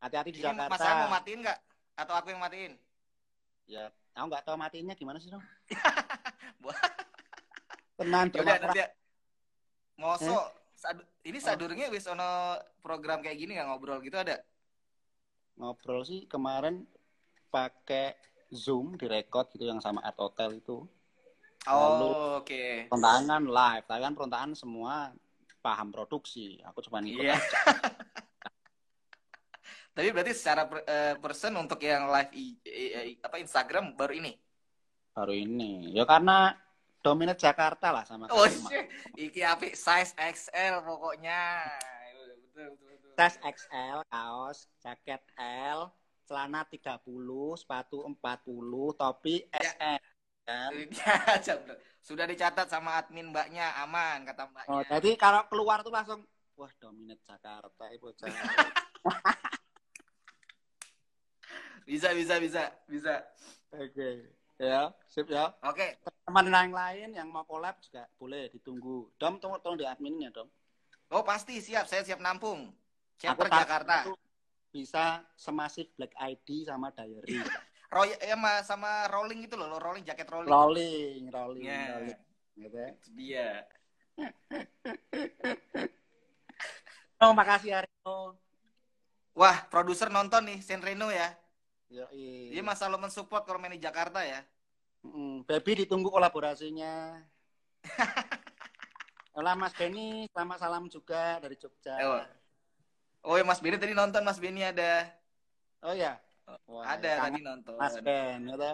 Hati-hati 0.00 0.30
di 0.32 0.40
Jakarta. 0.40 0.72
Mas 0.72 0.80
mau 0.80 1.12
matiin 1.12 1.44
nggak? 1.44 1.58
Atau 2.00 2.14
aku 2.16 2.32
yang 2.32 2.40
matiin? 2.40 2.72
Ya, 3.64 3.88
aku 4.12 4.24
nggak 4.28 4.44
tahu 4.44 4.56
matiinnya 4.56 4.96
gimana 4.96 5.20
sih 5.20 5.28
Dom. 5.28 5.44
Wah. 6.64 6.80
Tenang, 8.00 8.32
Ya 8.32 8.40
udah 8.40 8.56
terima 8.56 8.72
nanti. 8.72 8.82
Moso, 10.00 10.32
Eh? 10.32 10.44
sadu- 10.74 11.08
ini 11.28 11.38
sadurungnya 11.38 11.86
wis 11.92 12.08
ono 12.08 12.58
program 12.82 13.20
kayak 13.20 13.36
gini 13.38 13.54
nggak 13.54 13.68
ngobrol 13.68 14.00
gitu 14.00 14.16
ada? 14.16 14.40
ngobrol 15.54 16.02
sih 16.02 16.26
kemarin 16.26 16.82
pakai 17.46 18.18
Zoom 18.54 18.94
direkod 18.94 19.50
gitu 19.50 19.66
yang 19.66 19.82
sama 19.82 20.00
Art 20.00 20.16
Hotel 20.16 20.58
itu. 20.58 20.86
Oh, 21.64 22.38
oke. 22.38 22.88
Perontakan 22.88 23.48
live, 23.48 23.84
tapi 23.84 24.00
kan 24.00 24.12
perontakan 24.12 24.52
semua 24.52 25.10
paham 25.58 25.88
produksi. 25.90 26.60
Aku 26.62 26.80
cuma 26.80 27.00
ikut 27.00 27.18
Iya. 27.20 27.34
aja. 27.34 27.40
Tapi 29.94 30.10
berarti 30.10 30.34
secara 30.34 30.66
per- 30.66 30.82
eh, 30.82 31.14
person 31.22 31.54
untuk 31.54 31.78
yang 31.78 32.10
live 32.10 32.30
i- 32.34 32.58
i- 32.66 32.92
i- 33.14 33.20
apa 33.22 33.38
Instagram 33.38 33.94
baru 33.94 34.18
ini. 34.18 34.34
baru 35.14 35.30
ini. 35.30 35.94
Ya 35.94 36.02
karena 36.02 36.58
dominate 36.98 37.38
Jakarta 37.38 37.94
lah 37.94 38.02
sama 38.02 38.26
Oh, 38.34 38.42
shit. 38.50 38.90
Iki 39.14 39.46
api 39.46 39.70
size 39.70 40.10
XL 40.18 40.82
pokoknya. 40.82 41.62
Betul, 42.50 42.74
betul, 42.74 42.90
betul. 42.98 43.10
Tas 43.14 43.38
XL, 43.38 44.02
kaos, 44.10 44.66
jaket 44.82 45.22
L, 45.70 45.86
celana 46.24 46.64
30, 46.64 47.04
sepatu 47.60 48.02
40, 48.04 48.96
topi 48.96 49.44
Ya. 49.52 49.72
SM. 49.72 50.00
Kan? 50.44 50.72
Ya. 51.48 51.56
Sudah 52.04 52.28
dicatat 52.28 52.68
sama 52.68 53.00
admin 53.00 53.32
mbaknya, 53.32 53.72
aman 53.80 54.28
kata 54.28 54.44
mbaknya. 54.52 54.68
Oh, 54.68 54.84
jadi 54.84 55.16
kalau 55.16 55.40
keluar 55.48 55.80
tuh 55.80 55.88
langsung 55.88 56.20
wah 56.54 56.68
dominate 56.76 57.24
Jakarta 57.24 57.88
ibu 57.90 58.12
Bisa, 61.84 62.12
bisa, 62.16 62.40
bisa, 62.40 62.62
bisa. 62.88 63.14
Oke. 63.76 64.32
Ya, 64.56 64.88
sip 65.10 65.28
ya. 65.28 65.52
Oke, 65.66 65.98
Teman 66.24 66.46
yang 66.48 66.72
lain 66.72 67.10
yang 67.12 67.28
mau 67.28 67.44
collab 67.44 67.76
juga 67.84 68.06
boleh 68.16 68.48
ditunggu. 68.54 69.12
Dom 69.20 69.36
tolong 69.42 69.60
tolong 69.60 69.76
di 69.76 69.84
adminnya, 69.84 70.30
Dom. 70.32 70.48
oh 71.12 71.20
pasti 71.26 71.58
siap, 71.60 71.84
saya 71.90 72.00
siap 72.06 72.22
nampung. 72.22 72.72
Aku 73.20 73.44
tahu 73.44 73.50
Jakarta. 73.50 74.08
itu 74.08 74.14
Bisa 74.74 75.22
semasif 75.38 75.86
Black 75.94 76.18
ID 76.18 76.66
sama 76.66 76.90
Diary. 76.90 77.38
Roy, 77.94 78.10
ya, 78.18 78.34
ma- 78.34 78.66
sama 78.66 79.06
rolling 79.06 79.46
itu 79.46 79.54
loh, 79.54 79.70
lo 79.70 79.78
rolling 79.78 80.02
jaket 80.02 80.26
rolling. 80.26 80.50
rolling, 80.50 81.22
rolling, 81.30 81.62
Ya, 81.62 81.94
rolling. 81.94 82.18
Gitu 82.58 82.74
ya. 82.74 82.88
itu 82.90 83.08
dia. 83.14 83.48
Oh, 87.22 87.32
makasih 87.32 87.72
Arino. 87.72 88.36
Wah, 89.32 89.56
produser 89.72 90.12
nonton 90.12 90.44
nih, 90.44 90.60
Senreno 90.60 91.08
ya. 91.08 91.32
Yoi. 91.88 92.52
Dia 92.52 92.60
masa 92.60 92.90
lo 92.90 93.00
mensupport 93.00 93.46
kalau 93.46 93.56
main 93.56 93.72
di 93.72 93.80
Jakarta 93.80 94.20
ya. 94.26 94.44
Mm, 95.06 95.46
Baby 95.48 95.86
ditunggu 95.86 96.10
kolaborasinya. 96.10 97.22
Olah 99.38 99.56
Mas 99.56 99.72
Benny, 99.72 100.28
selamat 100.36 100.58
salam 100.60 100.84
juga 100.90 101.40
dari 101.40 101.56
Jogja. 101.56 101.96
Ewo. 101.96 102.18
Oh 103.24 103.40
ya 103.40 103.44
Mas 103.44 103.60
Benny 103.64 103.80
tadi 103.80 103.96
nonton 103.96 104.20
Mas 104.20 104.36
Benny 104.36 104.60
ada. 104.60 105.08
Oh 105.80 105.96
ya, 105.96 106.20
Wah, 106.68 106.84
ada 106.84 107.08
ya, 107.08 107.24
tadi 107.24 107.40
nonton. 107.40 107.76
Mas 107.80 107.96
Ben, 108.04 108.44
gitu. 108.44 108.72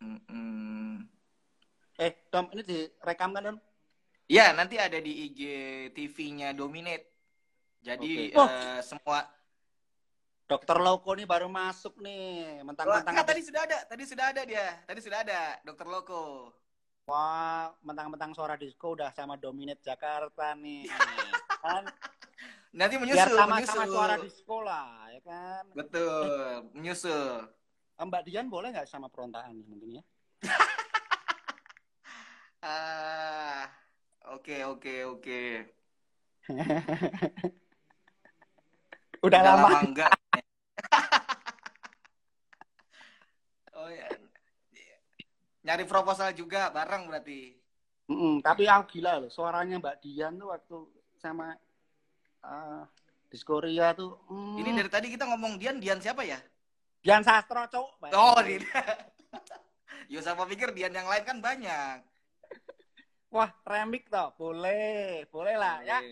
Mm-mm. 0.00 1.04
Eh, 2.00 2.12
Dom, 2.32 2.48
ini 2.56 2.64
direkam 2.64 3.36
kan, 3.36 3.44
Dom? 3.44 3.58
Ya, 4.24 4.56
nanti 4.56 4.80
ada 4.80 4.96
di 4.96 5.28
IG 5.28 5.40
TV-nya 5.92 6.56
Dominate. 6.56 7.12
Jadi. 7.84 8.32
Oh. 8.32 8.48
eh, 8.48 8.80
semua 8.80 9.28
Dokter 10.48 10.82
Loko 10.82 11.14
nih 11.14 11.30
baru 11.30 11.46
masuk 11.46 12.02
nih, 12.02 12.58
mentang-mentang 12.66 13.14
enggak, 13.14 13.28
tadi 13.30 13.42
sudah 13.46 13.62
ada, 13.70 13.78
tadi 13.86 14.02
sudah 14.02 14.26
ada 14.34 14.42
dia. 14.42 14.66
Tadi 14.82 14.98
sudah 14.98 15.18
ada 15.22 15.40
Dokter 15.62 15.86
Loko. 15.86 16.50
Wah, 17.06 17.70
mentang-mentang 17.86 18.34
suara 18.34 18.58
disco 18.58 18.98
udah 18.98 19.14
sama 19.14 19.38
Dominate 19.38 19.78
Jakarta 19.78 20.58
nih. 20.58 20.90
kan? 21.62 21.86
Nanti 22.70 23.02
Biar 23.02 23.04
menyusul, 23.26 23.34
sama-sama 23.34 23.82
menyusul. 23.82 23.94
suara 23.98 24.14
disco 24.22 24.56
lah, 24.62 25.10
ya 25.10 25.20
kan? 25.26 25.64
Betul, 25.74 26.70
menyusul. 26.70 27.50
Eh, 27.98 28.04
Mbak 28.06 28.22
Dian 28.30 28.46
boleh 28.46 28.70
nggak 28.70 28.86
sama 28.86 29.10
perontaan 29.10 29.58
nih 29.58 29.66
mungkin 29.66 29.98
ya? 30.00 30.02
Ah, 32.60 33.64
oke 34.36 34.52
oke 34.68 34.94
oke. 35.16 35.42
Udah, 39.24 39.24
Udah 39.24 39.40
lama. 39.56 39.64
lama 39.64 39.80
enggak. 39.80 40.12
oh 43.80 43.88
ya. 43.88 44.12
Nyari 45.64 45.88
proposal 45.88 46.36
juga 46.36 46.68
bareng 46.68 47.08
berarti. 47.08 47.56
Mm-mm, 48.12 48.44
tapi 48.44 48.68
aku 48.68 49.00
gila 49.00 49.24
loh, 49.24 49.32
suaranya 49.32 49.80
Mbak 49.80 49.96
Dian 50.04 50.36
tuh 50.36 50.52
waktu 50.52 50.76
sama 51.16 51.56
uh, 52.44 52.82
Diskoria 53.30 53.94
tuh. 53.94 54.18
mm, 54.28 54.56
Ini 54.58 54.70
dari 54.74 54.90
tadi 54.90 55.06
kita 55.12 55.24
ngomong 55.30 55.56
Dian, 55.60 55.78
Dian 55.78 56.02
siapa 56.02 56.26
ya? 56.26 56.38
Dian 57.00 57.22
Sastro, 57.24 57.64
cowok. 57.70 58.12
Oh, 58.12 58.38
Dian. 58.46 58.62
Yo 60.10 60.18
sama 60.20 60.44
pikir 60.50 60.74
Dian 60.74 60.90
yang 60.90 61.06
lain 61.06 61.22
kan 61.22 61.38
banyak. 61.38 62.02
Wah, 63.30 63.54
remik 63.62 64.10
toh. 64.10 64.34
Boleh, 64.34 65.22
boleh 65.30 65.54
lah 65.54 65.78
ya. 65.86 66.02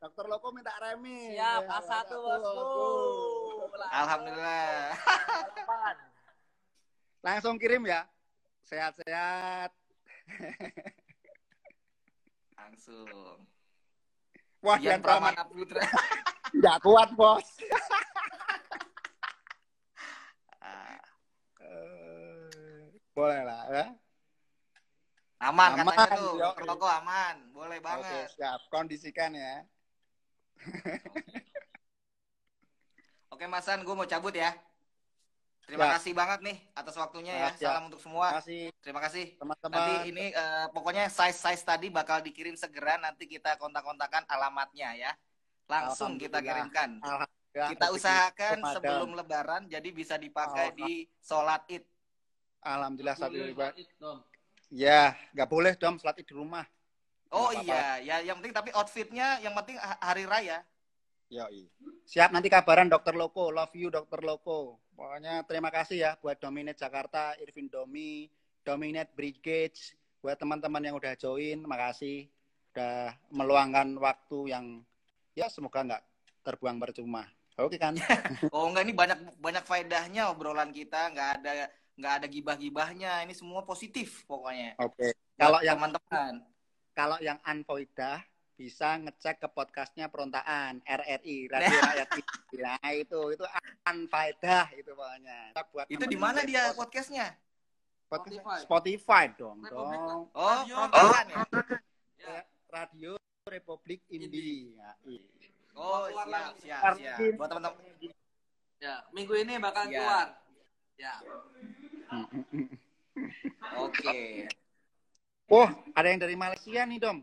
Dokter 0.00 0.24
Loko 0.24 0.48
minta 0.52 0.72
remik. 0.80 1.36
Siap, 1.36 1.64
Ya, 1.64 1.80
A1 1.80 2.08
bosku. 2.08 2.88
Alhamdulillah. 3.92 4.96
Langsung 7.20 7.60
kirim 7.60 7.84
ya. 7.84 8.08
Sehat-sehat. 8.64 9.72
Langsung. 12.56 13.44
Wah, 14.64 14.80
Dian 14.80 15.00
Pramana 15.04 15.44
Putra. 15.44 15.84
nggak 16.58 16.78
kuat, 16.80 17.08
Bos. 17.12 17.44
Eh, 21.60 22.88
boleh 23.16 23.40
lah 23.44 23.62
ya. 23.72 23.86
aman, 25.44 25.76
Aman, 25.76 25.96
katanya 25.96 26.16
tuh. 26.16 26.36
yo. 26.40 26.48
Loko 26.64 26.88
aman. 26.88 27.36
Boleh 27.52 27.78
Oke, 27.80 27.84
banget. 27.84 28.26
siap. 28.32 28.60
Kondisikan 28.72 29.36
ya. 29.36 29.64
Oke, 33.28 33.44
Masan, 33.44 33.84
gue 33.84 33.94
mau 33.96 34.08
cabut 34.08 34.32
ya. 34.32 34.56
Terima 35.64 35.88
Ya. 35.88 35.96
kasih 35.96 36.12
banget 36.12 36.40
nih 36.44 36.56
atas 36.76 36.94
waktunya 37.00 37.32
ya. 37.32 37.40
Ya, 37.40 37.48
ya. 37.56 37.68
Salam 37.72 37.88
untuk 37.88 38.00
semua. 38.00 38.36
Makasih 38.36 38.68
Terima 38.84 39.00
kasih. 39.00 39.24
teman-teman. 39.40 39.72
Nanti 39.72 39.94
ini 40.12 40.24
eh, 40.28 40.66
pokoknya 40.76 41.08
size-size 41.08 41.64
tadi 41.64 41.88
bakal 41.88 42.20
dikirim 42.20 42.52
segera. 42.52 43.00
Nanti 43.00 43.24
kita 43.24 43.56
kontak-kontakan 43.56 44.28
alamatnya 44.28 44.92
ya. 44.92 45.12
Langsung 45.64 46.20
kita 46.20 46.44
kirimkan. 46.44 47.00
Kita 47.54 47.94
usahakan 47.94 48.60
Ramadan. 48.60 48.74
sebelum 48.76 49.10
lebaran 49.14 49.62
jadi 49.70 49.88
bisa 49.94 50.18
dipakai 50.20 50.74
di 50.74 51.06
sholat 51.22 51.64
id. 51.70 51.86
Alhamdulillah 52.60 53.16
Pak. 53.16 53.30
Id. 53.78 53.88
Ya, 54.74 55.14
nggak 55.32 55.48
boleh 55.48 55.72
dong 55.78 55.96
sholat 55.96 56.18
id 56.18 56.26
di 56.28 56.34
rumah. 56.34 56.66
Oh 57.30 57.50
iya, 57.50 57.98
ya 57.98 58.16
yang 58.22 58.38
penting 58.38 58.54
tapi 58.54 58.70
outfitnya 58.70 59.38
yang 59.42 59.54
penting 59.58 59.74
ha- 59.80 59.98
hari 59.98 60.22
raya. 60.22 60.60
Yoi. 61.34 61.66
Siap 62.06 62.30
nanti 62.30 62.46
kabaran 62.46 62.86
Dokter 62.86 63.18
Loko, 63.18 63.50
love 63.50 63.74
you 63.74 63.90
Dokter 63.90 64.22
Loko. 64.22 64.78
Pokoknya 64.94 65.42
terima 65.42 65.74
kasih 65.74 65.98
ya 65.98 66.10
buat 66.22 66.38
Dominate 66.38 66.78
Jakarta, 66.78 67.34
Irvin 67.42 67.66
Domi, 67.66 68.30
Dominate 68.62 69.10
Brigade, 69.10 69.74
buat 70.22 70.38
teman-teman 70.38 70.78
yang 70.86 70.94
udah 70.94 71.18
join, 71.18 71.66
makasih 71.66 72.30
udah 72.70 73.18
meluangkan 73.34 73.98
waktu 73.98 74.54
yang 74.54 74.86
ya 75.34 75.50
semoga 75.50 75.82
nggak 75.82 76.02
terbuang 76.46 76.78
percuma. 76.78 77.26
Oke 77.58 77.82
kan? 77.82 77.98
Oh 78.54 78.70
enggak 78.70 78.86
ini 78.86 78.94
banyak 78.94 79.18
banyak 79.42 79.64
faedahnya 79.66 80.30
obrolan 80.30 80.70
kita, 80.70 81.10
nggak 81.10 81.28
ada 81.42 81.66
nggak 81.98 82.12
ada 82.22 82.26
gibah-gibahnya. 82.30 83.26
Ini 83.26 83.34
semua 83.34 83.66
positif 83.66 84.22
pokoknya. 84.30 84.78
Oke. 84.78 85.18
Kalau 85.34 85.58
yang 85.66 85.82
teman-teman. 85.82 86.46
kalau 86.94 87.18
yang 87.18 87.42
unfoidah 87.42 88.22
bisa 88.54 89.02
ngecek 89.02 89.42
ke 89.42 89.48
podcastnya 89.50 90.06
Perontaan 90.06 90.78
RRI 90.86 91.36
Radio 91.52 91.74
Rakyat 91.74 92.08
TV. 92.14 92.26
Nah 92.62 92.78
itu 92.94 93.20
itu 93.34 93.44
unfaedah 93.84 94.66
itu 94.72 94.90
pokoknya. 94.94 95.38
Buat 95.74 95.86
Itu 95.90 96.04
di 96.06 96.14
mana 96.14 96.46
dia 96.46 96.70
pod- 96.70 96.86
podcastnya? 96.86 97.34
podcast- 98.06 98.38
Spotify. 98.38 98.58
Spotify 98.62 99.24
dong 99.34 99.58
Republik. 99.58 99.98
dong. 99.98 100.22
Oh, 100.30 100.48
Radio. 100.62 100.74
perontakan 100.86 101.26
ya? 101.26 101.42
Ya. 102.14 102.36
Radio 102.70 103.12
Republik 103.44 104.00
Indi. 104.08 104.70
Ya, 104.78 104.90
iya. 105.02 105.22
Oh, 105.74 106.06
siap, 106.06 106.54
siap, 106.62 106.94
siap. 106.94 107.18
Buat 107.34 107.48
teman-teman. 107.50 107.82
Ya, 108.78 109.02
minggu 109.10 109.34
ini 109.34 109.58
bakal 109.58 109.90
Ya. 109.90 109.98
keluar. 109.98 110.28
Ya. 110.94 111.14
Oke. 113.82 114.46
Oh, 115.50 115.66
ada 115.92 116.06
yang 116.06 116.22
dari 116.22 116.38
Malaysia 116.38 116.86
nih, 116.86 117.02
Dom. 117.02 117.18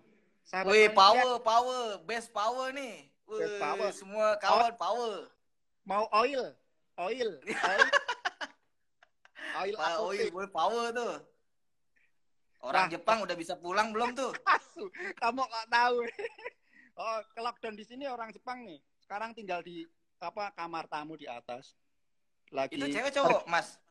Sahabat 0.45 0.71
Wih, 0.73 0.89
power, 0.91 1.39
power, 1.39 1.81
best 2.03 2.29
power 2.35 2.73
nih. 2.75 3.07
Wih, 3.29 3.39
Best 3.39 3.55
power. 3.61 3.89
semua 3.95 4.27
kawan 4.41 4.73
power. 4.75 5.31
Mau 5.87 6.05
oil, 6.11 6.53
oil, 6.99 7.29
oil. 7.41 7.81
oil 9.61 9.75
Oil, 10.01 10.27
boy, 10.31 10.47
power 10.51 10.91
tuh. 10.91 11.15
Orang 12.61 12.87
Nah. 12.87 12.93
Jepang 12.93 13.17
udah 13.25 13.33
bisa 13.33 13.57
pulang 13.57 13.89
belum 13.89 14.13
tuh? 14.13 14.31
asu. 14.55 14.85
Kamu 15.17 15.41
kok 15.41 15.67
tahu? 15.69 15.97
oh, 17.01 17.17
ke 17.33 17.39
lockdown 17.41 17.73
di 17.73 17.85
sini 17.85 18.05
orang 18.05 18.29
Jepang 18.29 18.61
nih. 18.61 18.77
Sekarang 19.01 19.33
tinggal 19.33 19.65
di 19.65 19.81
apa 20.21 20.53
kamar 20.53 20.85
tamu 20.85 21.17
di 21.17 21.25
atas. 21.25 21.73
Lagi 22.53 22.77
Itu 22.77 22.85
cewek 22.91 23.11
cowok, 23.15 23.49
Mas? 23.49 23.81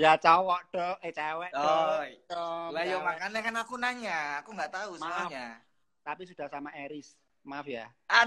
Ya 0.00 0.16
cowok 0.16 0.60
dong, 0.72 0.96
eh 1.04 1.12
cewek 1.12 1.52
Oh, 1.52 2.00
dong. 2.24 2.72
Lah 2.72 2.82
cewek. 2.82 3.04
makanya 3.04 3.40
kan 3.44 3.54
aku 3.60 3.74
nanya, 3.76 4.40
aku 4.40 4.56
nggak 4.56 4.72
tahu 4.72 4.96
Maaf. 4.96 5.28
soalnya. 5.28 5.60
Tapi 6.00 6.22
sudah 6.24 6.48
sama 6.48 6.72
Eris. 6.72 7.12
Maaf 7.44 7.68
ya. 7.68 7.84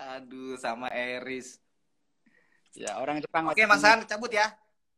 Aduh, 0.00 0.56
sama 0.56 0.88
Eris. 0.88 1.60
Ya, 2.72 2.96
orang 2.96 3.20
Jepang. 3.20 3.44
Oke, 3.52 3.68
Mas 3.68 3.84
Han, 3.84 4.08
cabut 4.08 4.32
ya. 4.32 4.48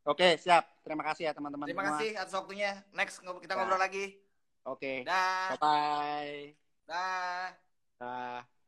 Oke, 0.06 0.38
siap. 0.38 0.62
Terima 0.86 1.02
kasih 1.02 1.26
ya 1.26 1.32
teman-teman 1.34 1.66
Terima 1.66 1.82
semua. 1.82 1.98
kasih 1.98 2.10
atas 2.14 2.34
waktunya. 2.34 2.70
Next 2.92 3.18
kita 3.18 3.54
Ya. 3.54 3.58
ngobrol 3.58 3.80
lagi. 3.80 4.22
Oke. 4.62 5.02
Dah. 5.02 5.58
Bye-bye. 5.58 6.54
Dah. 6.86 7.50
Dah. 7.98 8.61